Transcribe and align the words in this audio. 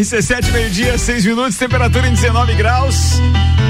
RC7, 0.00 0.50
meio-dia, 0.50 0.96
seis 0.96 1.26
minutos, 1.26 1.58
temperatura 1.58 2.08
em 2.08 2.14
19 2.14 2.54
graus. 2.54 3.20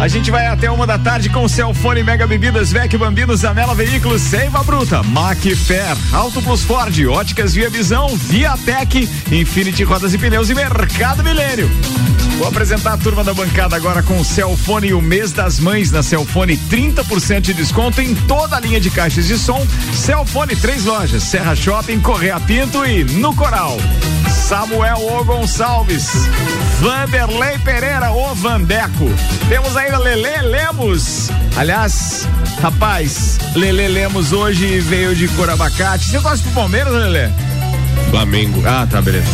A 0.00 0.06
gente 0.06 0.30
vai 0.30 0.46
até 0.46 0.70
uma 0.70 0.86
da 0.86 0.96
tarde 0.96 1.28
com 1.28 1.48
Celfone 1.48 2.04
Mega 2.04 2.24
Bebidas, 2.24 2.70
Vec 2.70 2.96
Bambinos, 2.96 3.44
Anela 3.44 3.74
Veículos, 3.74 4.22
Seiva 4.22 4.62
Bruta, 4.62 5.02
Macfer, 5.02 5.96
Auto 6.12 6.40
Plus 6.40 6.62
Ford, 6.62 6.96
Óticas 7.06 7.52
Via 7.52 7.68
Visão, 7.68 8.06
Viatec, 8.16 9.08
Infinity 9.32 9.82
Rodas 9.82 10.14
e 10.14 10.18
Pneus 10.18 10.48
e 10.50 10.54
Mercado 10.54 11.24
Milênio. 11.24 11.68
Vou 12.40 12.48
apresentar 12.48 12.94
a 12.94 12.96
turma 12.96 13.22
da 13.22 13.34
bancada 13.34 13.76
agora 13.76 14.02
com 14.02 14.18
o 14.18 14.24
Celfone 14.24 14.88
e 14.88 14.94
o 14.94 15.02
mês 15.02 15.30
das 15.30 15.60
mães 15.60 15.90
na 15.90 16.02
Celfone, 16.02 16.56
30% 16.56 17.40
de 17.42 17.52
desconto 17.52 18.00
em 18.00 18.14
toda 18.14 18.56
a 18.56 18.60
linha 18.60 18.80
de 18.80 18.88
caixas 18.88 19.26
de 19.26 19.36
som. 19.36 19.62
Celfone, 19.92 20.56
três 20.56 20.86
lojas, 20.86 21.22
Serra 21.22 21.54
Shopping, 21.54 22.00
Correia 22.00 22.40
Pinto 22.40 22.82
e 22.86 23.04
no 23.04 23.36
Coral. 23.36 23.76
Samuel 24.48 25.06
O 25.06 25.22
Gonçalves, 25.22 26.08
Vanderlei 26.80 27.58
Pereira, 27.58 28.10
o 28.10 28.34
Vandeco. 28.34 29.12
Temos 29.50 29.76
ainda 29.76 29.98
Lele 29.98 30.40
Lemos. 30.48 31.28
Aliás, 31.58 32.26
rapaz, 32.62 33.38
Lele 33.54 33.86
Lemos 33.86 34.32
hoje 34.32 34.80
veio 34.80 35.14
de 35.14 35.28
cor 35.28 35.50
abacate. 35.50 36.06
Você 36.06 36.18
gosta 36.20 36.48
do 36.48 36.54
Palmeiras, 36.54 36.94
Lele? 36.94 37.34
Flamengo. 38.10 38.62
Ah, 38.66 38.86
tá, 38.90 39.02
beleza. 39.02 39.28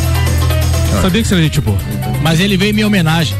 Sabia 1.02 1.22
que 1.22 1.28
seria 1.28 1.44
gente 1.44 1.60
boa. 1.60 1.78
Mas 2.22 2.40
ele 2.40 2.56
veio 2.56 2.70
em 2.70 2.74
minha 2.74 2.86
homenagem. 2.86 3.36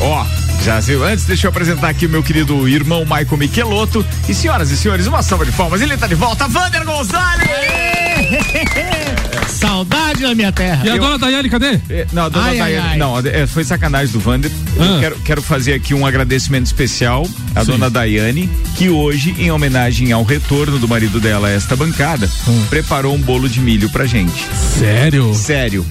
Ó, 0.00 0.24
já 0.64 0.80
viu? 0.80 1.04
Antes, 1.04 1.24
deixa 1.24 1.46
eu 1.46 1.50
apresentar 1.50 1.88
aqui 1.88 2.06
o 2.06 2.08
meu 2.08 2.22
querido 2.22 2.68
irmão 2.68 3.02
Michael 3.04 3.36
Michelotto. 3.36 4.04
E 4.28 4.34
senhoras 4.34 4.70
e 4.70 4.76
senhores, 4.76 5.06
uma 5.06 5.22
salva 5.22 5.44
de 5.46 5.52
palmas. 5.52 5.80
Ele 5.80 5.96
tá 5.96 6.06
de 6.06 6.14
volta, 6.14 6.48
Vander 6.48 6.84
Gonzalez! 6.84 7.46
Saudade 9.48 10.22
da 10.22 10.34
minha 10.34 10.52
terra. 10.52 10.84
E 10.84 10.90
a 10.90 10.96
dona 10.96 11.18
Daiane, 11.18 11.48
cadê? 11.48 11.80
Eh, 11.88 12.06
Não, 12.12 12.26
a 12.26 12.28
dona 12.28 12.46
Ai, 12.46 12.60
ai, 12.60 12.72
Daiane. 12.72 12.88
ai. 12.90 12.98
Não, 12.98 13.18
é, 13.18 13.46
foi 13.46 13.64
sacanagem 13.64 14.12
do 14.12 14.20
Vander. 14.20 14.50
Eu 14.76 14.82
Ah. 14.82 14.98
quero, 15.00 15.16
quero 15.20 15.42
fazer 15.42 15.72
aqui 15.74 15.94
um 15.94 16.04
agradecimento 16.04 16.66
especial 16.66 17.26
à 17.54 17.62
dona 17.64 17.88
Daiane, 17.88 18.50
que 18.76 18.88
hoje, 18.90 19.34
em 19.38 19.50
homenagem 19.50 20.12
ao 20.12 20.24
retorno 20.24 20.78
do 20.78 20.86
marido 20.88 21.20
dela 21.20 21.48
a 21.48 21.50
esta 21.50 21.74
bancada, 21.76 22.28
preparou 22.68 23.14
um 23.14 23.20
bolo 23.20 23.48
de 23.48 23.60
milho 23.60 23.88
pra 23.88 24.04
gente. 24.04 24.44
Sério? 24.78 25.32
Sério. 25.34 25.86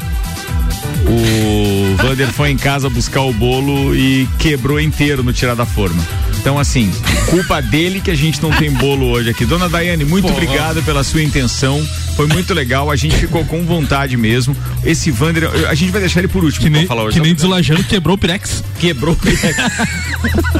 O 1.03 1.84
Vander 1.95 2.31
foi 2.31 2.49
em 2.51 2.57
casa 2.57 2.89
buscar 2.89 3.21
o 3.21 3.33
bolo 3.33 3.95
e 3.95 4.27
quebrou 4.39 4.79
inteiro 4.79 5.23
no 5.23 5.33
tirar 5.33 5.55
da 5.55 5.65
forma. 5.65 6.03
Então, 6.37 6.59
assim, 6.59 6.91
culpa 7.29 7.61
dele 7.61 7.99
que 7.99 8.11
a 8.11 8.15
gente 8.15 8.41
não 8.41 8.51
tem 8.51 8.71
bolo 8.71 9.07
hoje 9.07 9.29
aqui. 9.31 9.45
Dona 9.45 9.67
Daiane, 9.67 10.05
muito 10.05 10.27
obrigado 10.27 10.83
pela 10.83 11.03
sua 11.03 11.23
intenção. 11.23 11.83
Foi 12.15 12.27
muito 12.27 12.53
legal. 12.53 12.91
A 12.91 12.95
gente 12.95 13.15
ficou 13.15 13.43
com 13.45 13.63
vontade 13.65 14.15
mesmo. 14.15 14.55
Esse 14.83 15.09
Vander, 15.09 15.49
a 15.67 15.73
gente 15.73 15.91
vai 15.91 15.99
deixar 16.01 16.19
ele 16.19 16.27
por 16.27 16.43
último 16.43 16.63
Que 16.63 16.69
pra 16.69 16.79
nem, 16.79 16.87
falar 16.87 17.03
hoje. 17.03 17.17
que 17.17 17.23
nem 17.23 17.33
deslajando 17.33 17.83
quebrou 17.83 18.15
o 18.15 18.17
Pirex. 18.17 18.63
Quebrou. 18.79 19.17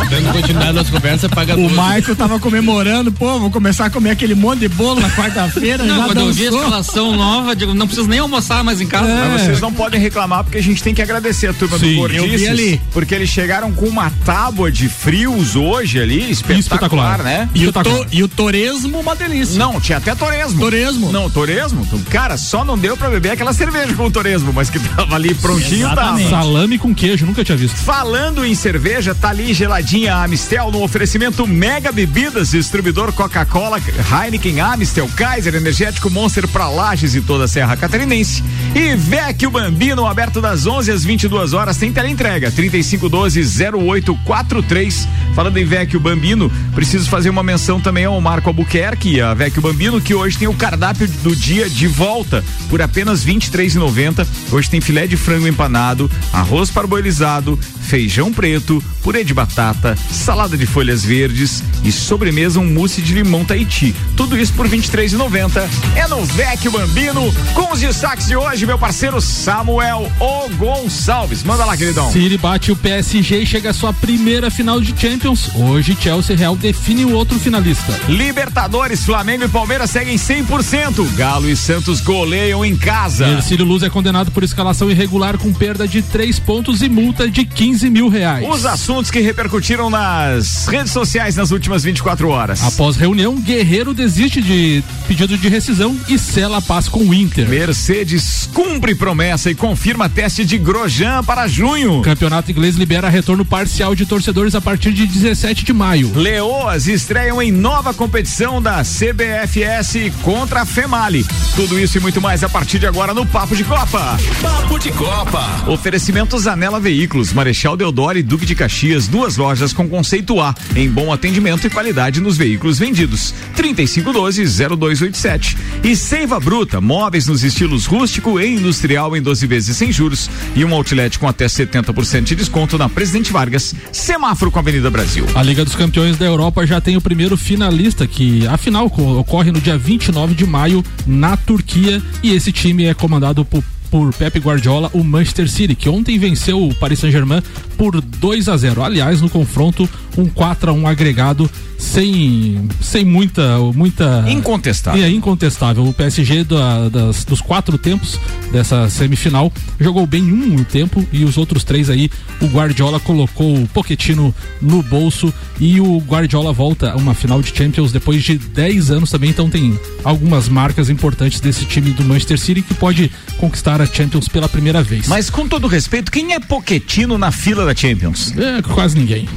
Dando 0.09 0.33
continuidade 0.33 0.73
nas 0.73 0.89
conversas, 0.89 1.29
paga 1.29 1.55
O. 1.55 1.69
Michael 1.69 2.15
tava 2.17 2.39
comemorando, 2.39 3.11
pô, 3.11 3.39
vou 3.39 3.51
começar 3.51 3.85
a 3.85 3.89
comer 3.89 4.09
aquele 4.09 4.35
monte 4.35 4.61
de 4.61 4.67
bolo 4.69 4.99
na 4.99 5.09
quarta-feira. 5.11 5.83
Não, 5.83 5.97
já 5.97 6.05
quando 6.05 6.19
eu 6.21 6.33
vi 6.33 6.47
a 6.47 6.49
escalação 6.49 7.15
nova, 7.15 7.55
digo, 7.55 7.73
não 7.73 7.85
preciso 7.87 8.07
nem 8.07 8.19
almoçar 8.19 8.63
mais 8.63 8.81
em 8.81 8.87
casa. 8.87 9.07
Mas 9.07 9.43
vocês 9.43 9.61
não 9.61 9.71
podem 9.71 9.99
reclamar 9.99 10.43
porque 10.43 10.57
a 10.57 10.63
gente 10.63 10.81
tem 10.81 10.93
que 10.93 11.01
agradecer 11.01 11.24
a 11.29 11.53
turma 11.53 11.77
Sim, 11.79 11.93
do 11.95 11.99
Gordices, 12.01 12.47
ali. 12.49 12.81
porque 12.91 13.13
eles 13.15 13.29
chegaram 13.29 13.71
com 13.71 13.85
uma 13.87 14.11
tábua 14.23 14.71
de 14.71 14.87
frios 14.87 15.55
hoje 15.55 15.99
ali, 15.99 16.29
espetacular, 16.31 16.59
Espetacular. 16.59 17.23
né? 17.23 17.49
E 17.53 17.67
o, 17.67 17.71
to, 17.73 18.07
e 18.11 18.23
o 18.23 18.27
toresmo, 18.27 18.99
uma 18.99 19.15
delícia. 19.15 19.57
Não, 19.57 19.79
tinha 19.81 19.97
até 19.97 20.13
toresmo. 20.15 20.59
Toresmo? 20.59 21.11
Não, 21.11 21.29
toresmo? 21.29 21.85
Cara, 22.09 22.37
só 22.37 22.63
não 22.63 22.77
deu 22.77 22.95
pra 22.95 23.09
beber 23.09 23.31
aquela 23.31 23.53
cerveja 23.53 23.93
com 23.93 24.05
o 24.05 24.11
toresmo, 24.11 24.51
mas 24.53 24.69
que 24.69 24.79
tava 24.79 25.15
ali 25.15 25.33
prontinho, 25.33 25.87
tava. 25.93 26.19
Salame 26.29 26.77
com 26.77 26.93
queijo, 26.93 27.25
nunca 27.25 27.43
tinha 27.43 27.57
visto. 27.57 27.75
Falando 27.77 28.45
em 28.45 28.53
cerveja, 28.55 29.13
tá 29.15 29.29
ali 29.29 29.53
geladinha 29.53 30.15
a 30.15 30.23
Amistel 30.23 30.71
no 30.71 30.81
oferecimento 30.83 31.45
Mega 31.47 31.91
Bebidas, 31.91 32.51
distribuidor 32.51 33.11
Coca-Cola, 33.13 33.79
Heineken, 33.79 34.59
Amistel, 34.61 35.09
Kaiser, 35.15 35.55
Energético 35.55 36.09
Monster 36.09 36.47
pra 36.47 36.67
Lages 36.69 37.15
e 37.15 37.21
toda 37.21 37.45
a 37.45 37.47
Serra 37.47 37.75
Catarinense. 37.77 38.43
E 38.73 38.95
Vecchio 38.95 39.49
Bambino, 39.51 40.05
aberto 40.05 40.41
das 40.41 40.65
11 40.65 40.91
às 40.91 41.03
22 41.15 41.53
horas, 41.53 41.77
tem 41.77 41.93
teleentrega, 41.93 42.51
3512-0843. 42.51 45.07
Falando 45.33 45.55
em 45.57 45.63
Vecchio 45.63 45.97
Bambino, 45.99 46.51
preciso 46.73 47.09
fazer 47.09 47.29
uma 47.29 47.41
menção 47.41 47.79
também 47.79 48.03
ao 48.03 48.19
Marco 48.19 48.49
Albuquerque 48.49 49.15
e 49.15 49.21
a 49.21 49.33
Vecchio 49.33 49.61
Bambino, 49.61 50.01
que 50.01 50.13
hoje 50.13 50.37
tem 50.37 50.49
o 50.49 50.53
cardápio 50.53 51.07
do 51.07 51.33
dia 51.33 51.69
de 51.69 51.87
volta 51.87 52.43
por 52.69 52.81
apenas 52.81 53.23
R$ 53.23 53.33
23,90. 53.33 54.27
Hoje 54.51 54.69
tem 54.69 54.81
filé 54.81 55.07
de 55.07 55.15
frango 55.15 55.47
empanado, 55.47 56.11
arroz 56.33 56.69
parboilizado, 56.69 57.57
feijão 57.81 58.33
preto, 58.33 58.83
purê 59.01 59.23
de 59.23 59.33
batata, 59.33 59.97
salada 60.11 60.57
de 60.57 60.65
folhas 60.65 61.05
verdes 61.05 61.63
e 61.83 61.91
sobremesa 61.91 62.59
um 62.59 62.73
mousse 62.73 63.01
de 63.01 63.13
limão 63.13 63.45
Tahiti. 63.45 63.95
Tudo 64.17 64.37
isso 64.37 64.51
por 64.53 64.65
R$ 64.65 64.77
23,90. 64.77 65.65
É 65.95 66.07
no 66.07 66.25
Vecchio 66.25 66.71
Bambino, 66.71 67.33
com 67.53 67.71
os 67.71 67.79
destaques 67.79 68.27
de 68.27 68.35
hoje, 68.35 68.65
meu 68.65 68.77
parceiro 68.77 69.21
Samuel 69.21 70.11
O 70.19 70.49
Gonçalves. 70.55 71.04
Manda 71.45 71.63
lá, 71.65 71.77
queridão. 71.77 72.11
City 72.11 72.35
bate 72.35 72.71
o 72.71 72.75
PSG 72.75 73.43
e 73.43 73.45
chega 73.45 73.69
à 73.69 73.73
sua 73.73 73.93
primeira 73.93 74.49
final 74.49 74.81
de 74.81 74.99
Champions. 74.99 75.51
Hoje, 75.53 75.95
Chelsea 76.01 76.35
Real 76.35 76.55
define 76.55 77.05
o 77.05 77.13
outro 77.13 77.37
finalista. 77.37 77.93
Libertadores, 78.09 79.05
Flamengo 79.05 79.43
e 79.43 79.47
Palmeiras 79.47 79.91
seguem 79.91 80.15
100%. 80.15 81.07
Galo 81.15 81.47
e 81.47 81.55
Santos 81.55 82.01
goleiam 82.01 82.65
em 82.65 82.75
casa. 82.75 83.27
Ercílio 83.27 83.63
Luz 83.63 83.83
é 83.83 83.89
condenado 83.89 84.31
por 84.31 84.43
escalação 84.43 84.89
irregular 84.89 85.37
com 85.37 85.53
perda 85.53 85.87
de 85.87 86.01
três 86.01 86.39
pontos 86.39 86.81
e 86.81 86.89
multa 86.89 87.29
de 87.29 87.45
15 87.45 87.87
mil 87.91 88.09
reais. 88.09 88.47
Os 88.49 88.65
assuntos 88.65 89.11
que 89.11 89.19
repercutiram 89.19 89.91
nas 89.91 90.65
redes 90.65 90.91
sociais 90.91 91.35
nas 91.35 91.51
últimas 91.51 91.83
24 91.83 92.29
horas. 92.29 92.63
Após 92.63 92.95
reunião, 92.95 93.35
Guerreiro 93.35 93.93
desiste 93.93 94.41
de 94.41 94.83
pedido 95.07 95.37
de 95.37 95.49
rescisão 95.49 95.95
e 96.09 96.17
sela 96.17 96.57
a 96.57 96.61
paz 96.63 96.89
com 96.89 97.01
o 97.01 97.13
Inter. 97.13 97.47
Mercedes 97.47 98.49
cumpre 98.51 98.95
promessa 98.95 99.51
e 99.51 99.55
confirma 99.55 100.09
teste 100.09 100.43
de 100.43 100.57
Grosjean 100.57 100.94
para 101.25 101.45
junho. 101.45 101.99
O 101.99 102.01
campeonato 102.01 102.49
inglês 102.49 102.77
libera 102.77 103.09
retorno 103.09 103.43
parcial 103.43 103.93
de 103.93 104.05
torcedores 104.05 104.55
a 104.55 104.61
partir 104.61 104.93
de 104.93 105.05
17 105.05 105.65
de 105.65 105.73
maio. 105.73 106.09
Leoas 106.15 106.87
estreiam 106.87 107.41
em 107.41 107.51
nova 107.51 107.93
competição 107.93 108.61
da 108.61 108.81
CBFS 108.81 110.13
contra 110.21 110.61
a 110.61 110.65
Femali. 110.65 111.25
Tudo 111.53 111.77
isso 111.77 111.97
e 111.97 112.01
muito 112.01 112.21
mais 112.21 112.45
a 112.45 112.49
partir 112.49 112.79
de 112.79 112.87
agora 112.87 113.13
no 113.13 113.25
Papo 113.25 113.57
de 113.57 113.65
Copa. 113.65 114.17
Papo 114.41 114.79
de 114.79 114.89
Copa. 114.93 115.65
Oferecimento 115.67 116.39
Zanela 116.39 116.79
Veículos, 116.79 117.33
Marechal 117.33 117.75
Deodoro 117.75 118.17
e 118.17 118.23
Duque 118.23 118.45
de 118.45 118.55
Caxias, 118.55 119.05
duas 119.05 119.35
lojas 119.35 119.73
com 119.73 119.89
conceito 119.89 120.39
A, 120.39 120.55
em 120.77 120.89
bom 120.89 121.11
atendimento 121.11 121.67
e 121.67 121.69
qualidade 121.69 122.21
nos 122.21 122.37
veículos 122.37 122.79
vendidos. 122.79 123.33
3512-0287. 123.57 125.57
E 125.83 125.93
Seiva 125.93 126.39
Bruta, 126.39 126.79
móveis 126.79 127.27
nos 127.27 127.43
estilos 127.43 127.85
rústico 127.85 128.39
e 128.39 128.55
industrial 128.55 129.13
em 129.17 129.21
12 129.21 129.45
vezes 129.45 129.75
sem 129.75 129.91
juros 129.91 130.29
e 130.55 130.63
outlet 130.75 131.17
com 131.19 131.27
até 131.27 131.45
70% 131.45 132.23
de 132.23 132.35
desconto 132.35 132.77
na 132.77 132.87
Presidente 132.89 133.31
Vargas, 133.31 133.73
semáforo 133.91 134.51
com 134.51 134.59
a 134.59 134.61
Avenida 134.61 134.89
Brasil. 134.89 135.25
A 135.35 135.41
Liga 135.43 135.63
dos 135.65 135.75
Campeões 135.75 136.17
da 136.17 136.25
Europa 136.25 136.65
já 136.65 136.79
tem 136.81 136.97
o 136.97 137.01
primeiro 137.01 137.37
finalista, 137.37 138.05
que 138.07 138.45
a 138.47 138.57
final 138.57 138.89
co- 138.89 139.19
ocorre 139.19 139.51
no 139.51 139.59
dia 139.61 139.77
29 139.77 140.33
de 140.35 140.45
maio 140.45 140.83
na 141.05 141.35
Turquia. 141.37 142.01
E 142.23 142.31
esse 142.33 142.51
time 142.51 142.85
é 142.85 142.93
comandado 142.93 143.43
por, 143.45 143.63
por 143.89 144.13
Pep 144.13 144.39
Guardiola, 144.39 144.89
o 144.93 145.03
Manchester 145.03 145.49
City, 145.49 145.75
que 145.75 145.87
ontem 145.89 146.17
venceu 146.19 146.61
o 146.67 146.73
Paris 146.75 146.99
Saint-Germain 146.99 147.41
por 147.77 147.99
2 148.01 148.49
a 148.49 148.57
0. 148.57 148.83
Aliás, 148.83 149.21
no 149.21 149.29
confronto, 149.29 149.87
um 150.17 150.25
4 150.25 150.69
a 150.69 150.73
1 150.73 150.87
agregado 150.87 151.49
sem, 151.77 152.67
sem 152.81 153.05
muita. 153.05 153.57
muita 153.73 154.25
Incontestável. 154.27 155.03
É 155.03 155.09
incontestável. 155.09 155.85
O 155.87 155.93
PSG 155.93 156.43
da- 156.43 156.89
das- 156.89 157.23
dos 157.23 157.41
quatro 157.41 157.77
tempos 157.77 158.19
dessa 158.51 158.89
semifinal 158.89 159.51
jogou 159.79 160.05
bem 160.07 160.23
um 160.23 160.63
tempo 160.63 161.05
e 161.11 161.23
os 161.23 161.37
outros 161.37 161.63
três 161.63 161.89
aí 161.89 162.09
o 162.41 162.45
Guardiola 162.47 162.99
colocou 162.99 163.55
o 163.61 163.67
Pochettino 163.67 164.33
no 164.61 164.81
bolso 164.83 165.33
e 165.59 165.79
o 165.79 165.97
Guardiola 165.99 166.51
volta 166.53 166.91
a 166.91 166.95
uma 166.95 167.13
final 167.13 167.41
de 167.41 167.55
Champions 167.55 167.91
depois 167.91 168.23
de 168.23 168.37
10 168.37 168.91
anos 168.91 169.09
também. 169.11 169.29
Então 169.29 169.49
tem 169.49 169.77
algumas 170.03 170.47
marcas 170.49 170.89
importantes 170.89 171.39
desse 171.39 171.65
time 171.65 171.91
do 171.91 172.03
Manchester 172.03 172.39
City 172.39 172.61
que 172.61 172.73
pode 172.73 173.11
conquistar 173.37 173.81
a 173.81 173.85
Champions 173.85 174.27
pela 174.27 174.47
primeira 174.49 174.81
vez. 174.83 175.07
Mas 175.07 175.29
com 175.29 175.47
todo 175.47 175.67
respeito, 175.67 176.11
quem 176.11 176.33
é 176.33 176.39
Poquetino 176.39 177.17
na 177.17 177.31
fila 177.31 177.65
da 177.65 177.75
Champions? 177.75 178.33
É, 178.37 178.61
quase 178.61 178.97
ninguém. 178.97 179.27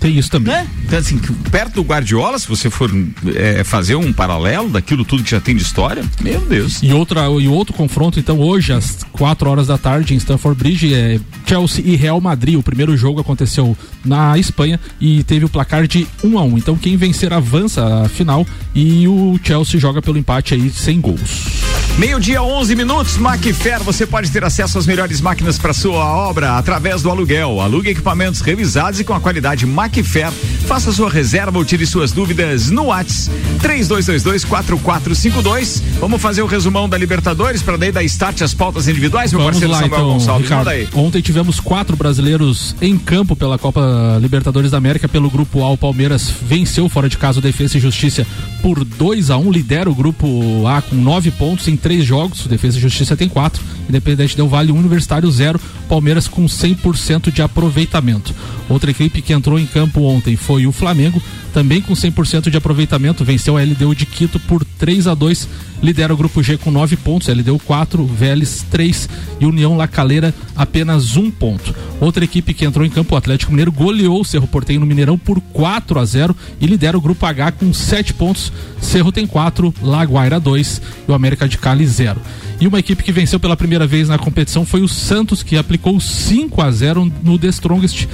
Tem 0.00 0.16
isso 0.16 0.30
também. 0.30 0.54
Né? 0.54 0.66
Então, 0.84 0.98
assim, 0.98 1.18
perto 1.50 1.74
do 1.74 1.82
Guardiola, 1.82 2.38
se 2.38 2.48
você 2.48 2.70
for 2.70 2.90
é, 3.34 3.64
fazer 3.64 3.96
um 3.96 4.12
paralelo 4.12 4.68
daquilo 4.68 5.04
tudo 5.04 5.22
que 5.22 5.30
já 5.30 5.40
tem 5.40 5.56
de 5.56 5.62
história, 5.62 6.04
meu 6.20 6.40
Deus. 6.40 6.82
E, 6.82 6.92
outra, 6.92 7.22
e 7.40 7.48
outro 7.48 7.74
confronto, 7.74 8.18
então, 8.18 8.38
hoje, 8.38 8.72
às 8.72 9.04
4 9.12 9.50
horas 9.50 9.66
da 9.66 9.78
tarde, 9.78 10.14
em 10.14 10.16
Stamford 10.16 10.58
Bridge, 10.58 10.94
é 10.94 11.20
Chelsea 11.46 11.84
e 11.84 11.96
Real 11.96 12.20
Madrid. 12.20 12.56
O 12.56 12.62
primeiro 12.62 12.96
jogo 12.96 13.20
aconteceu 13.20 13.76
na 14.04 14.38
Espanha 14.38 14.78
e 15.00 15.22
teve 15.24 15.44
o 15.44 15.48
placar 15.48 15.86
de 15.86 16.06
1 16.22 16.38
a 16.38 16.42
1 16.42 16.58
Então, 16.58 16.76
quem 16.76 16.96
vencer 16.96 17.32
avança 17.32 18.04
à 18.04 18.08
final 18.08 18.46
e 18.74 19.06
o 19.08 19.38
Chelsea 19.42 19.80
joga 19.80 20.00
pelo 20.00 20.18
empate 20.18 20.54
aí 20.54 20.70
sem 20.70 21.00
gols. 21.00 21.67
Meio-dia, 21.98 22.40
11 22.40 22.76
minutos, 22.76 23.16
Macfer. 23.16 23.82
Você 23.82 24.06
pode 24.06 24.30
ter 24.30 24.44
acesso 24.44 24.78
às 24.78 24.86
melhores 24.86 25.20
máquinas 25.20 25.58
para 25.58 25.72
sua 25.72 26.04
obra 26.04 26.56
através 26.56 27.02
do 27.02 27.10
aluguel. 27.10 27.60
Alugue 27.60 27.90
equipamentos 27.90 28.40
revisados 28.40 29.00
e 29.00 29.04
com 29.04 29.14
a 29.14 29.20
qualidade 29.20 29.66
Macfer. 29.66 30.30
Faça 30.68 30.92
sua 30.92 31.10
reserva 31.10 31.58
ou 31.58 31.64
tire 31.64 31.84
suas 31.84 32.12
dúvidas 32.12 32.70
no 32.70 32.84
Whats 32.84 33.28
32224452. 33.60 35.82
Vamos 35.98 36.22
fazer 36.22 36.42
o 36.42 36.46
resumão 36.46 36.88
da 36.88 36.96
Libertadores 36.96 37.62
para 37.62 37.76
daí 37.76 37.90
dar 37.90 38.04
start 38.04 38.42
às 38.42 38.54
pautas 38.54 38.86
individuais, 38.86 39.32
meu 39.32 39.40
Vamos 39.40 39.58
parceiro 39.58 39.72
lá, 39.72 39.80
Samuel 39.80 40.00
então, 40.00 40.12
Gonçalves. 40.12 40.48
Ricardo. 40.48 40.70
Ontem 40.94 41.20
tivemos 41.20 41.58
quatro 41.58 41.96
brasileiros 41.96 42.76
em 42.80 42.96
campo 42.96 43.34
pela 43.34 43.58
Copa 43.58 43.82
Libertadores 44.20 44.70
da 44.70 44.78
América. 44.78 45.08
Pelo 45.08 45.28
grupo 45.28 45.64
A, 45.64 45.72
o 45.72 45.76
Palmeiras 45.76 46.32
venceu 46.42 46.88
fora 46.88 47.08
de 47.08 47.18
casa 47.18 47.40
o 47.40 47.42
Defesa 47.42 47.76
e 47.76 47.80
Justiça 47.80 48.24
por 48.62 48.84
2 48.84 49.30
a 49.30 49.36
1 49.36 49.50
lidera 49.50 49.90
o 49.90 49.94
grupo 49.94 50.64
A 50.68 50.80
com 50.80 50.94
nove 50.94 51.32
pontos 51.32 51.66
em 51.66 51.76
três 51.76 51.87
jogos. 52.04 52.44
O 52.44 52.48
Defesa 52.48 52.78
e 52.78 52.80
Justiça 52.80 53.16
tem 53.16 53.28
quatro. 53.28 53.62
Independente 53.88 54.36
Del 54.36 54.48
Vale, 54.48 54.72
Universitário 54.72 55.30
zero. 55.30 55.60
Palmeiras 55.88 56.28
com 56.28 56.44
100% 56.44 57.32
de 57.32 57.42
aproveitamento. 57.42 58.34
Outra 58.68 58.90
equipe 58.90 59.22
que 59.22 59.32
entrou 59.32 59.58
em 59.58 59.66
campo 59.66 60.02
ontem 60.02 60.36
foi 60.36 60.66
o 60.66 60.72
Flamengo, 60.72 61.22
também 61.54 61.80
com 61.80 61.94
100% 61.94 62.50
de 62.50 62.56
aproveitamento. 62.56 63.24
Venceu 63.24 63.56
a 63.56 63.62
LDU 63.62 63.94
de 63.94 64.04
Quito 64.04 64.38
por 64.40 64.64
3 64.64 65.06
a 65.06 65.14
2 65.14 65.48
lidera 65.82 66.12
o 66.12 66.16
grupo 66.16 66.42
G 66.42 66.56
com 66.56 66.70
9 66.70 66.96
pontos, 66.96 67.28
LDU 67.28 67.58
4, 67.58 68.04
Vélez 68.04 68.64
3 68.70 69.08
e 69.40 69.46
União 69.46 69.76
La 69.76 69.86
Calera 69.86 70.34
apenas 70.56 71.16
um 71.16 71.30
ponto. 71.30 71.74
Outra 72.00 72.24
equipe 72.24 72.54
que 72.54 72.64
entrou 72.64 72.84
em 72.84 72.90
campo, 72.90 73.14
o 73.14 73.18
Atlético 73.18 73.52
Mineiro, 73.52 73.72
goleou 73.72 74.20
o 74.20 74.24
Cerro 74.24 74.46
Porteño 74.46 74.80
no 74.80 74.86
Mineirão 74.86 75.18
por 75.18 75.40
4 75.40 75.98
a 75.98 76.04
0 76.04 76.36
e 76.60 76.66
lidera 76.66 76.96
o 76.96 77.00
grupo 77.00 77.24
H 77.24 77.52
com 77.52 77.72
7 77.72 78.14
pontos. 78.14 78.52
Cerro 78.80 79.12
tem 79.12 79.26
4, 79.26 79.74
Laguaira 79.82 80.38
2 80.38 80.82
e 81.06 81.10
o 81.10 81.14
América 81.14 81.48
de 81.48 81.58
Cali 81.58 81.77
0. 81.86 82.16
E 82.60 82.66
uma 82.66 82.80
equipe 82.80 83.04
que 83.04 83.12
venceu 83.12 83.38
pela 83.38 83.56
primeira 83.56 83.86
vez 83.86 84.08
na 84.08 84.18
competição 84.18 84.66
foi 84.66 84.82
o 84.82 84.88
Santos, 84.88 85.44
que 85.44 85.56
aplicou 85.56 86.00
5 86.00 86.60
a 86.60 86.70
0 86.70 87.12
no 87.22 87.38
The 87.38 87.48
Strongest. 87.48 88.08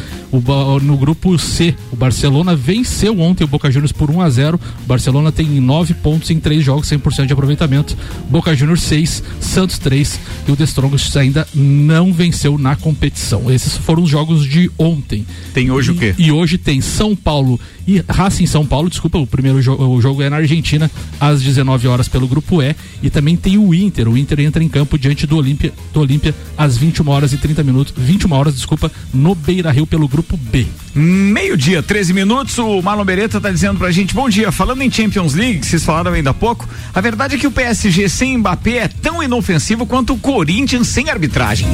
No 0.82 0.96
grupo 0.98 1.38
C, 1.38 1.74
o 1.90 1.96
Barcelona 1.96 2.54
venceu 2.54 3.18
ontem 3.20 3.44
o 3.44 3.46
Boca 3.46 3.70
Juniors 3.70 3.92
por 3.92 4.10
1 4.10 4.20
a 4.20 4.28
0 4.28 4.60
O 4.84 4.86
Barcelona 4.86 5.32
tem 5.32 5.46
9 5.46 5.94
pontos 5.94 6.30
em 6.30 6.38
3 6.38 6.62
jogos, 6.62 6.90
100% 6.90 7.26
de 7.26 7.32
aproveitamento. 7.32 7.96
Boca 8.28 8.54
Juniors 8.54 8.82
6, 8.82 9.22
Santos 9.40 9.78
3 9.78 10.20
e 10.46 10.52
o 10.52 10.56
The 10.56 10.64
Strongest 10.64 11.16
ainda 11.16 11.46
não 11.54 12.12
venceu 12.12 12.58
na 12.58 12.76
competição. 12.76 13.50
Esses 13.50 13.76
foram 13.78 14.02
os 14.02 14.10
jogos 14.10 14.44
de 14.44 14.70
ontem. 14.76 15.24
Tem 15.54 15.70
hoje 15.70 15.92
o 15.92 15.94
quê? 15.94 16.14
E 16.18 16.30
hoje 16.30 16.58
tem 16.58 16.80
São 16.82 17.16
Paulo 17.16 17.58
e 17.86 18.02
Racing 18.08 18.46
São 18.46 18.64
Paulo, 18.64 18.88
desculpa, 18.88 19.18
o 19.18 19.26
primeiro 19.26 19.60
jo 19.60 19.74
o 19.74 20.00
jogo 20.00 20.22
é 20.22 20.30
na 20.30 20.36
Argentina, 20.36 20.90
às 21.20 21.42
19 21.42 21.86
horas 21.86 22.08
pelo 22.08 22.26
grupo 22.26 22.62
E. 22.62 22.74
E 23.02 23.10
também 23.10 23.36
tem 23.36 23.58
o 23.58 23.74
Inter. 23.74 24.08
O 24.08 24.16
Inter 24.16 24.33
entra 24.40 24.62
em 24.62 24.68
campo 24.68 24.98
diante 24.98 25.26
do 25.26 25.36
Olímpia, 25.36 25.72
do 25.92 26.00
Olímpia 26.00 26.34
às 26.56 26.76
21 26.76 27.08
horas 27.08 27.32
e 27.32 27.38
30 27.38 27.62
minutos, 27.62 27.94
21 27.96 28.32
horas, 28.32 28.54
desculpa, 28.54 28.90
no 29.12 29.34
Beira 29.34 29.70
Rio 29.70 29.86
pelo 29.86 30.08
grupo 30.08 30.36
B. 30.36 30.66
Meio-dia, 30.94 31.82
13 31.82 32.12
minutos. 32.12 32.56
O 32.58 32.80
Marlon 32.80 33.04
Beretta 33.04 33.40
tá 33.40 33.50
dizendo 33.50 33.78
pra 33.78 33.90
gente: 33.90 34.14
bom 34.14 34.28
dia. 34.28 34.52
Falando 34.52 34.82
em 34.82 34.90
Champions 34.90 35.34
League, 35.34 35.66
vocês 35.66 35.84
falaram 35.84 36.12
ainda 36.12 36.30
há 36.30 36.34
pouco, 36.34 36.68
a 36.94 37.00
verdade 37.00 37.34
é 37.34 37.38
que 37.38 37.46
o 37.46 37.50
PSG 37.50 38.08
sem 38.08 38.38
Mbappé 38.38 38.76
é 38.76 38.88
tão 38.88 39.22
inofensivo 39.22 39.86
quanto 39.86 40.12
o 40.14 40.18
Corinthians 40.18 40.86
sem 40.88 41.10
arbitragem. 41.10 41.66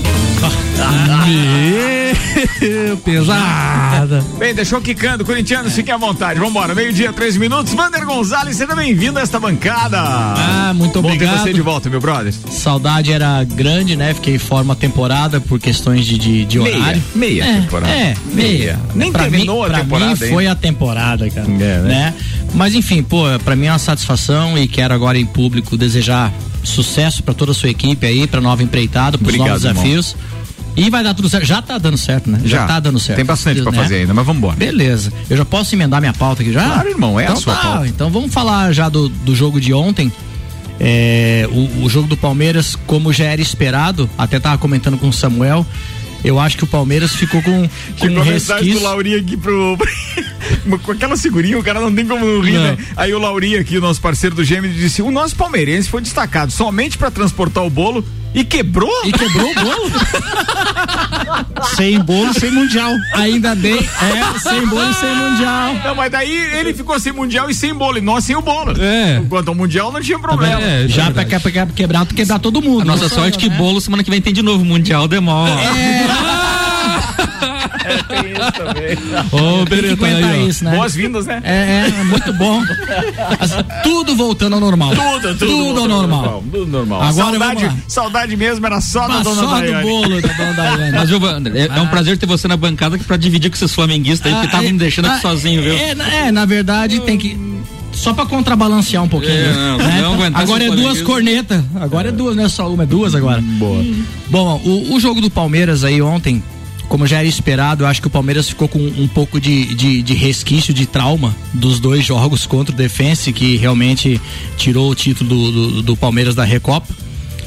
Meu, 2.60 2.96
pesada. 2.98 4.24
Bem, 4.38 4.54
deixou 4.54 4.80
quicando, 4.80 5.24
corintianos, 5.24 5.74
fiquem 5.74 5.92
à 5.92 5.96
vontade. 5.96 6.40
Vambora, 6.40 6.74
meio-dia, 6.74 7.12
13 7.12 7.38
minutos. 7.38 7.74
Vander 7.74 8.04
Gonzalez, 8.06 8.56
seja 8.56 8.74
bem-vindo 8.74 9.18
a 9.18 9.22
esta 9.22 9.38
bancada. 9.38 9.98
Ah, 10.00 10.72
muito 10.74 11.00
Bom 11.02 11.08
ter 11.08 11.14
obrigado. 11.16 11.42
você 11.42 11.52
de 11.52 11.60
volta, 11.60 11.90
meu 11.90 12.00
brother. 12.00 12.32
Saudade 12.50 13.12
era 13.12 13.42
grande, 13.44 13.96
né? 13.96 14.12
Fiquei 14.12 14.38
fora 14.38 14.64
uma 14.64 14.74
temporada 14.76 15.40
por 15.40 15.58
questões 15.60 16.04
de, 16.04 16.18
de, 16.18 16.44
de 16.44 16.58
horário. 16.58 17.02
meia 17.14 17.44
é, 17.44 17.60
temporada. 17.60 17.92
É, 17.92 18.16
meia. 18.32 18.78
Nem 18.94 19.12
Pra 19.12 19.22
terminou 19.22 19.60
mim, 19.60 19.64
a 19.64 19.68
pra 19.68 19.78
temporada 19.80 20.06
Mim 20.06 20.12
ainda. 20.12 20.34
foi 20.34 20.46
a 20.46 20.54
temporada, 20.54 21.30
cara. 21.30 21.46
É, 21.46 21.50
né? 21.50 21.82
né? 21.82 22.14
Mas 22.52 22.74
enfim, 22.74 23.02
pô, 23.02 23.24
pra 23.44 23.54
mim 23.54 23.66
é 23.66 23.72
uma 23.72 23.78
satisfação 23.78 24.58
e 24.58 24.66
quero 24.66 24.92
agora 24.92 25.18
em 25.18 25.24
público 25.24 25.76
desejar 25.76 26.32
sucesso 26.62 27.22
pra 27.22 27.32
toda 27.32 27.52
a 27.52 27.54
sua 27.54 27.70
equipe 27.70 28.04
aí, 28.06 28.26
pra 28.26 28.40
nova 28.40 28.62
empreitada, 28.62 29.16
pros 29.16 29.28
Obrigado, 29.28 29.48
novos 29.48 29.64
irmão. 29.64 29.82
desafios. 29.82 30.16
E 30.76 30.88
vai 30.88 31.02
dar 31.02 31.14
tudo 31.14 31.28
certo. 31.28 31.44
Já 31.46 31.60
tá 31.62 31.78
dando 31.78 31.98
certo, 31.98 32.30
né? 32.30 32.40
Já, 32.44 32.66
tá 32.66 32.78
dando 32.80 32.98
certo. 32.98 33.16
Tem 33.16 33.24
bastante 33.24 33.60
pra 33.62 33.72
né? 33.72 33.78
fazer 33.78 33.96
ainda, 33.96 34.14
mas 34.14 34.24
vambora. 34.26 34.56
Beleza. 34.56 35.12
Eu 35.28 35.36
já 35.36 35.44
posso 35.44 35.74
emendar 35.74 36.00
minha 36.00 36.12
pauta 36.12 36.42
aqui 36.42 36.52
já? 36.52 36.64
Claro, 36.64 36.88
irmão, 36.88 37.18
é 37.18 37.24
a 37.24 37.30
então, 37.30 37.40
sua 37.40 37.54
tá, 37.54 37.60
pauta. 37.60 37.88
Então 37.88 38.10
vamos 38.10 38.32
falar 38.32 38.72
já 38.72 38.88
do, 38.88 39.08
do 39.08 39.34
jogo 39.34 39.60
de 39.60 39.72
ontem. 39.74 40.12
É, 40.80 41.46
o, 41.52 41.84
o 41.84 41.90
jogo 41.90 42.08
do 42.08 42.16
Palmeiras, 42.16 42.74
como 42.86 43.12
já 43.12 43.24
era 43.24 43.40
esperado, 43.42 44.08
até 44.16 44.40
tava 44.40 44.56
comentando 44.56 44.96
com 44.96 45.08
o 45.08 45.12
Samuel. 45.12 45.66
Eu 46.24 46.38
acho 46.38 46.56
que 46.56 46.64
o 46.64 46.66
Palmeiras 46.66 47.14
ficou 47.14 47.42
com, 47.42 47.62
com 47.62 47.68
Chegou 47.98 48.22
um 48.22 48.24
mensagem 48.24 48.64
do 48.64 48.68
resquício. 48.68 48.82
Laurinha 48.82 49.18
aqui 49.18 49.36
pro. 49.36 49.78
Com 50.82 50.92
aquela 50.92 51.16
segurinha, 51.16 51.58
o 51.58 51.62
cara 51.62 51.80
não 51.80 51.94
tem 51.94 52.06
como 52.06 52.24
não 52.26 52.40
rir, 52.42 52.52
Não. 52.52 52.62
né? 52.62 52.78
Aí 52.96 53.14
o 53.14 53.18
Laurinha 53.18 53.60
aqui, 53.60 53.78
o 53.78 53.80
nosso 53.80 54.00
parceiro 54.00 54.34
do 54.36 54.44
Gêmeo, 54.44 54.70
disse: 54.70 55.00
o 55.00 55.10
nosso 55.10 55.34
palmeirense 55.34 55.88
foi 55.88 56.02
destacado 56.02 56.52
somente 56.52 56.98
pra 56.98 57.10
transportar 57.10 57.64
o 57.64 57.70
bolo 57.70 58.04
e 58.34 58.44
quebrou? 58.44 58.90
E 59.04 59.12
quebrou 59.12 59.50
o 59.50 59.54
bolo. 59.54 59.90
Sem 61.76 61.98
bolo, 62.00 62.32
sem 62.34 62.50
mundial. 62.50 62.92
Ainda 63.14 63.54
bem, 63.54 63.74
é, 63.78 64.38
sem 64.38 64.66
bolo 64.66 64.90
e 64.90 64.94
sem 64.94 65.14
mundial. 65.14 65.74
Não, 65.84 65.94
mas 65.94 66.10
daí 66.10 66.32
ele 66.58 66.74
ficou 66.74 66.98
sem 66.98 67.12
mundial 67.12 67.48
e 67.48 67.54
sem 67.54 67.72
bolo, 67.72 67.98
e 67.98 68.00
nós 68.00 68.24
sem 68.24 68.36
o 68.36 68.42
bolo. 68.42 68.72
É. 68.82 69.22
Quanto 69.28 69.48
ao 69.48 69.54
mundial 69.54 69.92
não 69.92 70.00
tinha 70.00 70.18
problema. 70.18 70.60
É, 70.60 70.88
Já 70.88 71.06
é 71.06 71.10
pra, 71.10 71.24
pra, 71.24 71.40
pra 71.40 71.66
quebrar, 71.66 72.06
tu 72.06 72.14
quebrar 72.14 72.38
todo 72.38 72.60
mundo. 72.60 72.82
A 72.82 72.84
nossa 72.84 73.08
sorte 73.08 73.34
só 73.34 73.40
que 73.40 73.48
né? 73.48 73.56
bolo 73.56 73.80
semana 73.80 74.02
que 74.02 74.10
vem 74.10 74.20
tem 74.20 74.32
de 74.32 74.42
novo 74.42 74.64
Mundial 74.64 75.06
demora. 75.08 75.50
Ô, 79.32 79.38
Tem 79.38 79.64
que 79.64 79.70
Beretta, 79.70 80.06
aguentar 80.06 80.30
aí, 80.30 80.42
ó. 80.44 80.48
isso, 80.48 80.64
né? 80.64 80.76
Boas-vindas, 80.76 81.26
né? 81.26 81.40
É, 81.44 81.88
é, 81.88 82.04
muito 82.04 82.32
bom. 82.34 82.62
Tudo 83.82 84.16
voltando 84.16 84.54
ao 84.54 84.60
normal. 84.60 84.94
Tudo, 84.94 85.34
tudo. 85.34 85.46
Tudo 85.46 85.80
ao 85.80 85.88
normal. 85.88 86.44
Tudo 86.50 86.66
normal. 86.66 87.02
Agora 87.02 87.38
saudade, 87.38 87.70
saudade 87.88 88.36
mesmo 88.36 88.66
era 88.66 88.80
só 88.80 89.06
da 89.08 89.20
dona 89.20 89.42
só 89.42 89.60
do 89.60 89.72
bolo 89.82 90.20
da 90.20 90.28
dona 90.28 90.52
Daiane. 90.52 90.92
Mas, 90.92 91.08
viu, 91.08 91.20
Wander, 91.20 91.56
é, 91.56 91.78
é 91.78 91.80
um 91.80 91.86
prazer 91.88 92.18
ter 92.18 92.26
você 92.26 92.48
na 92.48 92.56
bancada 92.56 92.98
que 92.98 93.04
pra 93.04 93.16
dividir 93.16 93.50
com 93.50 93.56
esses 93.56 93.72
flamenguistas 93.72 94.32
aí, 94.32 94.40
que 94.40 94.46
estavam 94.46 94.70
me 94.70 94.78
deixando 94.78 95.06
aqui 95.06 95.16
ah, 95.16 95.20
sozinho, 95.20 95.62
viu? 95.62 95.74
É, 95.74 95.94
na- 95.94 96.14
é, 96.14 96.32
na 96.32 96.44
verdade 96.44 97.00
tem 97.00 97.18
que. 97.18 97.50
Só 97.92 98.14
pra 98.14 98.24
contrabalancear 98.24 99.02
um 99.02 99.08
pouquinho. 99.08 99.32
É, 99.32 99.52
não, 99.52 99.78
né? 99.78 100.00
não 100.30 100.40
agora 100.40 100.64
é 100.64 100.70
duas 100.70 101.02
cornetas. 101.02 101.62
Agora 101.80 102.08
é 102.08 102.12
duas, 102.12 102.36
não 102.36 102.44
é 102.44 102.48
só 102.48 102.72
uma, 102.72 102.84
é 102.84 102.86
duas 102.86 103.14
agora. 103.14 103.42
Boa. 103.42 103.84
Bom, 104.28 104.60
o, 104.64 104.94
o 104.94 105.00
jogo 105.00 105.20
do 105.20 105.28
Palmeiras 105.28 105.82
aí 105.82 106.00
ontem, 106.00 106.42
como 106.90 107.06
já 107.06 107.18
era 107.18 107.28
esperado, 107.28 107.84
eu 107.84 107.86
acho 107.86 108.00
que 108.00 108.08
o 108.08 108.10
Palmeiras 108.10 108.48
ficou 108.48 108.66
com 108.66 108.80
um 108.80 109.06
pouco 109.06 109.40
de, 109.40 109.76
de, 109.76 110.02
de 110.02 110.12
resquício 110.12 110.74
de 110.74 110.86
trauma 110.86 111.34
dos 111.54 111.78
dois 111.78 112.04
jogos 112.04 112.46
contra 112.46 112.74
o 112.74 112.76
Defense, 112.76 113.32
que 113.32 113.56
realmente 113.56 114.20
tirou 114.56 114.90
o 114.90 114.94
título 114.94 115.30
do, 115.30 115.52
do, 115.52 115.82
do 115.82 115.96
Palmeiras 115.96 116.34
da 116.34 116.42
Recopa. 116.42 116.92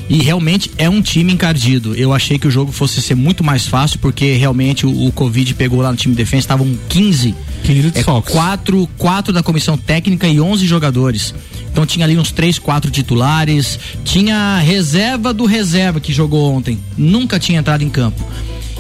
E 0.10 0.22
realmente 0.22 0.72
é 0.78 0.90
um 0.90 1.02
time 1.02 1.34
encardido. 1.34 1.94
Eu 1.94 2.14
achei 2.14 2.40
que 2.40 2.48
o 2.48 2.52
jogo 2.52 2.72
fosse 2.72 3.02
ser 3.02 3.16
muito 3.16 3.44
mais 3.44 3.68
fácil, 3.68 4.00
porque 4.00 4.34
realmente 4.34 4.86
o, 4.86 5.08
o 5.08 5.12
Covid 5.12 5.54
pegou 5.56 5.82
lá 5.82 5.92
no 5.92 5.98
time 5.98 6.14
de 6.14 6.18
defesa, 6.24 6.40
estavam 6.40 6.78
15 6.88 7.36
15 7.66 7.80
é, 7.80 7.92
desfalques. 7.92 8.34
quatro, 8.34 8.90
quatro 8.98 9.34
da 9.34 9.44
comissão 9.44 9.78
técnica 9.78 10.26
e 10.26 10.40
11 10.40 10.66
jogadores. 10.66 11.36
Então 11.70 11.86
tinha 11.86 12.06
ali 12.06 12.18
uns 12.18 12.32
três, 12.32 12.58
quatro 12.58 12.90
titulares. 12.90 13.78
Tinha 14.06 14.38
a 14.38 14.60
reserva 14.60 15.34
do 15.34 15.46
reserva 15.46 16.00
que 16.00 16.14
jogou 16.14 16.54
ontem. 16.54 16.80
Nunca 16.98 17.38
tinha 17.40 17.60
entrado 17.60 17.84
em 17.84 17.90
campo. 17.90 18.26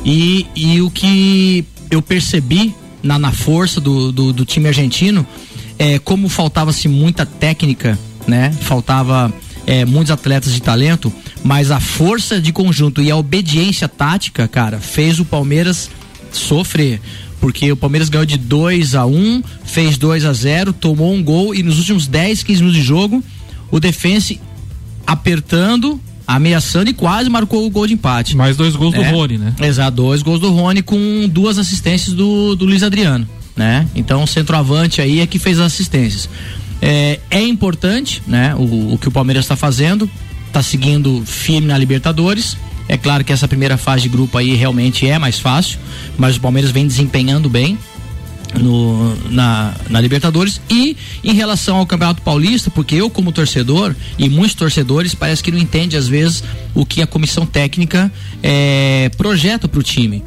E, 0.05 0.45
e 0.55 0.81
o 0.81 0.89
que 0.89 1.65
eu 1.89 2.01
percebi 2.01 2.73
na, 3.01 3.17
na 3.19 3.31
força 3.31 3.79
do, 3.79 4.11
do, 4.11 4.33
do 4.33 4.45
time 4.45 4.67
argentino 4.67 5.25
é 5.77 5.99
como 5.99 6.29
faltava-se 6.29 6.87
muita 6.87 7.25
técnica, 7.25 7.97
né? 8.27 8.51
Faltava 8.61 9.33
é, 9.65 9.85
muitos 9.85 10.11
atletas 10.11 10.53
de 10.53 10.61
talento, 10.61 11.11
mas 11.43 11.71
a 11.71 11.79
força 11.79 12.39
de 12.39 12.51
conjunto 12.51 13.01
e 13.01 13.09
a 13.09 13.15
obediência 13.15 13.87
tática, 13.87 14.47
cara, 14.47 14.79
fez 14.79 15.19
o 15.19 15.25
Palmeiras 15.25 15.89
sofrer. 16.31 17.01
Porque 17.39 17.71
o 17.71 17.75
Palmeiras 17.75 18.07
ganhou 18.07 18.25
de 18.25 18.37
2 18.37 18.95
a 18.95 19.05
1 19.05 19.43
fez 19.65 19.97
2 19.97 20.23
a 20.25 20.31
0 20.31 20.71
tomou 20.71 21.13
um 21.13 21.21
gol 21.21 21.53
e 21.53 21.61
nos 21.61 21.77
últimos 21.77 22.07
10, 22.07 22.43
15 22.43 22.61
minutos 22.61 22.81
de 22.81 22.87
jogo, 22.87 23.23
o 23.69 23.79
Defense 23.79 24.39
apertando, 25.05 25.99
ameaçando 26.27 26.89
e 26.89 26.93
quase 26.93 27.29
marcou 27.29 27.65
o 27.65 27.69
gol 27.69 27.85
de 27.87 27.93
empate. 27.93 28.35
Mais 28.35 28.55
dois 28.57 28.75
gols 28.75 28.93
É. 28.93 28.97
do 28.97 29.15
Rony, 29.15 29.37
né? 29.37 29.53
Exato, 29.61 29.95
dois 29.97 30.21
gols 30.21 30.39
do 30.39 30.51
Rony 30.51 30.81
com 30.81 31.27
duas 31.29 31.57
assistências 31.57 32.13
do, 32.15 32.55
do 32.55 32.65
Luiz 32.65 32.83
Adriano, 32.83 33.27
né? 33.55 33.87
Então 33.95 34.23
o 34.23 34.27
centroavante 34.27 35.01
aí 35.01 35.19
é 35.19 35.27
que 35.27 35.37
fez 35.39 35.59
as 35.59 35.67
assistências. 35.73 36.29
É, 36.81 37.19
é 37.31 37.41
importante, 37.41 38.21
né? 38.27 38.53
O, 38.55 38.93
o 38.93 38.97
que 38.97 39.07
o 39.07 39.11
Palmeiras 39.11 39.45
está 39.45 39.55
fazendo, 39.55 40.09
está 40.47 40.61
seguindo 40.61 41.23
firme 41.25 41.67
na 41.67 41.77
Libertadores. 41.77 42.57
É 42.89 42.97
claro 42.97 43.23
que 43.23 43.31
essa 43.31 43.47
primeira 43.47 43.77
fase 43.77 44.03
de 44.03 44.09
grupo 44.09 44.37
aí 44.37 44.55
realmente 44.55 45.07
é 45.07 45.17
mais 45.17 45.39
fácil, 45.39 45.79
mas 46.17 46.35
o 46.35 46.41
Palmeiras 46.41 46.71
vem 46.71 46.85
desempenhando 46.85 47.49
bem. 47.49 47.77
No, 48.59 49.15
na, 49.29 49.73
na 49.89 50.01
Libertadores 50.01 50.61
e 50.69 50.95
em 51.23 51.33
relação 51.33 51.77
ao 51.77 51.85
Campeonato 51.85 52.21
Paulista, 52.21 52.69
porque 52.69 52.95
eu 52.95 53.09
como 53.09 53.31
torcedor 53.31 53.95
e 54.17 54.29
muitos 54.29 54.55
torcedores 54.55 55.15
parece 55.15 55.43
que 55.43 55.51
não 55.51 55.59
entende 55.59 55.97
às 55.97 56.07
vezes 56.07 56.43
o 56.73 56.85
que 56.85 57.01
a 57.01 57.07
comissão 57.07 57.45
técnica 57.45 58.11
é, 58.41 59.09
projeta 59.17 59.67
para 59.67 59.79
o 59.79 59.83
time. 59.83 60.23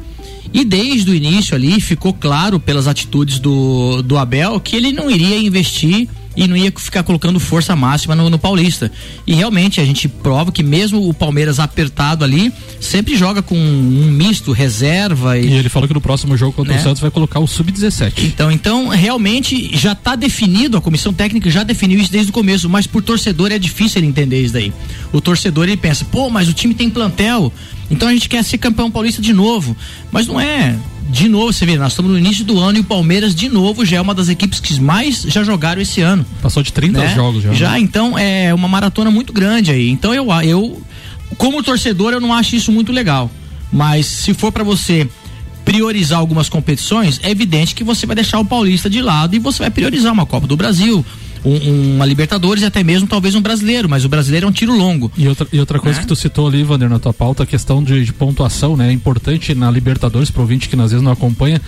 E 0.53 0.63
desde 0.63 1.11
o 1.11 1.15
início 1.15 1.55
ali 1.55 1.79
ficou 1.81 2.13
claro 2.13 2.59
pelas 2.59 2.87
atitudes 2.87 3.39
do, 3.39 4.01
do 4.01 4.17
Abel 4.17 4.59
que 4.59 4.75
ele 4.75 4.91
não 4.91 5.11
iria 5.11 5.37
investir 5.37 6.07
e 6.37 6.47
não 6.47 6.55
ia 6.55 6.71
ficar 6.77 7.01
colocando 7.01 7.39
força 7.39 7.75
máxima 7.75 8.15
no, 8.15 8.29
no, 8.29 8.37
Paulista. 8.37 8.91
E 9.25 9.33
realmente 9.33 9.81
a 9.81 9.85
gente 9.85 10.07
prova 10.07 10.51
que 10.51 10.61
mesmo 10.61 11.09
o 11.09 11.13
Palmeiras 11.13 11.59
apertado 11.59 12.23
ali, 12.23 12.53
sempre 12.79 13.17
joga 13.17 13.41
com 13.41 13.57
um 13.57 14.11
misto, 14.11 14.51
reserva. 14.51 15.39
E, 15.39 15.47
e 15.47 15.53
ele 15.53 15.67
falou 15.67 15.87
que 15.87 15.95
no 15.95 15.99
próximo 15.99 16.37
jogo 16.37 16.53
contra 16.53 16.75
né? 16.75 16.79
o 16.79 16.83
Santos 16.83 17.01
vai 17.01 17.09
colocar 17.09 17.39
o 17.39 17.47
Sub-17. 17.47 18.13
Então, 18.19 18.51
então, 18.51 18.89
realmente 18.89 19.75
já 19.75 19.93
está 19.93 20.15
definido, 20.15 20.77
a 20.77 20.81
comissão 20.81 21.11
técnica 21.11 21.49
já 21.49 21.63
definiu 21.63 21.99
isso 21.99 22.11
desde 22.11 22.29
o 22.29 22.33
começo, 22.33 22.69
mas 22.69 22.85
por 22.85 23.01
torcedor 23.01 23.51
é 23.51 23.57
difícil 23.57 23.99
ele 23.99 24.07
entender 24.07 24.43
isso 24.43 24.53
daí. 24.53 24.71
O 25.11 25.19
torcedor 25.19 25.63
ele 25.63 25.77
pensa, 25.77 26.05
pô, 26.05 26.29
mas 26.29 26.47
o 26.47 26.53
time 26.53 26.75
tem 26.75 26.87
plantel, 26.87 27.51
então 27.89 28.07
a 28.07 28.13
gente 28.13 28.29
quer 28.29 28.43
ser 28.43 28.59
campeão 28.59 28.91
paulista 28.91 29.23
de 29.23 29.33
novo. 29.33 29.75
Mas 30.11 30.27
não 30.27 30.39
é 30.39 30.75
de 31.09 31.29
novo, 31.29 31.53
você 31.53 31.65
vê, 31.65 31.77
nós 31.77 31.93
estamos 31.93 32.11
no 32.11 32.17
início 32.17 32.43
do 32.43 32.59
ano 32.59 32.77
e 32.77 32.81
o 32.81 32.83
Palmeiras, 32.83 33.33
de 33.33 33.47
novo, 33.49 33.85
já 33.85 33.97
é 33.97 34.01
uma 34.01 34.13
das 34.13 34.29
equipes 34.29 34.59
que 34.59 34.79
mais 34.79 35.21
já 35.21 35.43
jogaram 35.43 35.81
esse 35.81 36.01
ano. 36.01 36.25
Passou 36.41 36.61
de 36.61 36.73
30 36.73 36.99
né? 36.99 37.15
jogos 37.15 37.43
já. 37.43 37.53
Já, 37.53 37.71
né? 37.71 37.79
então 37.79 38.17
é 38.17 38.53
uma 38.53 38.67
maratona 38.67 39.09
muito 39.09 39.31
grande 39.31 39.71
aí. 39.71 39.89
Então 39.89 40.13
eu, 40.13 40.27
eu, 40.43 40.81
como 41.37 41.63
torcedor, 41.63 42.13
eu 42.13 42.19
não 42.19 42.33
acho 42.33 42.55
isso 42.55 42.71
muito 42.71 42.91
legal. 42.91 43.31
Mas 43.71 44.05
se 44.05 44.33
for 44.33 44.51
para 44.51 44.63
você 44.63 45.07
priorizar 45.63 46.19
algumas 46.19 46.47
competições, 46.47 47.19
é 47.23 47.29
evidente 47.29 47.75
que 47.75 47.83
você 47.83 48.05
vai 48.05 48.15
deixar 48.15 48.39
o 48.39 48.45
Paulista 48.45 48.89
de 48.89 49.01
lado 49.01 49.35
e 49.35 49.39
você 49.39 49.59
vai 49.59 49.69
priorizar 49.69 50.13
uma 50.13 50.25
Copa 50.25 50.47
do 50.47 50.55
Brasil, 50.55 51.05
um, 51.43 51.95
uma 51.95 52.05
Libertadores 52.05 52.63
e 52.63 52.65
até 52.65 52.83
mesmo 52.83 53.07
talvez 53.07 53.35
um 53.35 53.41
brasileiro, 53.41 53.89
mas 53.89 54.05
o 54.05 54.09
brasileiro 54.09 54.45
é 54.45 54.49
um 54.49 54.51
tiro 54.51 54.75
longo. 54.75 55.11
E 55.17 55.27
outra, 55.27 55.47
e 55.51 55.59
outra 55.59 55.79
coisa 55.79 55.97
né? 55.97 56.03
que 56.03 56.07
tu 56.07 56.15
citou 56.15 56.47
ali, 56.47 56.63
Vander, 56.63 56.89
na 56.89 56.99
tua 56.99 57.13
pauta, 57.13 57.43
a 57.43 57.45
questão 57.45 57.83
de, 57.83 58.03
de 58.05 58.13
pontuação, 58.13 58.75
né? 58.75 58.89
É 58.89 58.91
importante 58.91 59.53
na 59.53 59.69
Libertadores, 59.69 60.29
pro 60.29 60.41
ouvinte 60.41 60.69
que 60.69 60.75
às 60.75 60.91
vezes 60.91 61.01
não 61.01 61.11
acompanha, 61.11 61.61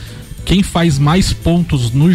quem 0.46 0.64
faz 0.64 0.98
mais 0.98 1.32
pontos 1.32 1.92
no, 1.92 2.08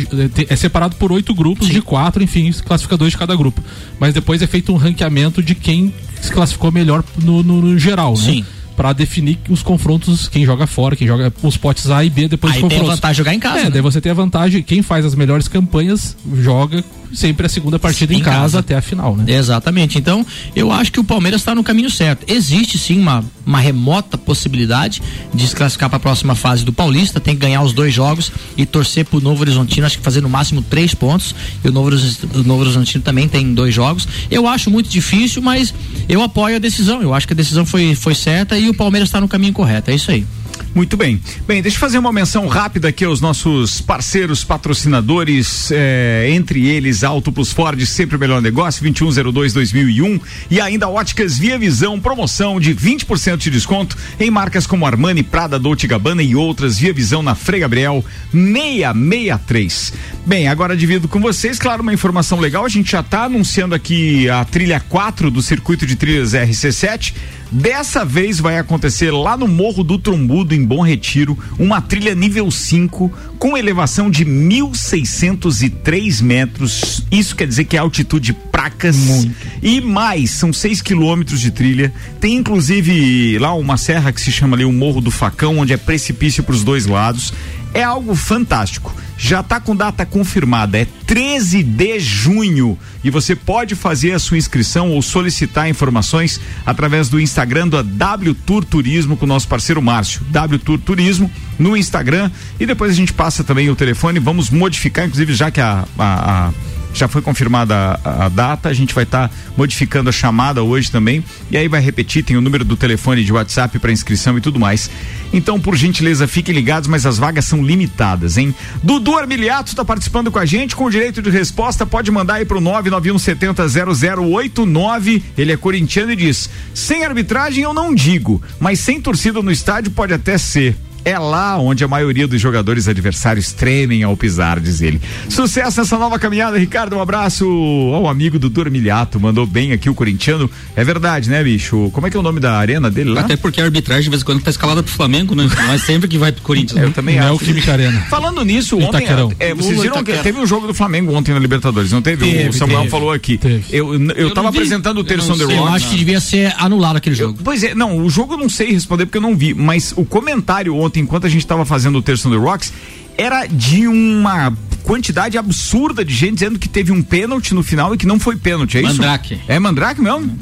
é 0.48 0.56
separado 0.56 0.96
por 0.96 1.12
oito 1.12 1.34
grupos 1.34 1.68
Sim. 1.68 1.74
de 1.74 1.82
quatro, 1.82 2.22
enfim, 2.22 2.50
classifica 2.64 2.96
dois 2.96 3.12
de 3.12 3.18
cada 3.18 3.36
grupo. 3.36 3.62
Mas 3.98 4.14
depois 4.14 4.42
é 4.42 4.46
feito 4.46 4.72
um 4.72 4.76
ranqueamento 4.76 5.42
de 5.42 5.54
quem 5.54 5.94
se 6.20 6.32
classificou 6.32 6.72
melhor 6.72 7.04
no, 7.22 7.42
no, 7.42 7.60
no 7.60 7.78
geral, 7.78 8.12
né? 8.12 8.24
Sim 8.24 8.44
para 8.76 8.92
definir 8.92 9.38
os 9.48 9.62
confrontos, 9.62 10.28
quem 10.28 10.44
joga 10.44 10.66
fora, 10.66 10.96
quem 10.96 11.06
joga 11.06 11.32
os 11.42 11.56
potes 11.56 11.90
A 11.90 12.04
e 12.04 12.10
B 12.10 12.28
depois 12.28 12.54
Aí 12.54 12.60
dos 12.60 12.62
confrontos. 12.62 12.84
tem 12.84 12.92
a 12.92 12.94
vantagem 12.94 13.16
jogar 13.16 13.34
em 13.34 13.40
casa. 13.40 13.60
É, 13.60 13.64
né? 13.64 13.70
daí 13.70 13.82
você 13.82 14.00
tem 14.00 14.10
a 14.10 14.14
vantagem, 14.14 14.62
quem 14.62 14.82
faz 14.82 15.04
as 15.04 15.14
melhores 15.14 15.48
campanhas 15.48 16.16
joga 16.34 16.84
sempre 17.14 17.46
a 17.46 17.48
segunda 17.48 17.78
partida 17.78 18.12
em, 18.12 18.18
em 18.18 18.20
casa, 18.20 18.40
casa, 18.40 18.58
até 18.58 18.74
a 18.74 18.82
final, 18.82 19.16
né? 19.16 19.32
Exatamente. 19.32 19.98
Então, 19.98 20.26
eu 20.54 20.72
acho 20.72 20.90
que 20.92 21.00
o 21.00 21.04
Palmeiras 21.04 21.40
está 21.40 21.54
no 21.54 21.62
caminho 21.62 21.90
certo. 21.90 22.24
Existe 22.30 22.76
sim 22.76 22.98
uma, 22.98 23.24
uma 23.46 23.60
remota 23.60 24.18
possibilidade 24.18 25.00
de 25.32 25.46
se 25.46 25.54
classificar 25.54 25.88
para 25.88 25.96
a 25.96 26.00
próxima 26.00 26.34
fase 26.34 26.64
do 26.64 26.72
Paulista, 26.72 27.20
tem 27.20 27.34
que 27.34 27.40
ganhar 27.40 27.62
os 27.62 27.72
dois 27.72 27.94
jogos 27.94 28.32
e 28.56 28.66
torcer 28.66 29.04
para 29.04 29.18
o 29.18 29.20
Novo 29.20 29.40
Horizontino, 29.42 29.86
acho 29.86 29.98
que 29.98 30.04
fazer 30.04 30.20
no 30.20 30.28
máximo 30.28 30.62
três 30.62 30.94
pontos. 30.94 31.34
E 31.62 31.68
o 31.68 31.72
Novo, 31.72 31.90
o 31.90 32.42
Novo 32.42 32.62
Horizontino 32.62 33.02
também 33.02 33.28
tem 33.28 33.54
dois 33.54 33.74
jogos. 33.74 34.08
Eu 34.30 34.46
acho 34.48 34.70
muito 34.70 34.88
difícil, 34.88 35.40
mas 35.40 35.72
eu 36.08 36.20
apoio 36.22 36.56
a 36.56 36.58
decisão. 36.58 37.00
Eu 37.00 37.14
acho 37.14 37.26
que 37.26 37.32
a 37.32 37.36
decisão 37.36 37.64
foi, 37.64 37.94
foi 37.94 38.14
certa 38.14 38.58
e 38.64 38.68
o 38.68 38.74
Palmeiras 38.74 39.08
está 39.08 39.20
no 39.20 39.28
caminho 39.28 39.52
correto. 39.52 39.90
É 39.90 39.94
isso 39.94 40.10
aí. 40.10 40.26
Muito 40.74 40.96
bem. 40.96 41.20
Bem, 41.46 41.62
deixa 41.62 41.76
eu 41.76 41.80
fazer 41.80 41.98
uma 41.98 42.12
menção 42.12 42.48
rápida 42.48 42.88
aqui 42.88 43.04
aos 43.04 43.20
nossos 43.20 43.80
parceiros 43.80 44.42
patrocinadores, 44.42 45.70
eh, 45.70 46.26
entre 46.30 46.66
eles 46.66 47.04
Auto 47.04 47.30
Plus 47.30 47.52
Ford, 47.52 47.80
sempre 47.86 48.16
o 48.16 48.18
melhor 48.18 48.42
negócio, 48.42 48.82
2102-2001 48.82 50.20
e 50.50 50.60
ainda 50.60 50.88
Óticas 50.88 51.38
Via 51.38 51.56
Visão, 51.56 52.00
promoção 52.00 52.58
de 52.58 52.74
20% 52.74 53.36
de 53.36 53.50
desconto 53.50 53.96
em 54.18 54.30
marcas 54.32 54.66
como 54.66 54.84
Armani, 54.84 55.22
Prada, 55.22 55.60
Dolce 55.60 55.86
Gabbana 55.86 56.24
e 56.24 56.34
outras, 56.34 56.76
Via 56.76 56.92
Visão 56.92 57.22
na 57.22 57.36
Frei 57.36 57.60
Gabriel 57.60 58.04
663. 58.32 59.92
Bem, 60.26 60.48
agora 60.48 60.76
divido 60.76 61.06
com 61.06 61.20
vocês, 61.20 61.56
claro, 61.56 61.82
uma 61.82 61.94
informação 61.94 62.40
legal, 62.40 62.64
a 62.64 62.68
gente 62.68 62.90
já 62.90 63.00
está 63.00 63.24
anunciando 63.24 63.76
aqui 63.76 64.28
a 64.28 64.44
trilha 64.44 64.80
4 64.80 65.30
do 65.30 65.40
circuito 65.40 65.86
de 65.86 65.94
trilhas 65.94 66.32
RC7, 66.32 67.14
Dessa 67.50 68.04
vez 68.04 68.38
vai 68.40 68.58
acontecer 68.58 69.10
lá 69.10 69.36
no 69.36 69.46
Morro 69.46 69.84
do 69.84 69.98
Trombudo, 69.98 70.54
em 70.54 70.64
Bom 70.64 70.82
Retiro, 70.82 71.38
uma 71.58 71.80
trilha 71.80 72.14
nível 72.14 72.50
5 72.50 73.12
com 73.38 73.56
elevação 73.56 74.10
de 74.10 74.24
1.603 74.24 76.22
metros. 76.22 77.04
Isso 77.10 77.36
quer 77.36 77.46
dizer 77.46 77.64
que 77.64 77.76
é 77.76 77.80
altitude 77.80 78.32
pracas. 78.32 78.96
Muito. 78.96 79.34
E 79.62 79.80
mais, 79.80 80.30
são 80.30 80.52
6 80.52 80.82
quilômetros 80.82 81.40
de 81.40 81.50
trilha. 81.50 81.92
Tem 82.20 82.36
inclusive 82.36 83.38
lá 83.38 83.54
uma 83.54 83.76
serra 83.76 84.12
que 84.12 84.20
se 84.20 84.32
chama 84.32 84.56
ali 84.56 84.64
o 84.64 84.72
Morro 84.72 85.00
do 85.00 85.10
Facão, 85.10 85.58
onde 85.58 85.72
é 85.72 85.76
precipício 85.76 86.42
para 86.42 86.54
os 86.54 86.64
dois 86.64 86.86
lados. 86.86 87.32
É 87.74 87.82
algo 87.82 88.14
fantástico. 88.14 88.94
Já 89.18 89.40
está 89.40 89.60
com 89.60 89.74
data 89.74 90.06
confirmada, 90.06 90.78
é 90.78 90.86
13 91.06 91.62
de 91.62 91.98
junho. 91.98 92.78
E 93.02 93.10
você 93.10 93.34
pode 93.34 93.74
fazer 93.74 94.12
a 94.12 94.18
sua 94.18 94.38
inscrição 94.38 94.90
ou 94.90 95.02
solicitar 95.02 95.68
informações 95.68 96.40
através 96.64 97.08
do 97.08 97.20
Instagram 97.20 97.68
da 97.68 97.82
W 97.82 98.34
Tour 98.34 98.64
Turismo 98.64 99.16
com 99.16 99.24
o 99.24 99.28
nosso 99.28 99.48
parceiro 99.48 99.82
Márcio. 99.82 100.22
W 100.30 100.58
Tour 100.58 100.78
Turismo 100.78 101.30
no 101.58 101.76
Instagram. 101.76 102.30
E 102.58 102.66
depois 102.66 102.92
a 102.92 102.94
gente 102.94 103.12
passa 103.12 103.42
também 103.42 103.68
o 103.68 103.76
telefone. 103.76 104.20
Vamos 104.20 104.50
modificar, 104.50 105.06
inclusive, 105.06 105.34
já 105.34 105.50
que 105.50 105.60
a, 105.60 105.84
a, 105.98 106.48
a 106.48 106.52
já 106.94 107.08
foi 107.08 107.20
confirmada 107.20 108.00
a, 108.02 108.24
a 108.26 108.28
data, 108.28 108.68
a 108.68 108.72
gente 108.72 108.94
vai 108.94 109.02
estar 109.04 109.28
tá 109.28 109.34
modificando 109.56 110.08
a 110.08 110.12
chamada 110.12 110.62
hoje 110.62 110.90
também. 110.90 111.24
E 111.50 111.56
aí 111.56 111.66
vai 111.68 111.80
repetir, 111.80 112.24
tem 112.24 112.36
o 112.36 112.40
número 112.40 112.64
do 112.64 112.76
telefone 112.76 113.24
de 113.24 113.32
WhatsApp 113.32 113.78
para 113.78 113.92
inscrição 113.92 114.38
e 114.38 114.40
tudo 114.40 114.60
mais. 114.60 114.88
Então, 115.32 115.60
por 115.60 115.76
gentileza, 115.76 116.28
fiquem 116.28 116.54
ligados, 116.54 116.88
mas 116.88 117.04
as 117.04 117.18
vagas 117.18 117.44
são 117.44 117.62
limitadas, 117.62 118.38
hein? 118.38 118.54
Dudu 118.82 119.18
Armiliato 119.18 119.68
está 119.70 119.84
participando 119.84 120.30
com 120.30 120.38
a 120.38 120.46
gente, 120.46 120.76
com 120.76 120.84
o 120.84 120.90
direito 120.90 121.20
de 121.20 121.28
resposta, 121.28 121.84
pode 121.84 122.08
mandar 122.10 122.34
aí 122.34 122.44
pro 122.44 122.60
991700089. 122.60 125.22
Ele 125.36 125.52
é 125.52 125.56
corintiano 125.56 126.12
e 126.12 126.16
diz: 126.16 126.48
sem 126.72 127.04
arbitragem 127.04 127.64
eu 127.64 127.74
não 127.74 127.92
digo, 127.94 128.40
mas 128.60 128.78
sem 128.78 129.00
torcida 129.00 129.42
no 129.42 129.50
estádio 129.50 129.90
pode 129.90 130.14
até 130.14 130.38
ser. 130.38 130.76
É 131.04 131.18
lá 131.18 131.58
onde 131.58 131.84
a 131.84 131.88
maioria 131.88 132.26
dos 132.26 132.40
jogadores 132.40 132.88
adversários 132.88 133.52
tremem 133.52 134.02
ao 134.02 134.16
pisar, 134.16 134.60
diz 134.60 134.80
ele. 134.80 135.00
Sucesso 135.28 135.80
nessa 135.80 135.98
nova 135.98 136.18
caminhada, 136.18 136.58
Ricardo. 136.58 136.96
Um 136.96 137.00
abraço 137.00 137.44
ao 137.92 138.08
amigo 138.08 138.38
do 138.38 138.48
Dormilhato. 138.48 139.20
Mandou 139.20 139.46
bem 139.46 139.72
aqui 139.72 139.90
o 139.90 139.94
corintiano. 139.94 140.50
É 140.74 140.82
verdade, 140.82 141.28
né, 141.28 141.42
bicho? 141.42 141.90
Como 141.92 142.06
é 142.06 142.10
que 142.10 142.16
é 142.16 142.20
o 142.20 142.22
nome 142.22 142.40
da 142.40 142.56
arena 142.56 142.90
dele 142.90 143.10
lá? 143.10 143.22
Até 143.22 143.36
porque 143.36 143.60
a 143.60 143.64
arbitragem 143.64 144.04
de 144.04 144.10
vez 144.10 144.22
em 144.22 144.24
quando 144.24 144.42
tá 144.42 144.50
escalada 144.50 144.82
pro 144.82 144.92
Flamengo, 144.92 145.34
né? 145.34 145.48
Mas 145.66 145.82
sempre 145.82 146.08
que 146.08 146.18
vai 146.18 146.32
pro 146.32 146.42
Corinthians. 146.42 146.80
É, 146.80 146.84
eu 146.84 146.92
também 146.92 147.16
não 147.16 147.24
acho. 147.24 147.32
É 147.32 147.36
o 147.36 147.38
Química 147.38 147.72
Arena. 147.72 148.00
Falando 148.08 148.44
nisso, 148.44 148.78
ontem. 148.78 149.06
É, 149.38 149.54
vocês 149.54 149.80
viram 149.80 150.02
que 150.02 150.12
teve 150.18 150.38
um 150.38 150.46
jogo 150.46 150.66
do 150.66 150.74
Flamengo 150.74 151.12
ontem 151.14 151.32
na 151.32 151.38
Libertadores, 151.38 151.92
não 151.92 152.02
teve? 152.02 152.24
teve 152.24 152.48
o 152.48 152.52
Samuel 152.52 152.80
teve, 152.80 152.90
falou 152.90 153.12
aqui. 153.12 153.38
Teve. 153.38 153.64
Eu, 153.70 153.94
eu, 153.94 154.10
eu 154.12 154.34
tava 154.34 154.48
apresentando 154.48 154.98
o 154.98 155.04
Terço 155.04 155.32
Rock. 155.32 155.54
Eu 155.54 155.66
acho 155.66 155.90
que 155.90 155.96
devia 155.96 156.20
ser 156.20 156.54
anulado 156.58 156.96
aquele 156.96 157.14
jogo. 157.14 157.38
Pois 157.42 157.62
é, 157.62 157.74
não, 157.74 157.98
o 157.98 158.10
jogo 158.10 158.34
eu 158.34 158.38
não 158.38 158.48
sei 158.48 158.72
responder 158.72 159.06
porque 159.06 159.18
eu 159.18 159.22
não 159.22 159.36
vi, 159.36 159.54
mas 159.54 159.92
o 159.96 160.04
comentário 160.04 160.76
ontem, 160.76 160.93
enquanto 160.98 161.26
a 161.26 161.28
gente 161.28 161.42
estava 161.42 161.64
fazendo 161.64 161.98
o 161.98 162.02
Terço 162.02 162.30
The 162.30 162.36
Rocks, 162.36 162.72
era 163.16 163.46
de 163.46 163.86
uma 163.86 164.52
quantidade 164.82 165.38
absurda 165.38 166.04
de 166.04 166.14
gente 166.14 166.34
dizendo 166.34 166.58
que 166.58 166.68
teve 166.68 166.92
um 166.92 167.02
pênalti 167.02 167.54
no 167.54 167.62
final 167.62 167.94
e 167.94 167.98
que 167.98 168.06
não 168.06 168.18
foi 168.18 168.36
pênalti, 168.36 168.78
é 168.78 168.82
isso? 168.82 168.96
Mandrake. 168.96 169.40
É 169.48 169.58
Mandrake 169.58 170.00
mesmo? 170.00 170.38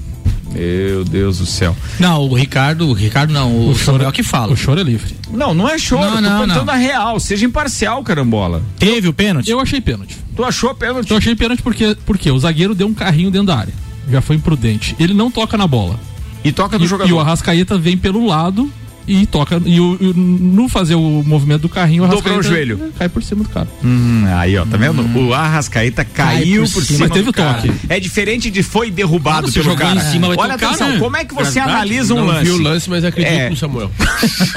Meu 0.53 1.05
Deus 1.05 1.39
do 1.39 1.47
céu. 1.47 1.75
Não, 1.99 2.29
o 2.29 2.35
Ricardo, 2.35 2.89
o 2.89 2.93
Ricardo 2.93 3.33
não, 3.33 3.51
o, 3.51 3.71
o 3.71 3.75
Samuel 3.75 4.11
é 4.11 4.13
que 4.13 4.23
fala. 4.23 4.53
O 4.53 4.57
choro 4.57 4.81
é 4.81 4.83
livre. 4.83 5.17
Não, 5.31 5.55
não 5.55 5.67
é 5.67 5.79
choro, 5.79 6.03
não, 6.03 6.21
não, 6.21 6.31
tô 6.31 6.47
contando 6.47 6.67
não. 6.67 6.75
a 6.75 6.77
real, 6.77 7.19
seja 7.19 7.47
imparcial, 7.47 8.03
carambola. 8.03 8.63
Teve 8.79 9.09
o 9.09 9.13
pênalti? 9.15 9.51
Eu 9.51 9.61
achei 9.61 9.81
pênalti. 9.81 10.19
Tu 10.37 10.45
achou 10.45 10.75
pênalti? 10.75 11.11
Eu 11.11 11.17
achei 11.17 11.35
pênalti 11.35 11.63
porque, 11.63 11.97
porque 12.05 12.31
o 12.31 12.39
zagueiro 12.39 12.75
deu 12.75 12.87
um 12.87 12.95
carrinho 12.95 13.31
dentro 13.31 13.47
da 13.47 13.57
área. 13.57 13.73
Já 14.11 14.21
foi 14.21 14.37
imprudente. 14.37 14.95
Ele 14.99 15.15
não 15.15 15.31
toca 15.31 15.57
na 15.57 15.67
bola. 15.67 15.99
E 16.45 16.53
toca 16.53 16.79
no 16.79 16.85
e, 16.85 16.89
jogador. 16.89 17.09
E 17.09 17.13
o 17.13 17.21
Arrascaeta 17.21 17.79
vem 17.79 17.97
pelo 17.97 18.27
lado 18.27 18.71
e 19.07 19.27
toca. 19.27 19.61
E, 19.65 19.81
o, 19.81 19.99
e 20.01 20.13
no 20.15 20.69
fazer 20.69 20.95
o 20.95 21.23
movimento 21.25 21.63
do 21.63 21.69
carrinho, 21.69 22.05
o 22.05 22.09
Dobrou 22.09 22.39
o 22.39 22.43
joelho. 22.43 22.93
Cai 22.99 23.09
por 23.09 23.23
cima 23.23 23.43
do 23.43 23.49
cara. 23.49 23.69
Hum, 23.83 24.25
aí, 24.37 24.57
ó, 24.57 24.65
tá 24.65 24.77
vendo? 24.77 25.03
Hum. 25.03 25.29
O 25.29 25.35
Arrascaeta 25.35 26.05
caiu 26.05 26.65
por, 26.65 26.73
por, 26.75 26.85
cima. 26.85 27.01
Mas 27.01 27.11
teve 27.11 27.31
o 27.31 27.33
toque. 27.33 27.73
É 27.89 27.99
diferente 27.99 28.51
de 28.51 28.63
foi 28.63 28.91
derrubado 28.91 29.51
claro, 29.53 29.63
pelo 29.63 29.77
cara. 29.77 30.01
Cima, 30.01 30.29
Olha 30.29 30.37
tocar, 30.37 30.55
atenção, 30.55 30.89
né? 30.91 30.99
como 30.99 31.17
é 31.17 31.25
que 31.25 31.35
você 31.35 31.61
Verdade, 31.61 31.71
analisa 31.71 32.15
um 32.15 32.19
não 32.19 32.27
lance? 32.27 32.49
Não 32.49 32.57
vi 32.57 32.61
o 32.61 32.63
lance, 32.63 32.91
mas 32.91 33.05
acredito 33.05 33.33
é. 33.33 33.51
no 33.51 33.57
Samuel. 33.57 33.91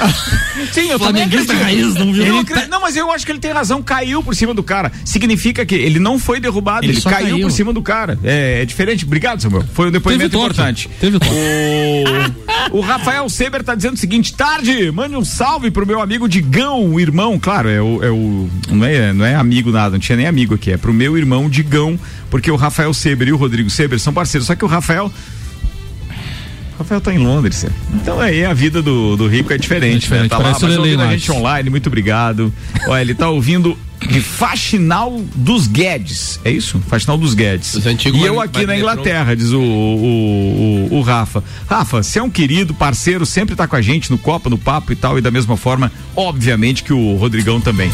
Sim, 0.72 0.90
eu 0.90 0.98
também 0.98 1.22
acredito. 1.22 1.52
Raiz, 1.52 1.94
não, 1.94 2.12
viu? 2.12 2.24
Ele 2.24 2.44
tá... 2.44 2.66
Não, 2.68 2.80
mas 2.80 2.96
eu 2.96 3.10
acho 3.10 3.24
que 3.24 3.32
ele 3.32 3.38
tem 3.38 3.52
razão, 3.52 3.82
caiu 3.82 4.22
por 4.22 4.34
cima 4.34 4.52
do 4.52 4.62
cara. 4.62 4.92
Significa 5.04 5.64
que 5.64 5.74
ele 5.74 5.98
não 5.98 6.18
foi 6.18 6.40
derrubado, 6.40 6.84
ele, 6.84 6.94
ele 6.94 7.02
caiu, 7.02 7.28
caiu, 7.30 7.40
por 7.40 7.50
cima 7.50 7.72
do 7.72 7.82
cara. 7.82 8.18
É, 8.22 8.62
é, 8.62 8.64
diferente. 8.64 9.04
Obrigado, 9.04 9.40
Samuel. 9.40 9.64
Foi 9.72 9.88
um 9.88 9.90
depoimento 9.90 10.36
importante. 10.36 10.88
Teve 11.00 11.18
toque. 11.18 11.34
O, 12.72 12.78
o 12.78 12.80
Rafael 12.80 13.28
Seber 13.28 13.62
tá 13.62 13.74
dizendo 13.74 13.94
o 13.94 13.98
seguinte: 13.98 14.34
tarde. 14.36 14.90
Mande 14.90 15.16
um 15.16 15.24
salve 15.24 15.70
pro 15.70 15.86
meu 15.86 16.00
amigo 16.00 16.28
Digão, 16.28 16.84
o 16.92 17.00
irmão, 17.00 17.38
claro, 17.38 17.68
é 17.68 17.80
o, 17.80 18.04
é 18.04 18.10
o 18.10 18.48
não 18.68 18.84
é, 18.84 19.12
não 19.12 19.24
é 19.24 19.34
amigo 19.34 19.70
nada, 19.70 19.92
não 19.92 19.98
tinha 19.98 20.16
nem 20.16 20.26
amigo 20.26 20.54
aqui, 20.54 20.70
é 20.70 20.76
pro 20.76 20.92
meu 20.92 21.16
irmão 21.16 21.48
Digão, 21.48 21.98
porque 22.30 22.50
o 22.50 22.56
Rafael 22.56 22.92
Seber 22.92 23.28
e 23.28 23.32
o 23.32 23.36
Rodrigo 23.36 23.70
Seber 23.70 23.98
são 23.98 24.12
parceiros, 24.12 24.46
só 24.46 24.54
que 24.54 24.64
o 24.64 24.68
Rafael 24.68 25.10
o 26.74 26.78
Rafael 26.78 27.00
tá 27.00 27.14
em 27.14 27.18
Londres, 27.18 27.64
é. 27.64 27.70
então 27.94 28.20
aí 28.20 28.44
a 28.44 28.52
vida 28.52 28.82
do, 28.82 29.16
do 29.16 29.26
rico 29.26 29.50
é 29.50 29.56
diferente, 29.56 29.96
É 29.96 29.98
diferente, 29.98 30.22
né? 30.24 30.28
Tá 30.28 30.38
lá, 30.38 30.50
mas 30.52 30.62
ouvindo 30.62 31.00
a 31.00 31.10
gente 31.10 31.32
online, 31.32 31.70
muito 31.70 31.86
obrigado. 31.86 32.52
Olha, 32.86 33.00
ele 33.00 33.14
tá 33.14 33.30
ouvindo 33.30 33.76
de 34.00 34.20
Faxinal 34.20 35.20
dos 35.34 35.66
Guedes, 35.66 36.38
é 36.44 36.50
isso? 36.50 36.80
Faxinal 36.88 37.16
dos 37.16 37.34
Guedes. 37.34 37.74
Os 37.74 37.86
antigos 37.86 38.20
e 38.20 38.24
eu 38.24 38.40
aqui 38.40 38.66
na 38.66 38.76
Inglaterra, 38.76 39.34
diz 39.34 39.52
o, 39.52 39.60
o, 39.60 40.88
o, 40.90 40.98
o 40.98 41.00
Rafa. 41.02 41.42
Rafa, 41.68 42.02
você 42.02 42.18
é 42.18 42.22
um 42.22 42.30
querido 42.30 42.74
parceiro, 42.74 43.24
sempre 43.24 43.56
tá 43.56 43.66
com 43.66 43.76
a 43.76 43.82
gente 43.82 44.10
no 44.10 44.18
Copa, 44.18 44.50
no 44.50 44.58
Papo 44.58 44.92
e 44.92 44.96
tal, 44.96 45.18
e 45.18 45.20
da 45.20 45.30
mesma 45.30 45.56
forma, 45.56 45.90
obviamente, 46.14 46.82
que 46.82 46.92
o 46.92 47.16
Rodrigão 47.16 47.60
também. 47.60 47.90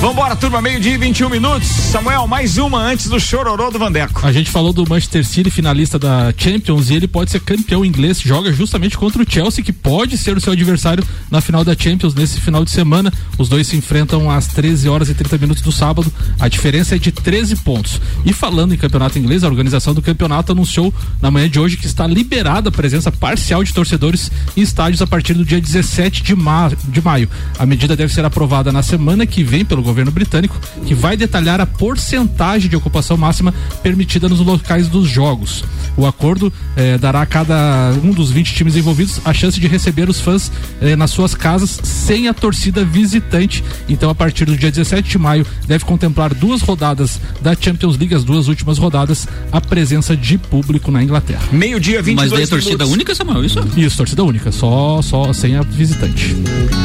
Vambora, 0.00 0.36
turma, 0.36 0.60
meio-dia 0.60 0.94
e 0.94 0.98
21 0.98 1.30
minutos. 1.30 1.68
Samuel, 1.68 2.26
mais 2.26 2.58
uma 2.58 2.78
antes 2.78 3.08
do 3.08 3.18
chororô 3.18 3.70
do 3.70 3.78
Vandeco. 3.78 4.26
A 4.26 4.32
gente 4.32 4.50
falou 4.50 4.72
do 4.72 4.86
Manchester 4.88 5.24
City, 5.24 5.50
finalista 5.50 5.98
da 5.98 6.32
Champions, 6.36 6.90
e 6.90 6.94
ele 6.94 7.08
pode 7.08 7.30
ser 7.30 7.40
campeão 7.40 7.84
inglês, 7.84 8.20
joga 8.20 8.52
justamente 8.52 8.96
contra 8.96 9.22
o 9.22 9.26
Chelsea, 9.28 9.64
que 9.64 9.72
pode 9.72 10.18
ser 10.18 10.36
o 10.36 10.40
seu 10.40 10.52
adversário 10.52 11.02
na 11.30 11.40
final 11.40 11.64
da 11.64 11.74
Champions 11.76 12.14
nesse 12.14 12.40
final 12.40 12.64
de 12.64 12.70
semana. 12.70 13.12
Os 13.38 13.48
dois 13.48 13.66
se 13.66 13.76
enfrentam 13.76 14.30
às 14.30 14.48
13 14.48 14.88
horas 14.88 15.08
e 15.08 15.14
30 15.14 15.38
minutos 15.38 15.45
do 15.54 15.72
sábado. 15.72 16.12
A 16.38 16.48
diferença 16.48 16.96
é 16.96 16.98
de 16.98 17.12
13 17.12 17.56
pontos. 17.56 18.00
E 18.24 18.32
falando 18.32 18.74
em 18.74 18.76
campeonato 18.76 19.18
inglês, 19.18 19.44
a 19.44 19.48
organização 19.48 19.94
do 19.94 20.02
campeonato 20.02 20.52
anunciou 20.52 20.92
na 21.20 21.30
manhã 21.30 21.48
de 21.48 21.58
hoje 21.58 21.76
que 21.76 21.86
está 21.86 22.06
liberada 22.06 22.68
a 22.68 22.72
presença 22.72 23.12
parcial 23.12 23.62
de 23.62 23.72
torcedores 23.72 24.30
em 24.56 24.60
estádios 24.60 25.02
a 25.02 25.06
partir 25.06 25.34
do 25.34 25.44
dia 25.44 25.60
17 25.60 26.22
de, 26.22 26.34
ma 26.34 26.70
de 26.88 27.00
maio. 27.00 27.28
A 27.58 27.66
medida 27.66 27.96
deve 27.96 28.12
ser 28.12 28.24
aprovada 28.24 28.72
na 28.72 28.82
semana 28.82 29.26
que 29.26 29.44
vem 29.44 29.64
pelo 29.64 29.82
governo 29.82 30.10
britânico, 30.10 30.58
que 30.84 30.94
vai 30.94 31.16
detalhar 31.16 31.60
a 31.60 31.66
porcentagem 31.66 32.68
de 32.68 32.76
ocupação 32.76 33.16
máxima 33.16 33.54
permitida 33.82 34.28
nos 34.28 34.40
locais 34.40 34.88
dos 34.88 35.08
jogos. 35.08 35.64
O 35.96 36.06
acordo 36.06 36.52
eh, 36.76 36.98
dará 36.98 37.22
a 37.22 37.26
cada 37.26 37.92
um 38.02 38.10
dos 38.10 38.30
20 38.30 38.54
times 38.54 38.76
envolvidos 38.76 39.20
a 39.24 39.32
chance 39.32 39.58
de 39.58 39.66
receber 39.66 40.08
os 40.08 40.20
fãs 40.20 40.50
eh, 40.80 40.94
nas 40.94 41.10
suas 41.10 41.34
casas 41.34 41.80
sem 41.82 42.28
a 42.28 42.34
torcida 42.34 42.84
visitante. 42.84 43.64
Então, 43.88 44.10
a 44.10 44.14
partir 44.14 44.44
do 44.44 44.56
dia 44.56 44.70
17 44.70 45.08
de 45.08 45.18
maio, 45.18 45.35
deve 45.66 45.84
contemplar 45.84 46.34
duas 46.34 46.62
rodadas 46.62 47.20
da 47.40 47.54
Champions 47.54 47.96
League, 47.96 48.14
as 48.14 48.24
duas 48.24 48.48
últimas 48.48 48.78
rodadas, 48.78 49.28
a 49.52 49.60
presença 49.60 50.16
de 50.16 50.38
público 50.38 50.90
na 50.90 51.02
Inglaterra. 51.02 51.42
Meio-dia, 51.52 52.02
22 52.02 52.16
Mas 52.16 52.30
daí 52.32 52.42
é 52.42 52.46
torcida 52.46 52.72
minutos. 52.72 52.92
única, 52.92 53.14
Samuel, 53.14 53.44
isso? 53.44 53.60
Isso, 53.76 53.96
torcida 53.96 54.24
única, 54.24 54.50
só, 54.50 55.00
só 55.02 55.32
sem 55.32 55.56
a 55.56 55.62
visitante. 55.62 56.34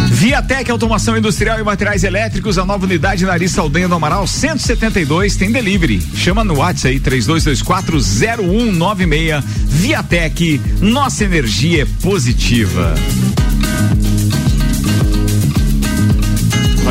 Viatec 0.09 0.69
Automação 0.69 1.17
Industrial 1.17 1.59
e 1.59 1.63
Materiais 1.63 2.03
Elétricos, 2.03 2.57
a 2.57 2.65
nova 2.65 2.85
unidade 2.85 3.25
na 3.25 3.33
Arista 3.33 3.61
Aldeia 3.61 3.87
do 3.87 3.95
Amaral 3.95 4.27
172, 4.27 5.35
tem 5.35 5.51
delivery. 5.51 6.01
Chama 6.15 6.43
no 6.43 6.57
WhatsApp 6.57 6.91
aí 6.91 6.99
32240196. 6.99 9.43
Viatec, 9.67 10.59
nossa 10.81 11.23
energia 11.23 11.83
é 11.83 11.85
positiva. 12.01 12.93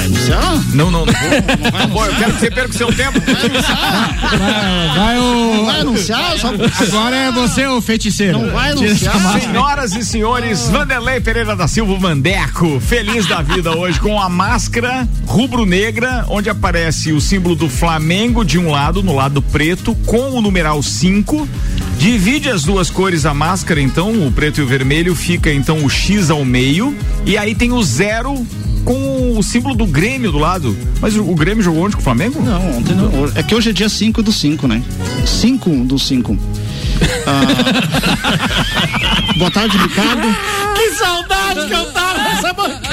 Vai 0.00 0.07
anunciar? 0.07 0.75
Não, 0.75 0.90
não, 0.90 1.04
não 1.04 1.12
vou. 1.12 1.78
Não 1.78 1.88
vou, 1.88 2.07
eu 2.07 2.14
quero 2.14 2.33
que 2.33 2.40
você 2.40 2.50
perca 2.50 2.71
o 2.71 2.73
seu 2.73 2.92
tempo. 2.95 3.21
Vai, 4.97 5.19
o... 5.19 5.64
vai 5.66 5.80
anunciar? 5.80 6.38
Só... 6.38 6.49
Agora 6.49 7.16
é 7.16 7.30
você 7.30 7.66
o 7.66 7.83
feiticeiro. 7.83 8.38
Não 8.38 8.50
vai 8.50 8.71
anunciar. 8.71 9.41
Senhoras 9.41 9.95
e 9.95 10.02
senhores, 10.02 10.69
Vanderlei 10.69 11.21
Pereira 11.21 11.54
da 11.54 11.69
Silva 11.69 11.99
Mandeco, 11.99 12.80
feliz 12.80 13.26
da 13.26 13.43
vida 13.43 13.76
hoje 13.76 14.00
com 14.00 14.19
a 14.21 14.28
máscara 14.28 15.06
rubro-negra, 15.26 16.25
onde 16.28 16.49
aparece 16.49 17.13
o 17.13 17.21
símbolo 17.21 17.54
do 17.54 17.69
Flamengo 17.69 18.43
de 18.43 18.58
um 18.58 18.71
lado, 18.71 19.02
no 19.02 19.15
lado 19.15 19.43
preto, 19.43 19.95
com 20.06 20.30
o 20.30 20.41
numeral 20.41 20.82
5. 20.82 21.47
Divide 21.99 22.49
as 22.49 22.65
duas 22.65 22.89
cores 22.89 23.26
a 23.26 23.34
máscara, 23.34 23.80
então, 23.80 24.26
o 24.26 24.32
preto 24.32 24.60
e 24.60 24.63
o 24.63 24.67
vermelho, 24.67 25.15
fica 25.15 25.52
então 25.52 25.84
o 25.84 25.91
X 25.91 26.30
ao 26.30 26.43
meio. 26.43 26.97
E 27.26 27.36
aí 27.36 27.54
tem 27.54 27.73
o 27.73 27.82
zero 27.82 28.47
com 28.84 29.38
o 29.38 29.43
símbolo 29.43 29.75
do 29.75 29.86
Grêmio 29.86 30.30
do 30.32 30.38
lado. 30.38 30.76
Mas 31.00 31.16
o, 31.16 31.23
o 31.23 31.34
Grêmio 31.34 31.62
jogou 31.62 31.84
onde 31.84 31.97
com 31.97 32.00
o 32.00 32.04
Flamengo? 32.04 32.43
Não, 32.43 32.78
ontem 32.78 32.95
não. 32.95 33.10
É 33.34 33.43
que 33.43 33.54
hoje 33.54 33.71
é 33.71 33.73
dia 33.73 33.88
5 33.88 34.23
do 34.23 34.30
5, 34.32 34.69
né? 34.69 34.82
5 35.26 35.71
do 35.84 35.99
5. 35.99 36.36
boa 39.38 39.50
tarde, 39.50 39.78
Ricardo. 39.78 40.28
Que 40.80 40.95
saudade 40.95 41.66
que 41.66 41.75
eu 41.75 41.84
tava 41.93 42.19
dessa 42.21 42.52
bancada. 42.54 42.90